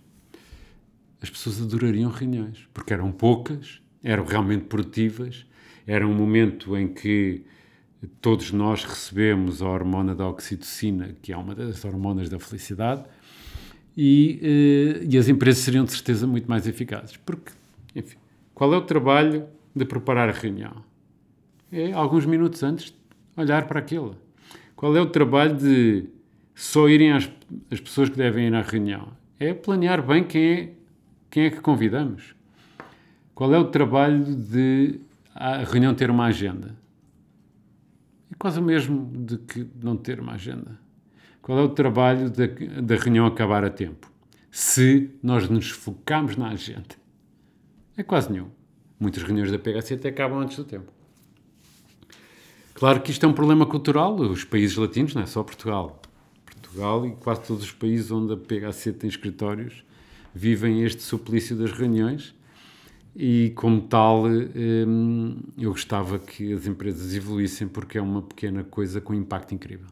as 1.23 1.31
pessoas 1.31 1.61
adorariam 1.63 2.11
reuniões, 2.11 2.69
porque 2.75 2.93
eram 2.93 3.11
poucas, 3.11 3.81
eram 4.05 4.25
realmente 4.25 4.67
produtivas, 4.67 5.45
era 5.87 6.07
um 6.07 6.15
momento 6.15 6.77
em 6.77 6.87
que 6.87 7.45
todos 8.21 8.53
nós 8.53 8.85
recebemos 8.85 9.61
a 9.61 9.69
hormona 9.69 10.15
da 10.15 10.29
oxitocina, 10.29 11.17
que 11.21 11.33
é 11.33 11.37
uma 11.37 11.55
das 11.55 11.85
hormonas 11.85 12.29
da 12.29 12.39
felicidade, 12.39 13.03
e, 13.97 14.39
eh, 15.03 15.07
e 15.11 15.19
as 15.19 15.29
empresas 15.29 15.65
seriam 15.65 15.85
de 15.85 15.93
certeza 15.93 16.27
muito 16.27 16.49
mais 16.49 16.67
eficazes. 16.67 17.17
Porque, 17.17 17.51
enfim, 17.97 18.19
qual 18.55 18.73
é 18.75 18.77
o 18.77 18.83
trabalho 18.83 19.47
de 19.75 19.85
preparar 19.85 20.29
a 20.29 20.33
reunião? 20.33 20.85
é 21.75 21.93
alguns 21.93 22.25
minutos 22.25 22.63
antes 22.63 22.95
olhar 23.37 23.67
para 23.67 23.81
aquilo. 23.81 24.17
Qual 24.77 24.97
é 24.97 25.01
o 25.01 25.07
trabalho 25.07 25.57
de 25.57 26.05
só 26.55 26.89
irem 26.89 27.13
as, 27.13 27.29
as 27.71 27.81
pessoas 27.81 28.09
que 28.09 28.17
devem 28.17 28.47
ir 28.47 28.55
à 28.55 28.63
reunião? 28.63 29.09
É 29.41 29.53
planear 29.53 30.01
bem 30.01 30.23
quem 30.23 30.53
é, 30.53 30.71
quem 31.29 31.45
é 31.47 31.51
que 31.51 31.61
convidamos. 31.61 32.35
Qual 33.35 33.53
é 33.53 33.59
o 33.59 33.65
trabalho 33.65 34.37
de 34.37 35.01
a 35.35 35.59
reunião 35.59 35.95
ter 35.95 36.09
uma 36.11 36.27
agenda? 36.27 36.77
É 38.31 38.35
quase 38.39 38.61
o 38.61 38.63
mesmo 38.63 39.11
de 39.13 39.39
que 39.39 39.67
não 39.83 39.97
ter 39.97 40.21
uma 40.21 40.35
agenda. 40.35 40.79
Qual 41.43 41.59
é 41.59 41.63
o 41.63 41.69
trabalho 41.69 42.31
da, 42.31 42.97
reunião 42.97 43.27
acabar 43.27 43.65
a 43.65 43.71
tempo? 43.71 44.11
Se 44.51 45.11
nós 45.23 45.49
nos 45.49 45.71
focamos 45.71 46.37
na 46.37 46.49
agenda. 46.49 46.95
É 47.97 48.03
quase 48.03 48.31
nenhum. 48.33 48.49
Muitas 48.99 49.23
reuniões 49.23 49.51
da 49.51 49.59
PHC 49.59 49.95
até 49.95 50.09
acabam 50.09 50.39
antes 50.39 50.57
do 50.57 50.65
tempo. 50.65 50.93
Claro 52.73 53.01
que 53.03 53.11
isto 53.11 53.27
é 53.27 53.29
um 53.29 53.33
problema 53.33 53.67
cultural, 53.67 54.15
os 54.15 54.45
países 54.45 54.77
latinos, 54.77 55.15
não 55.15 55.23
é 55.23 55.27
só 55.27 55.43
Portugal. 55.43 56.01
Portugal 56.47 57.07
e 57.07 57.13
quase 57.17 57.43
todos 57.43 57.65
os 57.65 57.73
países 57.73 58.11
onde 58.11 58.33
a 58.33 58.37
PHC 58.37 58.93
tem 58.93 59.09
escritórios 59.09 59.85
vivem 60.35 60.83
este 60.83 61.03
suplício 61.03 61.57
das 61.57 61.71
reuniões 61.71 62.35
e, 63.15 63.53
como 63.55 63.83
tal, 63.83 64.25
hum, 64.27 65.37
eu 65.57 65.71
gostava 65.71 66.19
que 66.19 66.53
as 66.53 66.67
empresas 66.67 67.15
evoluíssem 67.15 67.69
porque 67.69 67.99
é 67.99 68.03
uma 68.03 68.23
pequena 68.23 68.65
coisa 68.65 69.01
com 69.01 69.15
impacto 69.15 69.55
incrível. 69.55 69.87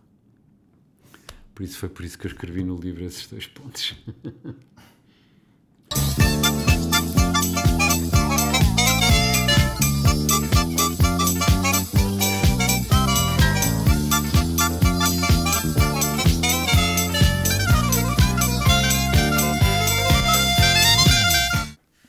Por 1.54 1.62
isso 1.62 1.78
foi 1.78 1.88
por 1.88 2.04
isso 2.04 2.18
que 2.18 2.26
eu 2.26 2.30
escrevi 2.30 2.64
no 2.64 2.76
livro 2.76 3.04
esses 3.04 3.28
dois 3.28 3.46
pontos. 3.46 3.94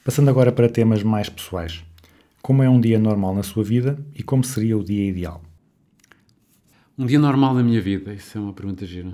Passando 0.03 0.29
agora 0.29 0.51
para 0.51 0.67
temas 0.67 1.01
mais 1.01 1.29
pessoais. 1.29 1.81
Como 2.41 2.61
é 2.61 2.69
um 2.69 2.81
dia 2.81 2.99
normal 2.99 3.33
na 3.33 3.41
sua 3.41 3.63
vida 3.63 4.05
e 4.13 4.21
como 4.21 4.43
seria 4.43 4.77
o 4.77 4.83
dia 4.83 5.09
ideal? 5.09 5.41
Um 6.97 7.05
dia 7.05 7.17
normal 7.17 7.53
na 7.53 7.63
minha 7.63 7.79
vida, 7.79 8.13
isso 8.13 8.37
é 8.37 8.41
uma 8.41 8.51
pergunta 8.51 8.85
gira. 8.85 9.13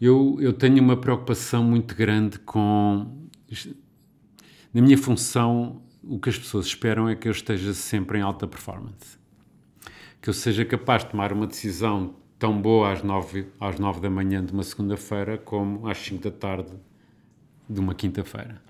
Eu, 0.00 0.38
eu 0.40 0.52
tenho 0.52 0.80
uma 0.80 0.96
preocupação 0.96 1.64
muito 1.64 1.96
grande 1.96 2.38
com. 2.38 3.28
Na 4.72 4.80
minha 4.80 4.96
função, 4.96 5.82
o 6.04 6.20
que 6.20 6.28
as 6.28 6.38
pessoas 6.38 6.66
esperam 6.66 7.08
é 7.08 7.16
que 7.16 7.26
eu 7.26 7.32
esteja 7.32 7.74
sempre 7.74 8.18
em 8.18 8.22
alta 8.22 8.46
performance. 8.46 9.18
Que 10.22 10.30
eu 10.30 10.34
seja 10.34 10.64
capaz 10.64 11.02
de 11.02 11.10
tomar 11.10 11.32
uma 11.32 11.48
decisão 11.48 12.14
tão 12.38 12.62
boa 12.62 12.92
às 12.92 13.02
nove, 13.02 13.48
às 13.58 13.76
nove 13.80 14.00
da 14.00 14.08
manhã 14.08 14.44
de 14.44 14.52
uma 14.52 14.62
segunda-feira 14.62 15.36
como 15.36 15.88
às 15.88 15.98
cinco 15.98 16.22
da 16.22 16.30
tarde 16.30 16.74
de 17.68 17.80
uma 17.80 17.92
quinta-feira. 17.92 18.67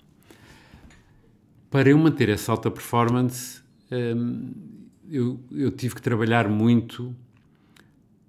Para 1.71 1.91
eu 1.91 1.99
manter 1.99 2.29
essa 2.31 2.53
alta 2.53 2.71
performance, 2.71 3.62
hum, 3.93 4.53
eu, 5.11 5.41
eu 5.51 5.71
tive 5.71 5.95
que 5.95 6.03
trabalhar 6.03 6.49
muito 6.49 7.14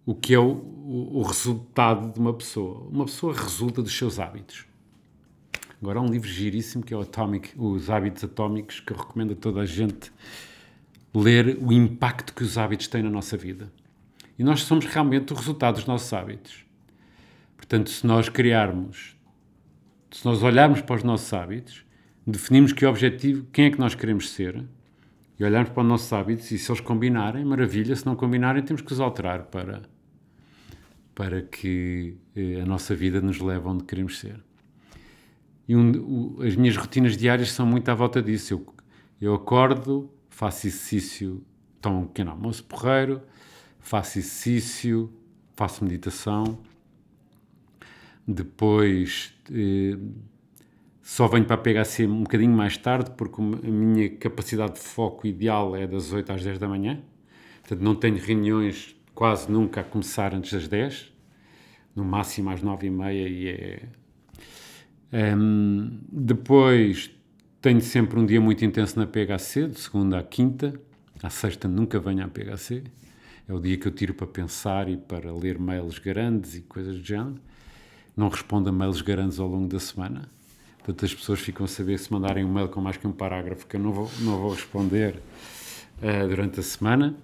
o 0.05 0.15
que 0.15 0.33
é 0.33 0.39
o, 0.39 0.51
o, 0.51 1.19
o 1.19 1.21
resultado 1.21 2.11
de 2.13 2.19
uma 2.19 2.33
pessoa. 2.33 2.87
Uma 2.89 3.05
pessoa 3.05 3.33
resulta 3.33 3.81
dos 3.81 3.95
seus 3.95 4.19
hábitos. 4.19 4.65
Agora 5.81 5.99
há 5.99 6.01
um 6.01 6.09
livro 6.09 6.27
giríssimo 6.27 6.83
que 6.83 6.93
é 6.93 6.97
o 6.97 7.01
Atomic, 7.01 7.51
Os 7.57 7.89
Hábitos 7.89 8.23
Atómicos, 8.23 8.81
que 8.81 8.91
eu 8.91 8.97
recomendo 8.97 9.31
a 9.31 9.35
toda 9.35 9.61
a 9.61 9.65
gente 9.65 10.11
ler 11.13 11.57
o 11.61 11.71
impacto 11.71 12.33
que 12.33 12.43
os 12.43 12.57
hábitos 12.57 12.87
têm 12.87 13.01
na 13.01 13.09
nossa 13.09 13.37
vida. 13.37 13.71
E 14.37 14.43
nós 14.43 14.63
somos 14.63 14.85
realmente 14.85 15.31
o 15.31 15.35
resultado 15.35 15.75
dos 15.75 15.85
nossos 15.85 16.11
hábitos. 16.11 16.65
Portanto, 17.55 17.89
se 17.89 18.05
nós 18.05 18.27
criarmos, 18.27 19.15
se 20.11 20.25
nós 20.25 20.43
olharmos 20.43 20.81
para 20.81 20.97
os 20.97 21.03
nossos 21.03 21.31
hábitos, 21.33 21.85
definimos 22.31 22.73
que 22.73 22.85
objetivo, 22.85 23.45
quem 23.51 23.65
é 23.65 23.71
que 23.71 23.79
nós 23.79 23.95
queremos 23.95 24.29
ser, 24.29 24.63
e 25.39 25.43
olharmos 25.43 25.71
para 25.71 25.81
os 25.81 25.87
nossos 25.87 26.11
hábitos, 26.11 26.51
e 26.51 26.59
se 26.59 26.69
eles 26.69 26.81
combinarem, 26.81 27.45
maravilha, 27.45 27.95
se 27.95 28.05
não 28.05 28.15
combinarem, 28.15 28.61
temos 28.61 28.81
que 28.81 28.91
os 28.91 28.99
alterar 28.99 29.43
para, 29.43 29.81
para 31.15 31.41
que 31.41 32.17
eh, 32.35 32.61
a 32.61 32.65
nossa 32.65 32.93
vida 32.93 33.21
nos 33.21 33.39
leve 33.39 33.67
onde 33.67 33.85
queremos 33.85 34.19
ser. 34.19 34.39
E 35.67 35.75
um, 35.75 36.35
o, 36.37 36.43
as 36.43 36.55
minhas 36.55 36.75
rotinas 36.75 37.15
diárias 37.15 37.51
são 37.51 37.65
muito 37.65 37.87
à 37.89 37.93
volta 37.93 38.21
disso. 38.21 38.53
Eu, 38.53 38.75
eu 39.21 39.33
acordo, 39.33 40.11
faço 40.29 40.67
exercício, 40.67 41.43
tomo 41.79 42.01
um 42.01 42.07
pequeno 42.07 42.31
almoço 42.31 42.63
porreiro, 42.65 43.21
faço 43.79 44.19
exercício, 44.19 45.13
faço 45.55 45.83
meditação, 45.85 46.59
depois 48.27 49.33
eh, 49.51 49.97
só 51.09 51.27
venho 51.27 51.43
para 51.43 51.55
a 51.55 51.57
PHC 51.57 52.05
um 52.05 52.21
bocadinho 52.21 52.55
mais 52.55 52.77
tarde, 52.77 53.09
porque 53.17 53.41
a 53.41 53.67
minha 53.67 54.11
capacidade 54.11 54.73
de 54.73 54.79
foco 54.79 55.25
ideal 55.25 55.75
é 55.75 55.87
das 55.87 56.13
8 56.13 56.31
às 56.31 56.43
10 56.43 56.59
da 56.59 56.67
manhã. 56.67 57.01
Portanto, 57.61 57.81
não 57.81 57.95
tenho 57.95 58.17
reuniões 58.19 58.95
quase 59.15 59.51
nunca 59.51 59.81
a 59.81 59.83
começar 59.83 60.35
antes 60.35 60.53
das 60.53 60.67
10, 60.67 61.11
no 61.95 62.05
máximo 62.05 62.51
às 62.51 62.61
9 62.61 62.85
e 62.85 62.89
meia 62.91 63.27
e 63.27 63.47
é... 63.49 65.35
Um, 65.35 65.99
depois 66.11 67.09
tenho 67.59 67.81
sempre 67.81 68.19
um 68.19 68.25
dia 68.25 68.39
muito 68.39 68.63
intenso 68.63 68.99
na 68.99 69.07
PHC, 69.07 69.67
de 69.67 69.79
segunda 69.79 70.19
à 70.19 70.23
quinta. 70.23 70.79
À 71.23 71.31
sexta 71.31 71.67
nunca 71.67 71.99
venho 71.99 72.23
à 72.23 72.27
PHC. 72.27 72.83
É 73.47 73.53
o 73.53 73.59
dia 73.59 73.77
que 73.79 73.87
eu 73.87 73.91
tiro 73.91 74.13
para 74.13 74.27
pensar 74.27 74.87
e 74.87 74.95
para 74.95 75.33
ler 75.33 75.57
mails 75.57 75.97
grandes 75.97 76.53
e 76.53 76.61
coisas 76.61 76.99
do 76.99 77.03
género. 77.03 77.41
Não 78.15 78.29
respondo 78.29 78.69
a 78.69 78.71
mails 78.71 79.01
grandes 79.01 79.39
ao 79.39 79.47
longo 79.47 79.67
da 79.67 79.79
semana. 79.79 80.29
Portanto, 80.79 81.05
as 81.05 81.13
pessoas 81.13 81.39
ficam 81.39 81.65
a 81.65 81.67
saber 81.67 81.99
se 81.99 82.11
mandarem 82.11 82.43
um 82.43 82.51
mail 82.51 82.67
com 82.67 82.81
mais 82.81 82.97
que 82.97 83.05
um 83.05 83.11
parágrafo 83.11 83.67
que 83.67 83.75
eu 83.75 83.79
não 83.79 83.91
vou, 83.91 84.09
não 84.21 84.37
vou 84.37 84.51
responder 84.51 85.15
uh, 86.01 86.27
durante 86.27 86.59
a 86.59 86.63
semana, 86.63 87.15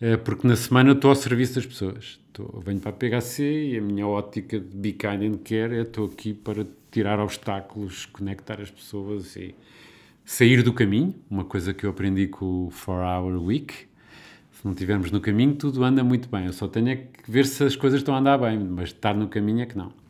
uh, 0.00 0.18
porque 0.18 0.46
na 0.46 0.54
semana 0.54 0.92
estou 0.92 1.10
ao 1.10 1.16
serviço 1.16 1.56
das 1.56 1.66
pessoas. 1.66 2.20
Estou, 2.26 2.62
venho 2.64 2.80
para 2.80 2.90
a 2.90 2.92
PHC 2.92 3.42
e 3.42 3.78
a 3.78 3.80
minha 3.80 4.06
ótica 4.06 4.60
de 4.60 4.76
Be 4.76 4.92
Kind 4.92 5.22
and 5.22 5.38
Care 5.44 5.76
é 5.76 5.82
estou 5.82 6.06
aqui 6.06 6.34
para 6.34 6.66
tirar 6.90 7.18
obstáculos, 7.18 8.06
conectar 8.06 8.60
as 8.60 8.70
pessoas 8.70 9.34
e 9.36 9.54
sair 10.24 10.62
do 10.62 10.72
caminho, 10.72 11.14
uma 11.30 11.44
coisa 11.44 11.74
que 11.74 11.84
eu 11.84 11.90
aprendi 11.90 12.26
com 12.26 12.66
o 12.66 12.70
4-Hour 12.70 13.42
Week. 13.42 13.74
Se 14.52 14.64
não 14.64 14.72
estivermos 14.72 15.10
no 15.10 15.20
caminho, 15.20 15.54
tudo 15.54 15.82
anda 15.84 16.02
muito 16.04 16.28
bem. 16.28 16.46
Eu 16.46 16.52
só 16.52 16.68
tenho 16.68 16.88
é 16.88 16.96
que 16.96 17.30
ver 17.30 17.46
se 17.46 17.64
as 17.64 17.76
coisas 17.76 18.00
estão 18.00 18.14
a 18.14 18.18
andar 18.18 18.38
bem, 18.38 18.58
mas 18.58 18.90
estar 18.90 19.14
no 19.14 19.28
caminho 19.28 19.60
é 19.62 19.66
que 19.66 19.76
não. 19.76 20.03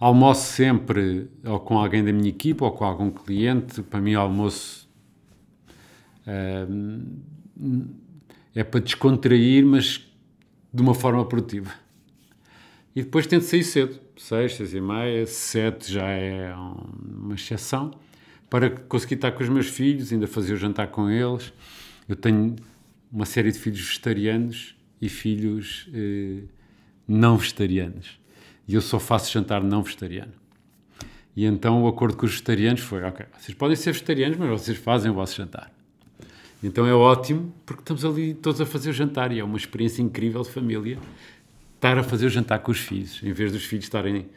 Almoço 0.00 0.52
sempre 0.54 1.28
ou 1.44 1.60
com 1.60 1.78
alguém 1.78 2.02
da 2.02 2.10
minha 2.12 2.30
equipa 2.30 2.64
ou 2.64 2.72
com 2.72 2.84
algum 2.84 3.10
cliente. 3.10 3.82
Para 3.82 4.00
mim, 4.00 4.14
almoço 4.14 4.88
hum, 6.26 7.86
é 8.54 8.64
para 8.64 8.80
descontrair, 8.80 9.64
mas 9.64 9.98
de 10.72 10.82
uma 10.82 10.94
forma 10.94 11.24
produtiva. 11.26 11.70
E 12.96 13.02
depois 13.02 13.26
tento 13.26 13.42
sair 13.44 13.62
cedo, 13.62 14.00
seis, 14.16 14.54
seis 14.54 14.74
e 14.74 14.80
meia, 14.80 15.26
sete 15.26 15.92
já 15.92 16.06
é 16.08 16.54
um- 16.56 17.24
uma 17.26 17.34
exceção, 17.34 17.92
para 18.48 18.68
conseguir 18.70 19.14
estar 19.14 19.32
com 19.32 19.42
os 19.42 19.48
meus 19.48 19.66
filhos, 19.68 20.12
ainda 20.12 20.26
fazer 20.26 20.54
o 20.54 20.56
jantar 20.56 20.88
com 20.88 21.08
eles. 21.08 21.52
Eu 22.08 22.16
tenho 22.16 22.56
uma 23.12 23.24
série 23.26 23.52
de 23.52 23.58
filhos 23.58 23.80
vegetarianos 23.80 24.74
e 25.00 25.08
filhos 25.08 25.88
eh, 25.94 26.42
não 27.06 27.36
vegetarianos. 27.36 28.19
E 28.66 28.74
eu 28.74 28.80
só 28.80 28.98
faço 28.98 29.32
jantar 29.32 29.62
não 29.62 29.82
vegetariano. 29.82 30.32
E 31.36 31.44
então 31.44 31.82
o 31.82 31.88
acordo 31.88 32.16
com 32.16 32.26
os 32.26 32.32
vegetarianos 32.32 32.80
foi: 32.80 33.02
ok, 33.02 33.26
vocês 33.38 33.56
podem 33.56 33.76
ser 33.76 33.92
vegetarianos, 33.92 34.36
mas 34.36 34.48
vocês 34.48 34.78
fazem 34.78 35.10
o 35.10 35.14
vosso 35.14 35.36
jantar. 35.36 35.72
Então 36.62 36.86
é 36.86 36.92
ótimo, 36.92 37.52
porque 37.64 37.82
estamos 37.82 38.04
ali 38.04 38.34
todos 38.34 38.60
a 38.60 38.66
fazer 38.66 38.90
o 38.90 38.92
jantar 38.92 39.32
e 39.32 39.38
é 39.38 39.44
uma 39.44 39.56
experiência 39.56 40.02
incrível 40.02 40.42
de 40.42 40.50
família 40.50 40.98
estar 41.76 41.96
a 41.96 42.02
fazer 42.02 42.26
o 42.26 42.28
jantar 42.28 42.58
com 42.58 42.70
os 42.70 42.78
filhos, 42.78 43.22
em 43.22 43.32
vez 43.32 43.50
dos 43.50 43.64
filhos 43.64 43.86
estarem 43.86 44.28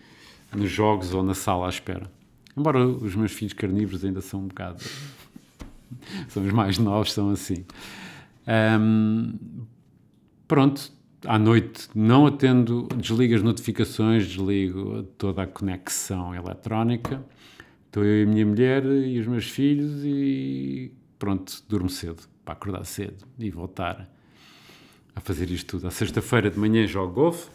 nos 0.56 0.72
jogos 0.72 1.14
ou 1.14 1.22
na 1.22 1.34
sala 1.34 1.66
à 1.66 1.70
espera. 1.70 2.10
Embora 2.56 2.88
os 2.88 3.16
meus 3.16 3.34
filhos 3.34 3.54
carnívoros 3.54 4.06
ainda 4.06 4.22
são 4.22 4.40
um 4.40 4.48
bocado. 4.48 4.82
são 6.30 6.46
os 6.46 6.54
mais 6.54 6.78
novos, 6.78 7.12
são 7.12 7.32
assim. 7.32 7.66
Ahm, 8.48 9.34
pronto, 10.48 10.92
à 11.26 11.40
noite 11.40 11.90
não 11.96 12.26
atendo, 12.26 12.88
desligo 12.98 13.36
as 13.36 13.42
notificações, 13.42 14.28
desligo 14.28 15.04
toda 15.18 15.44
a 15.44 15.48
conexão 15.48 16.34
eletrónica. 16.34 17.24
Estou 17.86 18.04
eu 18.04 18.22
e 18.22 18.24
a 18.24 18.26
minha 18.26 18.46
mulher 18.46 18.86
e 18.86 19.20
os 19.20 19.28
meus 19.28 19.50
filhos 19.50 20.04
e 20.04 20.92
pronto, 21.20 21.64
durmo 21.70 21.90
cedo, 21.90 22.24
para 22.44 22.54
acordar 22.54 22.84
cedo 22.86 23.26
e 23.40 23.50
voltar 23.50 24.10
a 25.16 25.22
fazer 25.22 25.50
isto 25.52 25.78
tudo. 25.78 25.88
À 25.88 25.92
sexta-feira 25.92 26.50
de 26.50 26.60
manhã 26.60 26.86
jogo 26.88 27.14
golfe, 27.14 27.50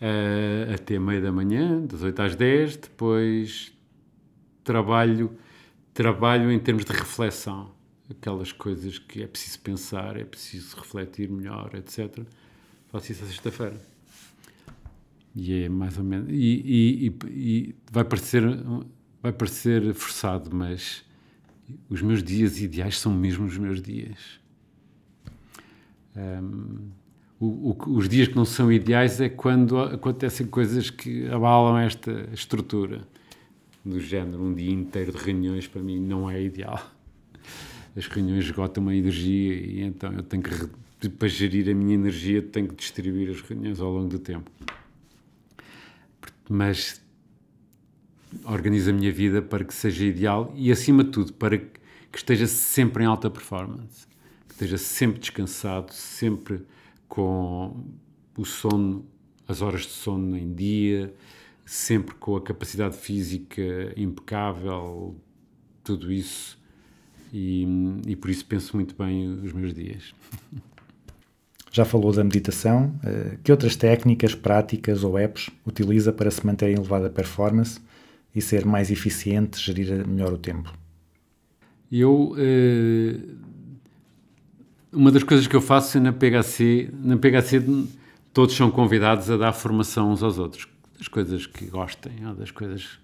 eh, 0.00 0.72
até 0.74 0.98
meia 0.98 1.20
da 1.20 1.32
manhã, 1.32 1.80
das 1.84 2.02
8 2.02 2.22
às 2.22 2.36
10, 2.36 2.76
depois 2.76 3.72
trabalho, 4.62 5.36
trabalho 5.92 6.50
em 6.50 6.58
termos 6.58 6.84
de 6.84 6.92
reflexão, 6.92 7.72
aquelas 8.10 8.52
coisas 8.52 8.98
que 8.98 9.22
é 9.22 9.26
preciso 9.26 9.60
pensar, 9.60 10.16
é 10.16 10.24
preciso 10.24 10.76
refletir 10.76 11.28
melhor, 11.28 11.74
etc. 11.74 12.24
Faço 12.96 13.12
isso 13.12 13.24
à 13.24 13.26
sexta-feira. 13.26 13.76
E 15.34 15.64
é 15.64 15.68
mais 15.68 15.98
ou 15.98 16.04
menos. 16.04 16.28
E, 16.30 16.34
e- 17.04 17.16
e- 17.26 17.74
vai, 17.92 18.04
parecer, 18.04 18.42
vai 19.22 19.32
parecer 19.32 19.92
forçado, 19.92 20.48
mas 20.54 21.04
os 21.90 22.00
meus 22.00 22.22
dias 22.22 22.58
ideais 22.58 22.98
são 22.98 23.12
mesmo 23.12 23.44
os 23.44 23.58
meus 23.58 23.82
dias. 23.82 24.40
Um, 26.16 26.88
o- 27.38 27.70
o- 27.72 27.96
os 27.98 28.08
dias 28.08 28.28
que 28.28 28.34
não 28.34 28.46
são 28.46 28.72
ideais 28.72 29.20
é 29.20 29.28
quando 29.28 29.78
acontecem 29.78 30.46
coisas 30.46 30.88
que 30.88 31.26
abalam 31.26 31.76
esta 31.76 32.30
estrutura. 32.32 33.06
Do 33.84 34.00
género, 34.00 34.42
um 34.42 34.54
dia 34.54 34.70
inteiro 34.72 35.12
de 35.12 35.18
reuniões 35.18 35.66
para 35.66 35.82
mim 35.82 36.00
não 36.00 36.30
é 36.30 36.42
ideal. 36.42 36.82
As 37.94 38.06
reuniões 38.06 38.46
esgotam 38.46 38.88
a 38.88 38.96
energia 38.96 39.52
e 39.54 39.82
então 39.82 40.10
eu 40.14 40.22
tenho 40.22 40.42
que, 40.42 40.85
re- 41.06 41.14
para 41.14 41.28
gerir 41.28 41.68
a 41.70 41.74
minha 41.74 41.94
energia, 41.94 42.42
tenho 42.42 42.68
que 42.68 42.74
distribuir 42.74 43.30
as 43.30 43.40
reuniões 43.40 43.80
ao 43.80 43.90
longo 43.90 44.08
do 44.08 44.18
tempo. 44.18 44.50
Mas 46.48 47.00
organizo 48.44 48.90
a 48.90 48.92
minha 48.92 49.12
vida 49.12 49.40
para 49.40 49.64
que 49.64 49.74
seja 49.74 50.04
ideal 50.04 50.52
e, 50.56 50.70
acima 50.70 51.04
de 51.04 51.10
tudo, 51.10 51.32
para 51.32 51.58
que 51.58 51.80
esteja 52.14 52.46
sempre 52.46 53.04
em 53.04 53.06
alta 53.06 53.30
performance, 53.30 54.06
que 54.46 54.54
esteja 54.54 54.78
sempre 54.78 55.20
descansado, 55.20 55.92
sempre 55.92 56.62
com 57.08 57.84
o 58.36 58.44
sono, 58.44 59.06
as 59.48 59.62
horas 59.62 59.82
de 59.82 59.92
sono 59.92 60.36
em 60.36 60.52
dia, 60.52 61.14
sempre 61.64 62.14
com 62.14 62.36
a 62.36 62.42
capacidade 62.42 62.96
física 62.96 63.92
impecável, 63.96 65.16
tudo 65.82 66.12
isso. 66.12 66.58
E, 67.32 67.66
e 68.06 68.16
por 68.16 68.30
isso 68.30 68.46
penso 68.46 68.76
muito 68.76 68.94
bem 68.94 69.28
os 69.28 69.52
meus 69.52 69.74
dias. 69.74 70.14
Já 71.70 71.84
falou 71.84 72.12
da 72.12 72.24
meditação. 72.24 72.94
eh, 73.04 73.38
Que 73.42 73.50
outras 73.52 73.76
técnicas, 73.76 74.34
práticas 74.34 75.04
ou 75.04 75.18
apps 75.18 75.50
utiliza 75.66 76.12
para 76.12 76.30
se 76.30 76.44
manter 76.46 76.70
em 76.70 76.74
elevada 76.74 77.10
performance 77.10 77.80
e 78.34 78.40
ser 78.40 78.64
mais 78.64 78.90
eficiente, 78.90 79.60
gerir 79.60 80.06
melhor 80.06 80.32
o 80.32 80.38
tempo? 80.38 80.72
Eu. 81.90 82.34
eh, 82.38 83.18
uma 84.92 85.10
das 85.12 85.22
coisas 85.22 85.46
que 85.46 85.54
eu 85.54 85.60
faço 85.60 85.98
é 85.98 86.00
na 86.00 86.12
PHC, 86.12 86.90
na 87.02 87.16
PHC 87.18 87.62
todos 88.32 88.54
são 88.56 88.70
convidados 88.70 89.30
a 89.30 89.36
dar 89.36 89.52
formação 89.52 90.10
uns 90.10 90.22
aos 90.22 90.38
outros, 90.38 90.66
das 90.98 91.08
coisas 91.08 91.46
que 91.46 91.66
gostem, 91.66 92.26
ou 92.26 92.34
das 92.34 92.50
coisas. 92.50 92.98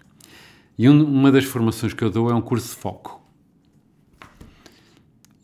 E 0.77 0.89
um- 0.89 1.03
uma 1.05 1.31
das 1.31 1.43
formações 1.43 1.93
que 1.93 2.03
eu 2.03 2.09
dou 2.09 2.29
é 2.31 2.33
um 2.33 2.41
curso 2.41 2.69
de 2.69 2.75
foco. 2.75 3.21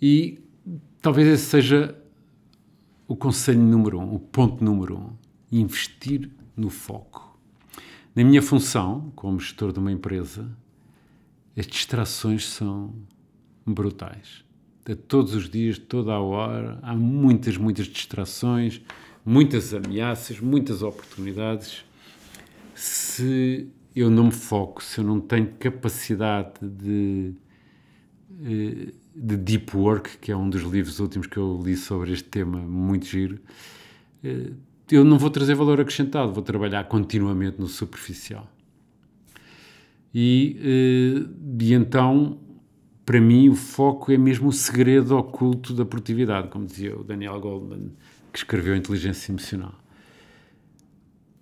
E 0.01 0.39
talvez 1.01 1.27
esse 1.27 1.45
seja 1.45 1.95
o 3.09 3.15
conselho 3.15 3.59
número 3.59 3.99
um, 3.99 4.13
o 4.13 4.19
ponto 4.19 4.63
número 4.63 4.95
um: 4.95 5.09
investir 5.51 6.29
no 6.55 6.69
foco. 6.69 7.35
Na 8.15 8.23
minha 8.23 8.41
função, 8.41 9.11
como 9.15 9.39
gestor 9.39 9.73
de 9.73 9.79
uma 9.79 9.91
empresa, 9.91 10.47
as 11.57 11.65
distrações 11.65 12.47
são 12.47 12.93
brutais. 13.65 14.45
De 14.85 14.95
todos 14.95 15.33
os 15.33 15.49
dias, 15.49 15.79
toda 15.79 16.13
a 16.13 16.19
hora, 16.19 16.77
há 16.83 16.95
muitas, 16.95 17.57
muitas 17.57 17.87
distrações, 17.87 18.79
muitas 19.25 19.73
ameaças, 19.73 20.39
muitas 20.39 20.83
oportunidades. 20.83 21.83
Se 22.75 23.67
eu 23.95 24.11
não 24.11 24.25
me 24.25 24.31
foco, 24.31 24.83
se 24.83 24.99
eu 24.99 25.03
não 25.03 25.19
tenho 25.19 25.51
capacidade 25.55 26.59
de, 26.61 27.33
eh, 28.43 28.93
de 29.15 29.35
deep 29.37 29.75
work, 29.75 30.17
que 30.19 30.31
é 30.31 30.37
um 30.37 30.49
dos 30.49 30.61
livros 30.61 30.99
últimos 30.99 31.27
que 31.27 31.37
eu 31.37 31.61
li 31.63 31.75
sobre 31.75 32.11
este 32.13 32.29
tema, 32.29 32.59
muito 32.59 33.05
giro, 33.05 33.39
eh, 34.23 34.51
eu 34.91 35.03
não 35.03 35.17
vou 35.17 35.29
trazer 35.29 35.55
valor 35.55 35.79
acrescentado, 35.79 36.33
vou 36.33 36.43
trabalhar 36.43 36.83
continuamente 36.85 37.59
no 37.59 37.67
superficial. 37.67 38.47
E, 40.13 40.57
eh, 40.59 41.29
e 41.61 41.73
então, 41.73 42.39
para 43.05 43.19
mim, 43.19 43.49
o 43.49 43.55
foco 43.55 44.11
é 44.11 44.17
mesmo 44.17 44.49
o 44.49 44.53
segredo 44.53 45.17
oculto 45.17 45.73
da 45.73 45.85
produtividade, 45.85 46.47
como 46.49 46.65
dizia 46.65 46.97
o 46.97 47.03
Daniel 47.03 47.39
Goldman, 47.39 47.91
que 48.31 48.39
escreveu 48.39 48.75
Inteligência 48.75 49.31
Emocional. 49.31 49.73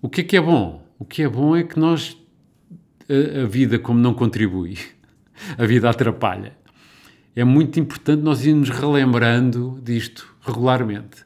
O 0.01 0.09
que 0.09 0.22
é 0.22 0.24
que 0.24 0.38
é 0.38 0.41
bom? 0.41 0.86
O 0.99 1.05
que 1.05 1.22
é 1.22 1.30
bom 1.30 1.55
é 1.55 1.63
que 1.63 1.80
nós, 1.80 2.18
a, 3.09 3.43
a 3.43 3.45
vida, 3.45 3.78
como 3.80 3.99
não 3.99 4.13
contribui, 4.13 4.78
a 5.57 5.65
vida 5.65 5.89
atrapalha. 5.89 6.55
É 7.38 7.43
muito 7.43 7.79
importante 7.79 8.23
nós 8.23 8.43
irmos 8.47 8.71
relembrando 8.71 9.79
disto 9.83 10.35
regularmente. 10.41 11.23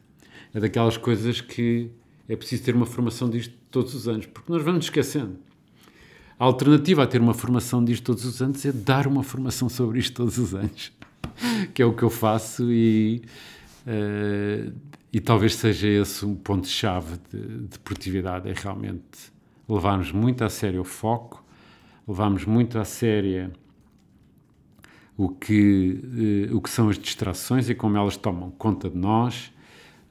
É 0.53 0.59
daquelas 0.59 0.97
coisas 0.97 1.39
que 1.39 1.89
é 2.27 2.35
preciso 2.35 2.63
ter 2.63 2.75
uma 2.75 2.85
formação 2.85 3.29
disto 3.29 3.53
todos 3.71 3.95
os 3.95 4.09
anos, 4.09 4.25
porque 4.25 4.51
nós 4.51 4.61
vamos 4.61 4.83
esquecendo. 4.87 5.37
A 6.37 6.43
alternativa 6.43 7.03
a 7.03 7.07
ter 7.07 7.21
uma 7.21 7.33
formação 7.33 7.81
disto 7.81 8.03
todos 8.03 8.25
os 8.25 8.41
anos 8.41 8.65
é 8.65 8.73
dar 8.73 9.07
uma 9.07 9.23
formação 9.23 9.69
sobre 9.69 9.99
isto 9.99 10.13
todos 10.13 10.37
os 10.37 10.53
anos, 10.53 10.91
que 11.73 11.81
é 11.81 11.85
o 11.85 11.93
que 11.93 12.03
eu 12.03 12.09
faço 12.09 12.69
e, 12.69 13.21
eh, 13.87 14.69
e 15.13 15.21
talvez 15.21 15.55
seja 15.55 15.87
esse 15.87 16.25
um 16.25 16.35
ponto-chave 16.35 17.19
de, 17.31 17.67
de 17.69 17.79
produtividade, 17.79 18.49
é 18.49 18.53
realmente 18.53 19.31
levarmos 19.65 20.11
muito 20.11 20.43
a 20.43 20.49
sério 20.49 20.81
o 20.81 20.83
foco, 20.83 21.41
levarmos 22.05 22.43
muito 22.43 22.77
a 22.77 22.83
sério 22.83 23.53
o 25.23 25.29
que, 25.29 26.47
eh, 26.49 26.53
o 26.53 26.59
que 26.59 26.69
são 26.69 26.89
as 26.89 26.97
distrações 26.97 27.69
e 27.69 27.75
como 27.75 27.95
elas 27.95 28.17
tomam 28.17 28.49
conta 28.49 28.89
de 28.89 28.97
nós. 28.97 29.53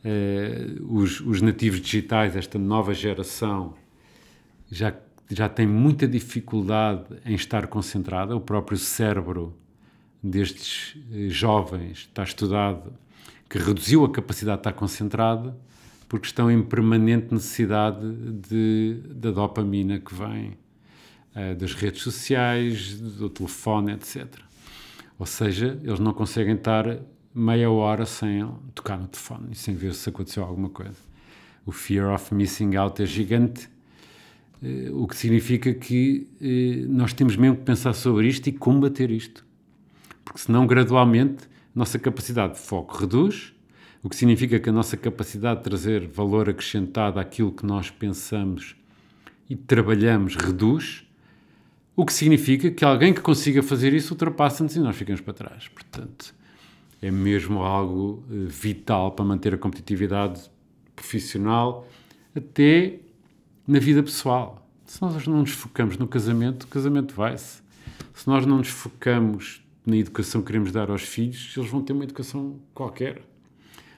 Eh, 0.04 0.76
os, 0.88 1.20
os 1.20 1.42
nativos 1.42 1.80
digitais, 1.80 2.36
esta 2.36 2.61
nova 2.61 2.94
geração, 2.94 3.74
já, 4.70 4.94
já 5.28 5.48
tem 5.48 5.66
muita 5.66 6.06
dificuldade 6.06 7.06
em 7.26 7.34
estar 7.34 7.66
concentrada. 7.66 8.36
O 8.36 8.40
próprio 8.40 8.78
cérebro 8.78 9.52
destes 10.22 10.96
eh, 11.12 11.28
jovens 11.28 11.98
está 12.08 12.22
estudado 12.22 12.92
que 13.48 13.58
reduziu 13.58 14.04
a 14.04 14.12
capacidade 14.12 14.58
de 14.58 14.61
estar 14.61 14.72
concentrado 14.74 15.52
porque 16.08 16.26
estão 16.26 16.48
em 16.48 16.62
permanente 16.62 17.34
necessidade 17.34 18.00
de, 18.48 19.00
da 19.06 19.32
dopamina 19.32 19.98
que 19.98 20.14
vem 20.14 20.56
das 21.56 21.74
redes 21.74 22.02
sociais, 22.02 23.00
do 23.00 23.30
telefone, 23.30 23.92
etc. 23.92 24.26
Ou 25.20 25.26
seja, 25.26 25.78
eles 25.84 26.00
não 26.00 26.14
conseguem 26.14 26.54
estar 26.54 26.98
meia 27.34 27.70
hora 27.70 28.06
sem 28.06 28.42
tocar 28.74 28.98
no 28.98 29.06
telefone 29.06 29.48
e 29.52 29.54
sem 29.54 29.74
ver 29.74 29.92
se 29.92 30.08
aconteceu 30.08 30.42
alguma 30.42 30.70
coisa. 30.70 30.96
O 31.66 31.70
fear 31.70 32.14
of 32.14 32.34
missing 32.34 32.74
out 32.76 33.02
é 33.02 33.04
gigante, 33.04 33.68
eh, 34.62 34.88
o 34.90 35.06
que 35.06 35.14
significa 35.14 35.74
que 35.74 36.26
eh, 36.40 36.86
nós 36.88 37.12
temos 37.12 37.36
mesmo 37.36 37.56
que 37.56 37.64
pensar 37.64 37.92
sobre 37.92 38.28
isto 38.28 38.46
e 38.46 38.52
combater 38.52 39.10
isto. 39.10 39.44
Porque 40.24 40.40
senão, 40.40 40.66
gradualmente, 40.66 41.44
nossa 41.74 41.98
capacidade 41.98 42.54
de 42.54 42.60
foco 42.60 42.96
reduz, 42.96 43.52
o 44.02 44.08
que 44.08 44.16
significa 44.16 44.58
que 44.58 44.70
a 44.70 44.72
nossa 44.72 44.96
capacidade 44.96 45.58
de 45.58 45.64
trazer 45.64 46.08
valor 46.08 46.48
acrescentado 46.48 47.20
àquilo 47.20 47.52
que 47.52 47.66
nós 47.66 47.90
pensamos 47.90 48.74
e 49.50 49.54
trabalhamos 49.54 50.34
reduz, 50.34 51.06
o 52.01 52.07
que 52.07 52.14
significa 52.14 52.70
que 52.70 52.82
alguém 52.82 53.12
que 53.12 53.20
consiga 53.20 53.62
fazer 53.62 53.92
isso 53.92 54.14
ultrapassa-nos 54.14 54.74
e 54.74 54.80
nós 54.80 54.96
ficamos 54.96 55.20
para 55.20 55.34
trás. 55.34 55.68
Portanto, 55.68 56.34
é 57.03 57.11
mesmo 57.11 57.61
algo 57.62 58.24
eh, 58.30 58.46
vital 58.48 59.12
para 59.12 59.22
manter 59.22 59.53
a 59.53 59.59
competitividade 59.59 60.51
profissional 60.96 61.86
até 62.34 63.01
na 63.66 63.78
vida 63.78 64.03
pessoal. 64.03 64.66
Se 64.86 65.03
nós 65.03 65.26
não 65.26 65.40
nos 65.40 65.51
focamos 65.51 65.98
no 65.98 66.09
casamento, 66.09 66.64
o 66.64 66.68
casamento 66.68 67.14
vai-se. 67.14 67.61
Se 68.14 68.26
nós 68.26 68.46
não 68.46 68.59
nos 68.59 68.68
focamos 68.68 69.62
na 69.84 69.96
educação 69.96 70.40
que 70.40 70.46
queremos 70.46 70.72
dar 70.72 70.90
aos 70.90 71.03
filhos, 71.03 71.55
eles 71.55 71.68
vão 71.68 71.82
ter 71.82 71.92
uma 71.92 72.05
educação 72.05 72.59
qualquer. 72.72 73.22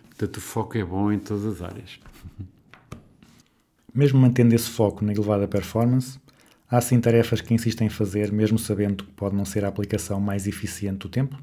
Portanto, 0.09 0.36
o 0.38 0.40
foco 0.40 0.76
é 0.76 0.84
bom 0.84 1.12
em 1.12 1.20
todas 1.20 1.46
as 1.46 1.62
áreas. 1.62 2.00
Mesmo 3.94 4.20
mantendo 4.20 4.55
esse 4.57 4.68
foco 4.68 5.05
na 5.05 5.12
elevada 5.12 5.46
performance, 5.46 6.18
há 6.72 6.80
sim 6.80 6.98
tarefas 7.00 7.40
que 7.42 7.52
insistem 7.52 7.86
em 7.86 7.90
fazer, 7.90 8.32
mesmo 8.32 8.58
sabendo 8.58 9.04
que 9.04 9.12
pode 9.12 9.36
não 9.36 9.44
ser 9.44 9.64
a 9.64 9.68
aplicação 9.68 10.18
mais 10.18 10.46
eficiente 10.46 11.00
do 11.00 11.08
tempo? 11.08 11.38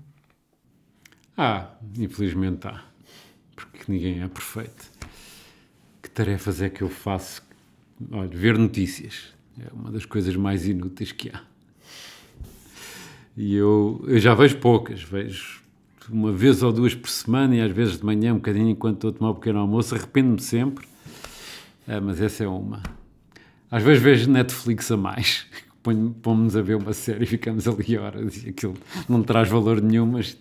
Ah, 1.37 1.69
infelizmente 1.97 2.67
há. 2.67 2.83
Porque 3.55 3.79
ninguém 3.87 4.23
é 4.23 4.27
perfeito. 4.27 4.91
Que 6.01 6.09
tarefas 6.09 6.61
é 6.61 6.69
que 6.69 6.81
eu 6.81 6.89
faço? 6.89 7.43
Olha, 8.11 8.27
ver 8.29 8.57
notícias. 8.57 9.33
É 9.59 9.71
uma 9.71 9.91
das 9.91 10.05
coisas 10.05 10.35
mais 10.35 10.65
inúteis 10.67 11.11
que 11.11 11.29
há. 11.29 11.41
E 13.37 13.55
eu, 13.55 14.03
eu 14.07 14.19
já 14.19 14.33
vejo 14.33 14.57
poucas. 14.57 15.03
Vejo 15.03 15.61
uma 16.09 16.31
vez 16.31 16.63
ou 16.63 16.73
duas 16.73 16.95
por 16.95 17.09
semana 17.09 17.55
e 17.55 17.61
às 17.61 17.71
vezes 17.71 17.99
de 17.99 18.05
manhã, 18.05 18.33
um 18.33 18.37
bocadinho 18.37 18.69
enquanto 18.69 18.95
estou 18.95 19.09
a 19.11 19.13
tomar 19.13 19.31
um 19.31 19.35
pequeno 19.35 19.59
almoço. 19.59 19.93
Arrependo-me 19.93 20.41
sempre. 20.41 20.87
Ah, 21.87 22.01
mas 22.01 22.19
essa 22.19 22.43
é 22.43 22.47
uma. 22.47 22.81
Às 23.71 23.83
vezes 23.83 24.01
vejo 24.01 24.29
Netflix 24.31 24.91
a 24.91 24.97
mais. 24.97 25.45
Pomos 26.21 26.55
a 26.55 26.61
ver 26.61 26.75
uma 26.75 26.93
série 26.93 27.23
e 27.23 27.27
ficamos 27.27 27.67
ali 27.67 27.97
horas 27.97 28.43
e 28.43 28.49
aquilo 28.49 28.75
não 29.07 29.23
traz 29.23 29.47
valor 29.47 29.81
nenhum, 29.81 30.05
mas 30.05 30.37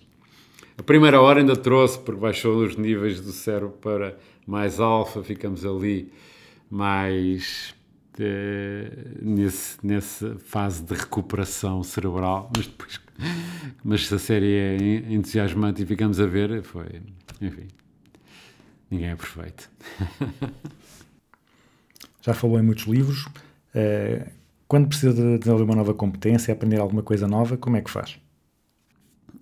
a 0.77 0.83
primeira 0.83 1.21
hora 1.21 1.39
ainda 1.39 1.55
trouxe, 1.55 1.97
porque 1.99 2.19
baixou 2.19 2.63
os 2.63 2.75
níveis 2.75 3.21
do 3.21 3.31
cérebro 3.31 3.69
para 3.81 4.17
mais 4.45 4.79
alfa, 4.79 5.23
ficamos 5.23 5.65
ali 5.65 6.11
mais 6.69 7.73
eh, 8.19 8.91
nesse, 9.21 9.77
nessa 9.81 10.35
fase 10.39 10.83
de 10.83 10.93
recuperação 10.93 11.81
cerebral, 11.83 12.51
mas 12.55 12.67
depois, 12.67 12.99
mas 13.83 14.07
se 14.07 14.13
a 14.15 14.19
série 14.19 14.53
é 14.53 14.77
en- 14.77 15.15
entusiasmante 15.15 15.81
e 15.81 15.85
ficamos 15.85 16.19
a 16.19 16.25
ver, 16.25 16.61
foi, 16.63 17.01
enfim, 17.41 17.67
ninguém 18.91 19.09
é 19.09 19.15
perfeito. 19.15 19.69
Já 22.21 22.33
falou 22.33 22.59
em 22.59 22.63
muitos 22.63 22.85
livros. 22.85 23.27
Eh, 23.73 24.27
quando 24.67 24.87
precisa 24.87 25.13
de 25.13 25.37
desenvolver 25.39 25.63
uma 25.65 25.75
nova 25.75 25.93
competência, 25.93 26.53
aprender 26.53 26.79
alguma 26.79 27.01
coisa 27.03 27.27
nova, 27.27 27.57
como 27.57 27.77
é 27.77 27.81
que 27.81 27.89
faz? 27.89 28.19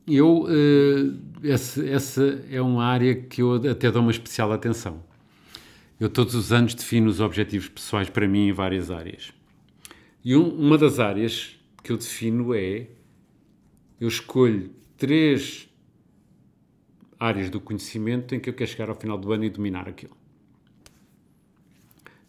Eu, 0.07 0.45
eh, 0.49 1.49
essa, 1.51 1.85
essa 1.85 2.43
é 2.49 2.61
uma 2.61 2.85
área 2.85 3.13
que 3.15 3.41
eu 3.41 3.55
até 3.69 3.91
dou 3.91 4.01
uma 4.01 4.11
especial 4.11 4.51
atenção. 4.51 5.03
Eu 5.99 6.09
todos 6.09 6.35
os 6.35 6.51
anos 6.53 6.73
defino 6.75 7.09
os 7.09 7.19
objetivos 7.19 7.67
pessoais 7.67 8.09
para 8.09 8.27
mim 8.27 8.47
em 8.49 8.53
várias 8.53 8.89
áreas. 8.91 9.33
E 10.23 10.35
um- 10.35 10.49
uma 10.55 10.77
das 10.77 10.99
áreas 10.99 11.55
que 11.83 11.91
eu 11.91 11.97
defino 11.97 12.53
é, 12.53 12.87
eu 13.99 14.07
escolho 14.07 14.69
três 14.95 15.67
áreas 17.19 17.49
do 17.49 17.59
conhecimento 17.59 18.35
em 18.35 18.39
que 18.39 18.49
eu 18.49 18.53
quero 18.53 18.69
chegar 18.69 18.89
ao 18.89 18.95
final 18.95 19.17
do 19.17 19.31
ano 19.33 19.43
e 19.45 19.49
dominar 19.49 19.89
aquilo. 19.89 20.15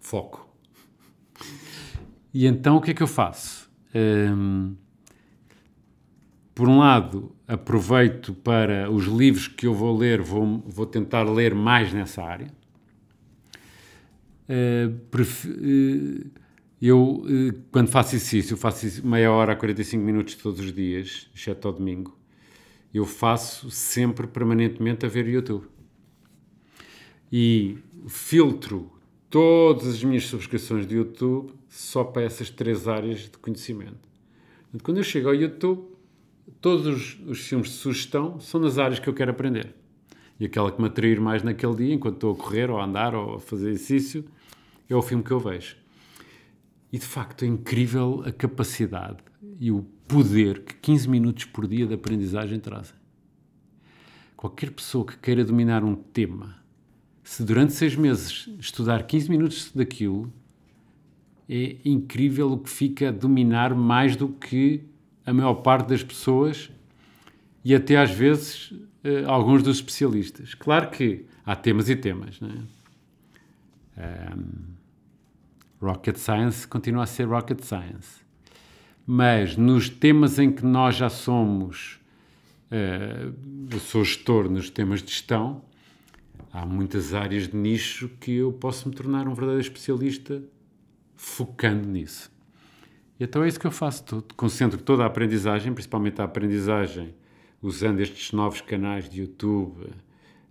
Foco. 0.08 0.48
E 2.32 2.46
então 2.46 2.78
o 2.78 2.80
que 2.80 2.92
é 2.92 2.94
que 2.94 3.02
eu 3.02 3.06
faço? 3.06 3.70
Hum, 3.94 4.74
por 6.54 6.66
um 6.66 6.78
lado, 6.78 7.36
aproveito 7.46 8.32
para 8.32 8.90
os 8.90 9.04
livros 9.04 9.48
que 9.48 9.66
eu 9.66 9.74
vou 9.74 9.94
ler, 9.94 10.22
vou, 10.22 10.64
vou 10.66 10.86
tentar 10.86 11.24
ler 11.24 11.54
mais 11.54 11.92
nessa 11.92 12.22
área. 12.22 12.50
Eh, 14.48 14.88
eu, 16.80 17.26
eh, 17.28 17.54
quando 17.70 17.88
faço 17.88 18.16
exercício, 18.16 18.56
faço 18.56 19.06
meia 19.06 19.30
hora 19.30 19.52
a 19.52 19.56
45 19.56 20.02
minutos 20.02 20.36
todos 20.36 20.60
os 20.60 20.72
dias, 20.72 21.28
exceto 21.36 21.68
ao 21.68 21.74
domingo. 21.74 22.18
eu 22.94 23.04
faço 23.04 23.70
sempre 23.70 24.26
permanentemente 24.26 25.04
a 25.04 25.08
ver 25.08 25.28
YouTube. 25.28 25.66
E 27.30 27.76
filtro 28.06 28.97
todas 29.30 29.86
as 29.86 30.02
minhas 30.02 30.24
subscrições 30.24 30.86
de 30.86 30.96
YouTube 30.96 31.52
só 31.68 32.04
para 32.04 32.22
essas 32.22 32.50
três 32.50 32.88
áreas 32.88 33.20
de 33.20 33.38
conhecimento. 33.38 34.08
Portanto, 34.62 34.84
quando 34.84 34.96
eu 34.98 35.04
chego 35.04 35.28
ao 35.28 35.34
YouTube, 35.34 35.84
todos 36.60 36.86
os, 36.86 37.18
os 37.26 37.40
filmes 37.40 37.68
de 37.68 37.74
sugestão 37.74 38.40
são 38.40 38.60
nas 38.60 38.78
áreas 38.78 38.98
que 38.98 39.08
eu 39.08 39.14
quero 39.14 39.30
aprender. 39.30 39.74
E 40.40 40.44
aquela 40.44 40.70
que 40.70 40.80
me 40.80 40.86
atrair 40.86 41.20
mais 41.20 41.42
naquele 41.42 41.74
dia, 41.74 41.94
enquanto 41.94 42.14
estou 42.14 42.32
a 42.32 42.36
correr, 42.36 42.70
ou 42.70 42.78
a 42.78 42.84
andar, 42.84 43.14
ou 43.14 43.36
a 43.36 43.40
fazer 43.40 43.70
exercício, 43.70 44.24
é 44.88 44.94
o 44.94 45.02
filme 45.02 45.22
que 45.22 45.30
eu 45.30 45.40
vejo. 45.40 45.76
E 46.92 46.98
de 46.98 47.04
facto 47.04 47.44
é 47.44 47.48
incrível 47.48 48.22
a 48.24 48.32
capacidade 48.32 49.18
e 49.58 49.70
o 49.70 49.82
poder 50.06 50.60
que 50.60 50.74
15 50.74 51.08
minutos 51.08 51.44
por 51.44 51.66
dia 51.66 51.86
de 51.86 51.94
aprendizagem 51.94 52.58
trazem. 52.58 52.96
Qualquer 54.36 54.70
pessoa 54.70 55.04
que 55.04 55.18
queira 55.18 55.44
dominar 55.44 55.82
um 55.82 55.94
tema, 55.94 56.56
se 57.28 57.44
durante 57.44 57.74
seis 57.74 57.94
meses 57.94 58.48
estudar 58.58 59.02
15 59.02 59.30
minutos 59.30 59.70
daquilo, 59.74 60.32
é 61.46 61.76
incrível 61.84 62.52
o 62.52 62.58
que 62.58 62.70
fica 62.70 63.10
a 63.10 63.12
dominar 63.12 63.74
mais 63.74 64.16
do 64.16 64.28
que 64.28 64.82
a 65.26 65.32
maior 65.34 65.56
parte 65.56 65.88
das 65.88 66.02
pessoas 66.02 66.70
e 67.62 67.74
até 67.74 67.98
às 67.98 68.10
vezes 68.10 68.72
eh, 69.04 69.24
alguns 69.26 69.62
dos 69.62 69.76
especialistas. 69.76 70.54
Claro 70.54 70.88
que 70.88 71.26
há 71.44 71.54
temas 71.54 71.90
e 71.90 71.96
temas, 71.96 72.40
não 72.40 72.48
é? 72.48 74.32
Ahm, 74.32 74.72
Rocket 75.82 76.16
Science 76.16 76.66
continua 76.66 77.02
a 77.02 77.06
ser 77.06 77.24
Rocket 77.24 77.60
Science. 77.60 78.22
Mas 79.06 79.54
nos 79.54 79.90
temas 79.90 80.38
em 80.38 80.50
que 80.50 80.64
nós 80.64 80.96
já 80.96 81.10
somos, 81.10 82.00
eh, 82.70 83.28
eu 83.70 83.78
sou 83.80 84.02
gestor 84.02 84.48
nos 84.48 84.70
temas 84.70 85.02
de 85.02 85.10
gestão, 85.10 85.67
há 86.52 86.64
muitas 86.64 87.14
áreas 87.14 87.48
de 87.48 87.56
nicho 87.56 88.08
que 88.20 88.36
eu 88.36 88.52
posso 88.52 88.88
me 88.88 88.94
tornar 88.94 89.26
um 89.28 89.34
verdadeiro 89.34 89.60
especialista 89.60 90.42
focando 91.16 91.88
nisso. 91.88 92.30
E 93.18 93.24
então 93.24 93.42
é 93.42 93.48
isso 93.48 93.58
que 93.58 93.66
eu 93.66 93.72
faço 93.72 94.04
tudo. 94.04 94.34
Concentro 94.34 94.80
toda 94.80 95.02
a 95.02 95.06
aprendizagem, 95.06 95.72
principalmente 95.72 96.20
a 96.20 96.24
aprendizagem, 96.24 97.14
usando 97.60 98.00
estes 98.00 98.32
novos 98.32 98.60
canais 98.60 99.08
de 99.08 99.20
YouTube, 99.20 99.90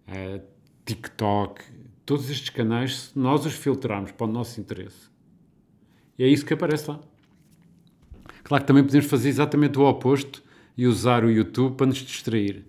eh, 0.06 0.41
TikTok, 0.86 1.64
todos 2.06 2.30
estes 2.30 2.50
canais, 2.50 3.12
nós 3.16 3.45
os 3.45 3.54
filtramos 3.54 4.12
para 4.12 4.28
o 4.28 4.32
nosso 4.32 4.60
interesse. 4.60 5.10
E 6.18 6.24
é 6.24 6.28
isso 6.28 6.45
que 6.45 6.54
aparece 6.54 6.89
lá. 6.89 7.00
Claro 8.43 8.64
que 8.64 8.68
também 8.68 8.84
podemos 8.84 9.08
fazer 9.08 9.30
exatamente 9.30 9.78
o 9.78 9.84
oposto 9.84 10.43
e 10.78 10.88
usar 10.88 11.24
o 11.24 11.32
YouTube 11.32 11.76
para 11.76 11.88
nos 11.88 11.98
distrair. 11.98 12.66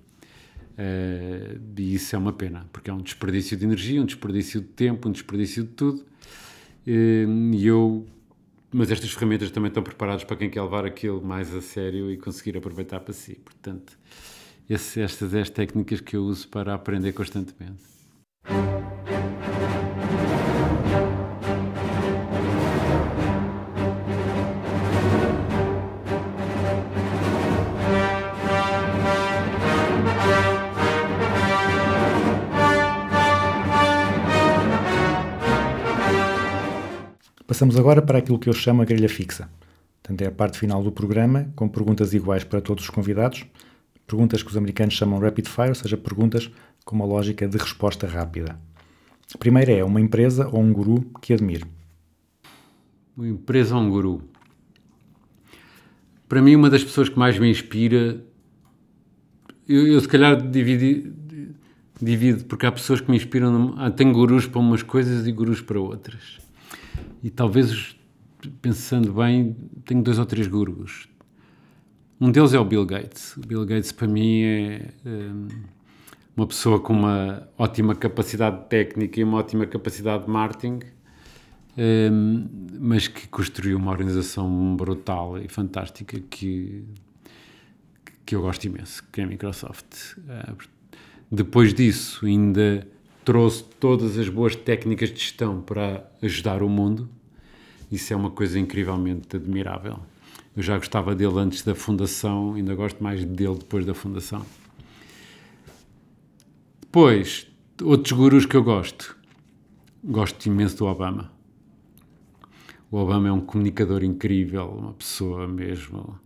Eh, 0.79 1.59
e 1.77 1.95
isso 1.95 2.15
é 2.17 2.19
uma 2.19 2.33
pena, 2.33 2.69
porque 2.73 2.91
é 2.91 2.95
um 2.95 2.99
desperdício 3.03 3.57
de 3.57 3.65
energia, 3.65 4.01
um 4.03 4.07
desperdício 4.07 4.61
de 4.61 4.69
tempo, 4.69 5.09
um 5.09 5.13
desperdício 5.13 5.65
de 5.65 5.71
tudo. 5.71 6.05
Eh, 6.87 7.27
E 7.55 7.67
eu, 7.67 8.07
mas 8.73 8.91
estas 8.91 9.11
ferramentas 9.13 9.51
também 9.51 9.69
estão 9.69 9.83
preparadas 9.83 10.25
para 10.25 10.37
quem 10.37 10.51
quer 10.51 10.63
levar 10.63 10.85
aquilo 10.87 11.23
mais 11.25 11.55
a 11.55 11.61
sério 11.63 12.11
e 12.11 12.17
conseguir 12.17 12.57
aproveitar 12.59 13.01
para 13.01 13.15
si. 13.15 13.37
Portanto, 13.45 13.99
esse, 14.69 15.01
estas 15.01 15.31
são 15.31 15.41
as 15.41 15.51
técnicas 15.51 16.01
que 16.01 16.17
eu 16.17 16.25
uso 16.25 16.49
para 16.49 16.75
aprender 16.75 17.13
constantemente. 17.13 17.83
Passamos 37.59 37.77
agora 37.77 38.01
para 38.01 38.19
aquilo 38.19 38.39
que 38.39 38.49
eu 38.49 38.53
chamo 38.53 38.83
a 38.83 38.85
grelha 38.85 39.09
fixa. 39.09 39.51
Portanto, 40.01 40.23
é 40.23 40.29
a 40.29 40.31
parte 40.31 40.57
final 40.57 40.81
do 40.81 40.93
programa, 40.93 41.51
com 41.57 41.69
perguntas 41.69 42.15
iguais 42.15 42.45
para 42.45 42.61
todos 42.61 42.85
os 42.85 42.91
convidados. 42.91 43.45
Perguntas 44.07 44.45
que 44.45 44.49
os 44.49 44.57
americanos 44.57 44.95
chamam 44.95 45.19
rapid 45.19 45.49
fire, 45.49 45.71
ou 45.71 45.75
seja, 45.75 45.97
perguntas 45.97 46.49
com 46.85 46.95
uma 46.95 47.05
lógica 47.05 47.49
de 47.49 47.59
resposta 47.59 48.07
rápida. 48.07 48.57
A 49.35 49.39
primeira 49.39 49.73
é 49.73 49.83
uma 49.83 50.01
empresa 50.01 50.47
ou 50.47 50.61
um 50.61 50.73
guru 50.73 51.11
que 51.21 51.33
admire. 51.33 51.65
Uma 53.17 53.27
empresa 53.27 53.75
ou 53.75 53.83
um 53.83 53.91
guru? 53.91 54.23
Para 56.29 56.41
mim, 56.41 56.55
uma 56.55 56.71
das 56.71 56.85
pessoas 56.85 57.09
que 57.09 57.19
mais 57.19 57.41
me 57.41 57.51
inspira, 57.51 58.25
eu, 59.69 59.85
eu 59.85 60.01
se 60.01 60.07
calhar 60.07 60.41
divido, 62.01 62.45
porque 62.45 62.67
há 62.67 62.71
pessoas 62.71 63.01
que 63.01 63.11
me 63.11 63.17
inspiram, 63.17 63.75
ah, 63.79 63.91
tenho 63.91 64.13
gurus 64.13 64.47
para 64.47 64.61
umas 64.61 64.85
coisas 64.85 65.27
e 65.27 65.33
gurus 65.33 65.61
para 65.61 65.81
outras. 65.81 66.47
E 67.23 67.31
talvez, 67.31 67.97
pensando 68.63 69.13
bem, 69.13 69.57
tenho 69.85 70.03
dois 70.03 70.19
ou 70.19 70.27
três 70.27 70.47
gurus. 70.47 71.09
Um 72.21 72.31
deles 72.31 72.53
é 72.53 72.59
o 72.59 72.65
Bill 72.65 72.85
Gates. 72.85 73.37
O 73.37 73.41
Bill 73.41 73.65
Gates, 73.65 73.93
para 73.93 74.07
mim, 74.09 74.43
é 74.43 74.93
hum, 75.07 75.49
uma 76.37 76.47
pessoa 76.47 76.81
com 76.81 76.93
uma 76.93 77.49
ótima 77.57 77.95
capacidade 77.95 78.69
técnica 78.69 79.21
e 79.21 79.25
uma 79.25 79.39
ótima 79.39 79.67
capacidade 79.67 80.25
de 80.25 80.31
marketing, 80.31 80.81
hum, 81.77 82.49
mas 82.81 83.09
que 83.09 83.27
construiu 83.29 83.77
uma 83.77 83.91
organização 83.91 84.77
brutal 84.77 85.39
e 85.39 85.49
fantástica 85.49 86.19
que, 86.31 86.85
que 88.25 88.35
eu 88.35 88.43
gosto 88.43 88.65
imenso, 88.65 89.05
que 89.13 89.21
é 89.21 89.25
a 89.25 89.27
Microsoft. 89.27 90.17
Ah, 90.29 90.55
depois 91.31 91.75
disso, 91.75 92.25
ainda 92.27 92.87
trouxe 93.29 93.63
todas 93.63 94.17
as 94.17 94.27
boas 94.31 94.57
técnicas 94.57 95.11
de 95.11 95.21
gestão 95.21 95.61
para 95.61 96.11
ajudar 96.23 96.63
o 96.63 96.69
mundo. 96.69 97.11
Isso 97.93 98.11
é 98.15 98.17
uma 98.17 98.31
coisa 98.31 98.59
incrivelmente 98.59 99.37
admirável. 99.37 100.01
Eu 100.57 100.63
já 100.63 100.79
gostava 100.79 101.15
dele 101.15 101.39
antes 101.39 101.63
da 101.63 101.75
fundação, 101.75 102.55
ainda 102.55 102.75
gosto 102.75 103.05
mais 103.05 103.23
dele 103.27 103.57
depois 103.57 103.85
da 103.85 103.93
fundação. 103.93 104.47
Depois, 106.81 107.47
outros 107.83 108.13
gurus 108.13 108.47
que 108.47 108.57
eu 108.57 108.63
gosto. 108.63 109.15
Gosto 110.03 110.47
imenso 110.47 110.79
do 110.79 110.87
Obama. 110.87 111.31
O 112.91 112.97
Obama 112.97 113.29
é 113.29 113.33
um 113.33 113.43
comunicador 113.43 114.03
incrível, 114.05 114.71
uma 114.71 114.95
pessoa 114.95 115.47
mesmo 115.47 116.19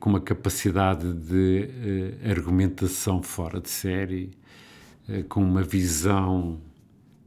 com 0.00 0.10
uma 0.10 0.20
capacidade 0.20 1.12
de 1.12 1.70
eh, 2.24 2.28
argumentação 2.28 3.22
fora 3.22 3.60
de 3.60 3.70
série, 3.70 4.32
com 5.28 5.42
uma 5.42 5.62
visão 5.62 6.60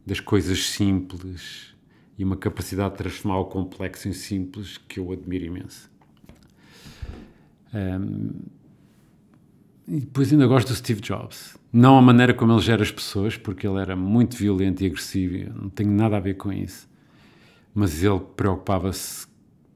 das 0.05 0.19
coisas 0.19 0.67
simples 0.67 1.73
e 2.17 2.23
uma 2.23 2.37
capacidade 2.37 2.91
de 2.91 2.97
transformar 2.97 3.39
o 3.39 3.45
complexo 3.45 4.07
em 4.07 4.13
simples 4.13 4.77
que 4.77 4.99
eu 4.99 5.11
admiro 5.11 5.45
imenso. 5.45 5.89
Ahm, 7.73 8.29
e 9.87 9.99
depois 9.99 10.31
ainda 10.31 10.47
gosto 10.47 10.69
do 10.69 10.75
Steve 10.75 11.01
Jobs. 11.01 11.57
Não 11.71 11.97
a 11.97 12.01
maneira 12.01 12.33
como 12.33 12.53
ele 12.53 12.61
gera 12.61 12.81
as 12.81 12.91
pessoas, 12.91 13.37
porque 13.37 13.67
ele 13.67 13.79
era 13.79 13.95
muito 13.95 14.35
violento 14.35 14.83
e 14.83 14.87
agressivo, 14.87 15.53
não 15.53 15.69
tenho 15.69 15.91
nada 15.91 16.17
a 16.17 16.19
ver 16.19 16.35
com 16.35 16.51
isso. 16.51 16.87
Mas 17.73 18.01
ele 18.01 18.19
preocupava-se 18.35 19.27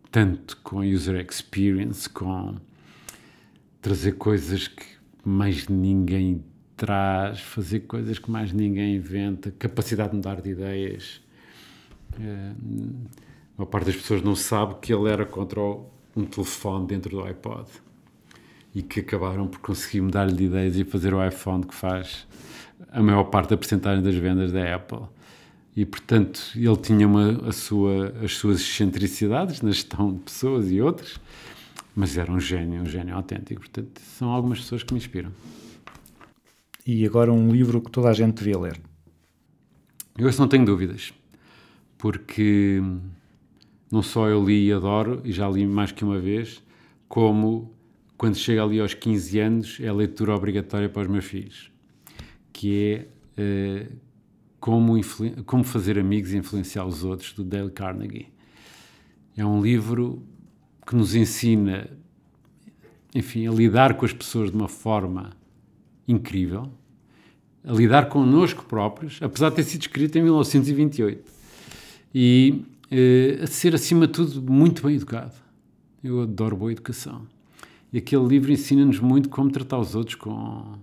tanto 0.09 0.57
com 0.63 0.79
a 0.81 0.85
user 0.85 1.23
experience, 1.23 2.09
com 2.09 2.55
trazer 3.81 4.13
coisas 4.13 4.67
que 4.67 4.85
mais 5.23 5.67
ninguém 5.67 6.43
traz, 6.79 7.41
fazer 7.41 7.81
coisas 7.81 8.17
que 8.17 8.31
mais 8.31 8.53
ninguém 8.53 8.95
inventa, 8.95 9.51
capacidade 9.59 10.11
de 10.11 10.15
mudar 10.15 10.41
de 10.41 10.49
ideias. 10.51 11.21
Eh, 12.17 12.53
a 13.57 13.65
parte 13.65 13.87
das 13.87 13.97
pessoas 13.97 14.21
não 14.21 14.33
sabe 14.33 14.75
que 14.81 14.93
ele 14.93 15.09
era 15.09 15.25
contra 15.25 15.59
um 16.15 16.23
telefone 16.25 16.87
dentro 16.87 17.17
do 17.17 17.23
iPod 17.23 17.69
e 18.73 18.81
que 18.81 19.01
acabaram 19.01 19.45
por 19.45 19.59
conseguir 19.59 19.99
mudar-lhe 19.99 20.33
de 20.33 20.45
ideias 20.45 20.77
e 20.77 20.85
fazer 20.85 21.13
o 21.13 21.25
iPhone 21.25 21.65
que 21.65 21.75
faz 21.75 22.25
a 22.93 23.03
maior 23.03 23.25
parte 23.25 23.49
da 23.49 23.57
porcentagem 23.57 24.01
das 24.01 24.15
vendas 24.15 24.53
da 24.53 24.75
Apple. 24.75 25.01
E, 25.75 25.85
portanto, 25.85 26.41
ele 26.55 26.77
tinha 26.77 27.05
uma, 27.05 27.49
a 27.49 27.51
sua, 27.51 28.13
as 28.23 28.37
suas 28.37 28.61
excentricidades 28.61 29.61
na 29.61 29.71
gestão 29.71 30.13
de 30.13 30.19
pessoas 30.19 30.71
e 30.71 30.81
outras, 30.81 31.19
mas 31.93 32.17
era 32.17 32.31
um 32.31 32.39
gênio, 32.39 32.81
um 32.81 32.85
gênio 32.85 33.15
autêntico. 33.15 33.59
Portanto, 33.59 33.99
são 34.17 34.29
algumas 34.29 34.59
pessoas 34.61 34.81
que 34.81 34.93
me 34.93 34.99
inspiram. 34.99 35.31
E 36.91 37.05
agora 37.05 37.31
um 37.31 37.51
livro 37.51 37.81
que 37.81 37.91
toda 37.91 38.09
a 38.09 38.13
gente 38.13 38.37
devia 38.37 38.57
ler. 38.57 38.81
Eu 40.17 40.27
isso 40.27 40.41
não 40.41 40.47
tenho 40.47 40.65
dúvidas, 40.65 41.13
porque 41.99 42.81
não 43.91 44.01
só 44.01 44.27
eu 44.27 44.43
li 44.43 44.65
e 44.65 44.73
adoro, 44.73 45.21
e 45.23 45.31
já 45.31 45.47
li 45.47 45.67
mais 45.67 45.91
que 45.91 46.03
uma 46.03 46.17
vez, 46.17 46.63
como 47.07 47.71
quando 48.17 48.37
chega 48.37 48.63
ali 48.63 48.79
aos 48.79 48.95
15 48.95 49.39
anos 49.39 49.77
é 49.79 49.93
leitura 49.93 50.33
obrigatória 50.33 50.89
para 50.89 51.03
os 51.03 51.07
meus 51.07 51.25
filhos, 51.25 51.71
que 52.51 52.75
é 52.75 53.07
eh, 53.37 53.91
como, 54.59 54.99
como 55.45 55.63
fazer 55.63 55.99
amigos 55.99 56.33
e 56.33 56.37
influenciar 56.37 56.85
os 56.85 57.03
outros, 57.03 57.33
do 57.33 57.43
Dale 57.43 57.69
Carnegie. 57.69 58.33
É 59.37 59.45
um 59.45 59.61
livro 59.61 60.23
que 60.87 60.95
nos 60.95 61.13
ensina 61.13 61.87
enfim, 63.13 63.47
a 63.47 63.51
lidar 63.51 63.93
com 63.93 64.05
as 64.05 64.11
pessoas 64.11 64.49
de 64.49 64.57
uma 64.57 64.67
forma 64.67 65.37
incrível, 66.07 66.78
a 67.63 67.73
lidar 67.73 68.09
connosco 68.09 68.63
próprios, 68.65 69.19
apesar 69.21 69.49
de 69.49 69.57
ter 69.57 69.63
sido 69.63 69.81
escrito 69.81 70.17
em 70.17 70.23
1928, 70.23 71.23
e 72.13 72.63
eh, 72.91 73.39
a 73.43 73.47
ser, 73.47 73.75
acima 73.75 74.07
de 74.07 74.13
tudo, 74.13 74.41
muito 74.51 74.83
bem 74.83 74.95
educado. 74.95 75.33
Eu 76.03 76.21
adoro 76.21 76.55
boa 76.55 76.71
educação. 76.71 77.23
E 77.91 77.97
aquele 77.97 78.25
livro 78.25 78.51
ensina-nos 78.51 78.99
muito 78.99 79.29
como 79.29 79.51
tratar 79.51 79.79
os 79.79 79.95
outros 79.95 80.15
com. 80.15 80.77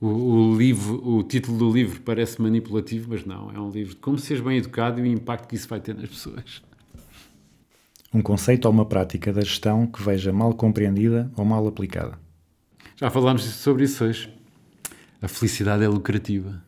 O, 0.00 0.06
o 0.06 0.56
livro, 0.56 1.00
o 1.06 1.22
título 1.22 1.58
do 1.58 1.72
livro 1.72 2.00
parece 2.00 2.40
manipulativo, 2.40 3.10
mas 3.10 3.24
não. 3.24 3.50
É 3.52 3.60
um 3.60 3.70
livro 3.70 3.94
de 3.94 4.00
como 4.00 4.18
seres 4.18 4.42
bem 4.42 4.58
educado 4.58 5.00
e 5.00 5.02
o 5.02 5.06
impacto 5.06 5.48
que 5.48 5.54
isso 5.54 5.68
vai 5.68 5.80
ter 5.80 5.94
nas 5.94 6.08
pessoas. 6.08 6.62
Um 8.12 8.20
conceito 8.20 8.66
ou 8.66 8.72
uma 8.72 8.84
prática 8.84 9.32
da 9.32 9.40
gestão 9.40 9.86
que 9.86 10.02
veja 10.02 10.32
mal 10.32 10.52
compreendida 10.54 11.30
ou 11.36 11.44
mal 11.44 11.66
aplicada. 11.66 12.18
Já 12.96 13.10
falámos 13.10 13.42
sobre 13.44 13.84
isso 13.84 14.04
hoje. 14.04 14.41
A 15.22 15.28
felicidade 15.28 15.84
é 15.84 15.88
lucrativa. 15.88 16.60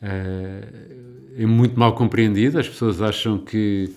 Eh, 0.00 1.42
é 1.42 1.46
muito 1.46 1.78
mal 1.78 1.94
compreendida. 1.94 2.60
As 2.60 2.68
pessoas 2.68 3.02
acham 3.02 3.38
que. 3.38 3.92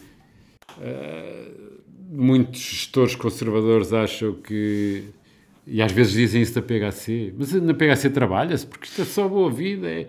eh, 0.82 1.52
muitos 2.12 2.60
gestores 2.60 3.16
conservadores 3.16 3.94
acham 3.94 4.34
que. 4.34 5.06
E 5.66 5.82
às 5.82 5.94
vezes 5.94 6.12
dizem 6.12 6.42
isso 6.42 6.54
da 6.54 6.62
PHC. 6.62 7.34
Mas 7.38 7.54
na 7.54 7.74
PHC 7.74 8.10
trabalha-se, 8.10 8.68
porque 8.68 8.88
isto 8.88 9.02
é 9.02 9.06
só 9.06 9.26
boa 9.30 9.50
vida. 9.50 9.88
É 9.88 10.08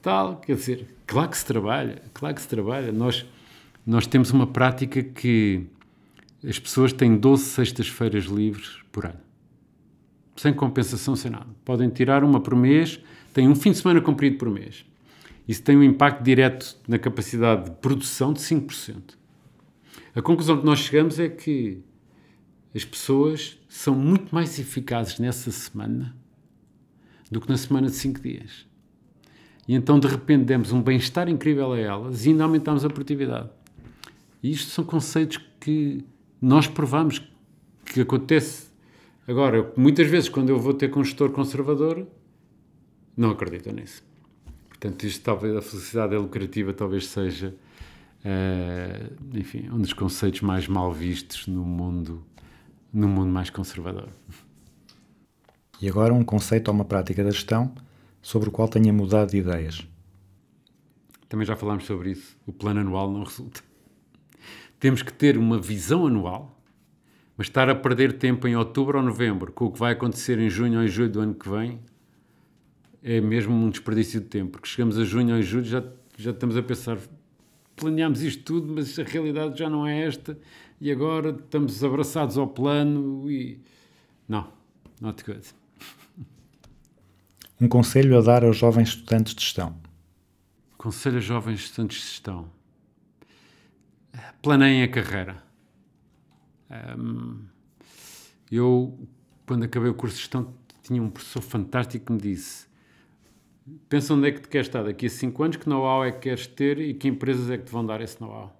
tal. 0.00 0.36
Quer 0.36 0.56
dizer, 0.56 0.86
claro 1.06 1.28
que 1.28 1.36
se 1.36 1.44
trabalha. 1.44 2.02
Claro 2.14 2.34
que 2.34 2.40
se 2.40 2.48
trabalha. 2.48 2.90
Nós, 2.90 3.26
nós 3.86 4.06
temos 4.06 4.30
uma 4.30 4.46
prática 4.46 5.02
que 5.02 5.66
as 6.42 6.58
pessoas 6.58 6.90
têm 6.90 7.18
12 7.18 7.44
sextas-feiras 7.44 8.24
livres 8.24 8.78
por 8.90 9.04
ano 9.04 9.27
sem 10.38 10.52
compensação, 10.52 11.16
sem 11.16 11.30
nada. 11.30 11.48
Podem 11.64 11.88
tirar 11.88 12.22
uma 12.22 12.40
por 12.40 12.54
mês, 12.54 13.00
têm 13.34 13.48
um 13.48 13.56
fim 13.56 13.72
de 13.72 13.78
semana 13.78 14.00
comprido 14.00 14.38
por 14.38 14.48
mês. 14.48 14.84
Isso 15.48 15.62
tem 15.62 15.76
um 15.76 15.82
impacto 15.82 16.22
direto 16.22 16.76
na 16.86 16.98
capacidade 16.98 17.64
de 17.64 17.70
produção 17.72 18.32
de 18.32 18.40
5%. 18.40 19.16
A 20.14 20.22
conclusão 20.22 20.58
que 20.58 20.64
nós 20.64 20.78
chegamos 20.78 21.18
é 21.18 21.28
que 21.28 21.82
as 22.74 22.84
pessoas 22.84 23.58
são 23.68 23.94
muito 23.94 24.32
mais 24.32 24.58
eficazes 24.58 25.18
nessa 25.18 25.50
semana 25.50 26.14
do 27.30 27.40
que 27.40 27.48
na 27.48 27.56
semana 27.56 27.88
de 27.88 27.96
5 27.96 28.20
dias. 28.20 28.66
E 29.66 29.74
então, 29.74 29.98
de 29.98 30.06
repente, 30.06 30.44
demos 30.44 30.70
um 30.70 30.80
bem-estar 30.80 31.28
incrível 31.28 31.72
a 31.72 31.78
elas 31.78 32.24
e 32.24 32.30
ainda 32.30 32.44
aumentamos 32.44 32.84
a 32.84 32.88
produtividade. 32.88 33.50
E 34.42 34.52
isto 34.52 34.70
são 34.70 34.84
conceitos 34.84 35.38
que 35.60 36.04
nós 36.40 36.68
provamos 36.68 37.20
que 37.84 38.00
acontece 38.00 38.67
Agora, 39.28 39.70
muitas 39.76 40.08
vezes, 40.08 40.26
quando 40.30 40.48
eu 40.48 40.58
vou 40.58 40.72
ter 40.72 40.88
com 40.88 41.00
um 41.00 41.04
gestor 41.04 41.30
conservador, 41.30 42.06
não 43.14 43.30
acreditam 43.30 43.74
nisso. 43.74 44.02
Portanto, 44.70 45.04
isto 45.04 45.22
talvez, 45.22 45.54
a 45.54 45.60
felicidade 45.60 46.14
é 46.14 46.18
lucrativa, 46.18 46.72
talvez 46.72 47.08
seja, 47.08 47.54
eh, 48.24 49.10
enfim, 49.34 49.68
um 49.68 49.82
dos 49.82 49.92
conceitos 49.92 50.40
mais 50.40 50.66
mal 50.66 50.90
vistos 50.90 51.46
no 51.46 51.62
mundo, 51.62 52.24
no 52.90 53.06
mundo 53.06 53.30
mais 53.30 53.50
conservador. 53.50 54.08
E 55.78 55.86
agora 55.90 56.14
um 56.14 56.24
conceito 56.24 56.68
ou 56.68 56.74
uma 56.74 56.86
prática 56.86 57.22
da 57.22 57.30
gestão 57.30 57.74
sobre 58.22 58.48
o 58.48 58.52
qual 58.52 58.66
tenha 58.66 58.94
mudado 58.94 59.32
de 59.32 59.36
ideias. 59.36 59.86
Também 61.28 61.46
já 61.46 61.54
falámos 61.54 61.84
sobre 61.84 62.12
isso. 62.12 62.34
O 62.46 62.52
plano 62.52 62.80
anual 62.80 63.12
não 63.12 63.24
resulta. 63.24 63.60
Temos 64.80 65.02
que 65.02 65.12
ter 65.12 65.36
uma 65.36 65.60
visão 65.60 66.06
anual, 66.06 66.57
mas 67.38 67.46
estar 67.46 67.70
a 67.70 67.74
perder 67.74 68.14
tempo 68.14 68.48
em 68.48 68.56
outubro 68.56 68.98
ou 68.98 69.04
novembro 69.04 69.52
com 69.52 69.66
o 69.66 69.70
que 69.70 69.78
vai 69.78 69.92
acontecer 69.92 70.40
em 70.40 70.50
junho 70.50 70.80
ou 70.80 70.84
em 70.84 70.88
julho 70.88 71.08
do 71.08 71.20
ano 71.20 71.34
que 71.34 71.48
vem 71.48 71.78
é 73.00 73.20
mesmo 73.20 73.54
um 73.54 73.70
desperdício 73.70 74.20
de 74.20 74.26
tempo, 74.26 74.52
porque 74.52 74.66
chegamos 74.66 74.98
a 74.98 75.04
junho 75.04 75.32
ou 75.34 75.40
em 75.40 75.42
julho 75.42 75.64
já, 75.64 75.84
já 76.16 76.32
estamos 76.32 76.56
a 76.56 76.62
pensar 76.62 76.98
planeámos 77.76 78.22
isto 78.22 78.42
tudo, 78.42 78.72
mas 78.74 78.98
a 78.98 79.04
realidade 79.04 79.56
já 79.56 79.70
não 79.70 79.86
é 79.86 80.04
esta 80.04 80.36
e 80.80 80.90
agora 80.90 81.30
estamos 81.30 81.82
abraçados 81.84 82.36
ao 82.36 82.48
plano 82.48 83.30
e... 83.30 83.60
Não, 84.28 84.48
not 85.00 85.24
good. 85.24 85.46
Um 87.60 87.68
conselho 87.68 88.18
a 88.18 88.20
dar 88.20 88.44
aos 88.44 88.56
jovens 88.56 88.88
estudantes 88.88 89.34
de 89.34 89.42
gestão. 89.42 89.76
Conselho 90.76 91.18
a 91.18 91.20
jovens 91.20 91.60
estudantes 91.60 91.98
de 91.98 92.04
gestão. 92.04 92.50
Planeiem 94.42 94.82
a 94.82 94.88
carreira. 94.88 95.47
Hum, 96.70 97.44
eu, 98.50 98.98
quando 99.46 99.64
acabei 99.64 99.90
o 99.90 99.94
curso 99.94 100.16
de 100.16 100.22
gestão, 100.22 100.54
tinha 100.82 101.02
um 101.02 101.10
professor 101.10 101.42
fantástico 101.42 102.06
que 102.06 102.12
me 102.12 102.20
disse 102.20 102.68
pensa 103.88 104.14
onde 104.14 104.28
é 104.28 104.32
que 104.32 104.40
te 104.40 104.48
queres 104.48 104.66
estar 104.66 104.82
daqui 104.82 105.06
a 105.06 105.10
5 105.10 105.42
anos, 105.42 105.56
que 105.56 105.68
know-how 105.68 106.04
é 106.04 106.12
que 106.12 106.20
queres 106.20 106.46
ter 106.46 106.78
e 106.78 106.94
que 106.94 107.08
empresas 107.08 107.50
é 107.50 107.58
que 107.58 107.64
te 107.64 107.72
vão 107.72 107.84
dar 107.84 108.00
esse 108.00 108.20
know-how. 108.20 108.54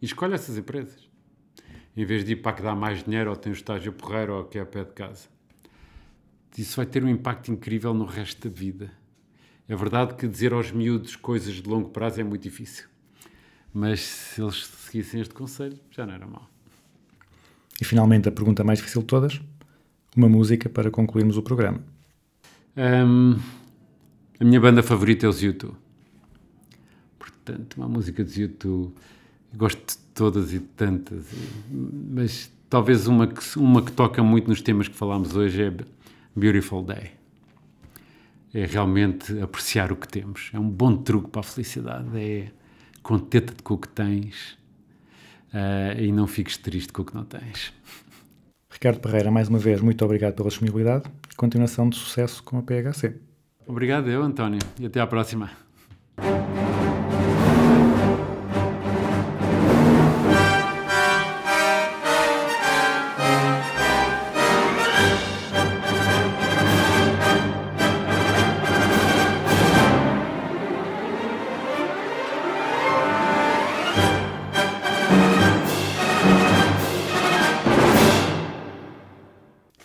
E 0.00 0.06
escolhe 0.06 0.34
essas 0.34 0.56
empresas. 0.58 1.08
Em 1.96 2.04
vez 2.04 2.24
de 2.24 2.32
ir 2.32 2.36
para 2.36 2.52
que 2.52 2.62
dá 2.62 2.74
mais 2.74 3.02
dinheiro, 3.02 3.30
ou 3.30 3.36
tem 3.36 3.52
o 3.52 3.54
estágio 3.54 3.92
porreiro, 3.92 4.34
ou 4.34 4.44
que 4.44 4.58
é 4.58 4.62
a 4.62 4.66
pé 4.66 4.84
de 4.84 4.92
casa. 4.92 5.28
Isso 6.56 6.76
vai 6.76 6.86
ter 6.86 7.04
um 7.04 7.08
impacto 7.08 7.50
incrível 7.50 7.94
no 7.94 8.04
resto 8.04 8.48
da 8.48 8.54
vida. 8.54 8.90
É 9.68 9.74
verdade 9.74 10.14
que 10.14 10.28
dizer 10.28 10.52
aos 10.52 10.70
miúdos 10.70 11.16
coisas 11.16 11.54
de 11.54 11.68
longo 11.68 11.90
prazo 11.90 12.20
é 12.20 12.24
muito 12.24 12.42
difícil. 12.42 12.86
Mas 13.72 14.00
se 14.00 14.40
eles 14.40 14.66
seguissem 14.66 15.20
este 15.20 15.34
conselho, 15.34 15.78
já 15.90 16.06
não 16.06 16.14
era 16.14 16.26
mal. 16.26 16.50
E 17.80 17.84
finalmente 17.84 18.28
a 18.28 18.32
pergunta 18.32 18.64
mais 18.64 18.78
difícil 18.78 19.02
de 19.02 19.06
todas: 19.06 19.40
uma 20.16 20.28
música 20.28 20.68
para 20.68 20.90
concluirmos 20.90 21.36
o 21.36 21.42
programa. 21.42 21.80
Hum, 22.76 23.38
a 24.38 24.44
minha 24.44 24.60
banda 24.60 24.82
favorita 24.82 25.26
é 25.26 25.28
os 25.28 25.42
YouTube. 25.42 25.74
Portanto, 27.18 27.74
uma 27.76 27.88
música 27.88 28.24
dos 28.24 28.36
YouTube, 28.36 28.92
gosto 29.54 29.78
de 29.78 29.98
todas 30.14 30.52
e 30.52 30.58
de 30.58 30.64
tantas, 30.64 31.26
mas 31.70 32.50
talvez 32.68 33.06
uma 33.06 33.26
que, 33.26 33.58
uma 33.58 33.82
que 33.82 33.92
toca 33.92 34.22
muito 34.22 34.48
nos 34.48 34.60
temas 34.60 34.88
que 34.88 34.96
falámos 34.96 35.36
hoje 35.36 35.62
é 35.62 35.74
Beautiful 36.34 36.82
Day. 36.82 37.12
É 38.52 38.64
realmente 38.64 39.38
apreciar 39.40 39.92
o 39.92 39.96
que 39.96 40.08
temos. 40.08 40.50
É 40.52 40.58
um 40.58 40.68
bom 40.68 40.96
truque 40.96 41.30
para 41.30 41.40
a 41.40 41.44
felicidade. 41.44 42.08
É 42.14 42.48
contenta-te 43.02 43.62
com 43.62 43.74
o 43.74 43.78
que 43.78 43.88
tens 43.88 44.58
ah, 45.56 45.94
e 45.98 46.12
não 46.12 46.26
fiques 46.26 46.58
triste 46.58 46.92
com 46.92 47.00
o 47.00 47.04
que 47.04 47.14
não 47.14 47.24
tens. 47.24 47.72
Ricardo 48.70 49.00
Pereira, 49.00 49.30
mais 49.30 49.48
uma 49.48 49.58
vez, 49.58 49.80
muito 49.80 50.04
obrigado 50.04 50.34
pela 50.34 50.50
disponibilidade 50.50 51.04
e 51.32 51.34
continuação 51.34 51.88
de 51.88 51.96
sucesso 51.96 52.42
com 52.42 52.58
a 52.58 52.62
PHC. 52.62 53.16
Obrigado, 53.66 54.10
eu, 54.10 54.22
António, 54.22 54.60
e 54.78 54.84
até 54.84 55.00
à 55.00 55.06
próxima. 55.06 55.50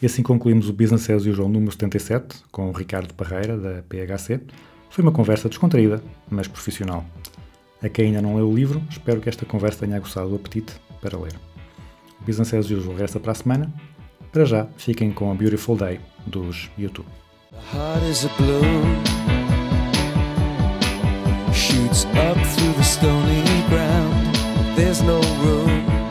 E 0.02 0.06
assim 0.08 0.24
concluímos 0.24 0.68
o 0.68 0.74
Business 0.74 1.10
as 1.12 1.26
Usual 1.26 1.47
número 1.47 1.72
77 1.72 2.43
com 2.52 2.70
o 2.70 2.72
Ricardo 2.72 3.14
Parreira, 3.14 3.56
da 3.56 3.84
PHC. 3.84 4.41
Foi 4.89 5.04
uma 5.04 5.12
conversa 5.12 5.47
descontraída, 5.47 6.02
mas 6.30 6.47
profissional. 6.47 7.06
A 7.84 7.88
quem 7.88 8.08
ainda 8.08 8.22
não 8.22 8.36
leu 8.36 8.49
o 8.49 8.56
livro, 8.56 8.82
espero 8.89 9.22
que 9.22 9.30
esta 9.30 9.45
conversa 9.45 9.86
tenha 9.86 9.97
aguçado 9.97 10.32
o 10.32 10.36
apetite 10.36 10.74
para 11.02 11.18
ler. 11.20 11.36
O 12.20 12.26
Business 12.26 12.54
as 12.54 12.70
Usual 12.72 12.95
resta 12.95 13.20
para 13.20 13.32
a 13.32 13.36
semana. 13.36 13.72
Para 14.32 14.43
já, 14.45 14.68
fiquem 14.76 15.12
com 15.12 15.32
a 15.32 15.36
Beautiful 15.36 15.76
Day 15.76 15.99
dos 16.26 16.70
YouTube. 16.78 17.08
There's 24.76 25.04
no 25.04 25.22
room, 25.22 26.11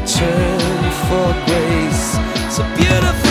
return 0.00 0.60
for 1.08 1.32
grace. 1.46 2.16
It's 2.46 2.58
a 2.58 2.74
beautiful. 2.76 3.27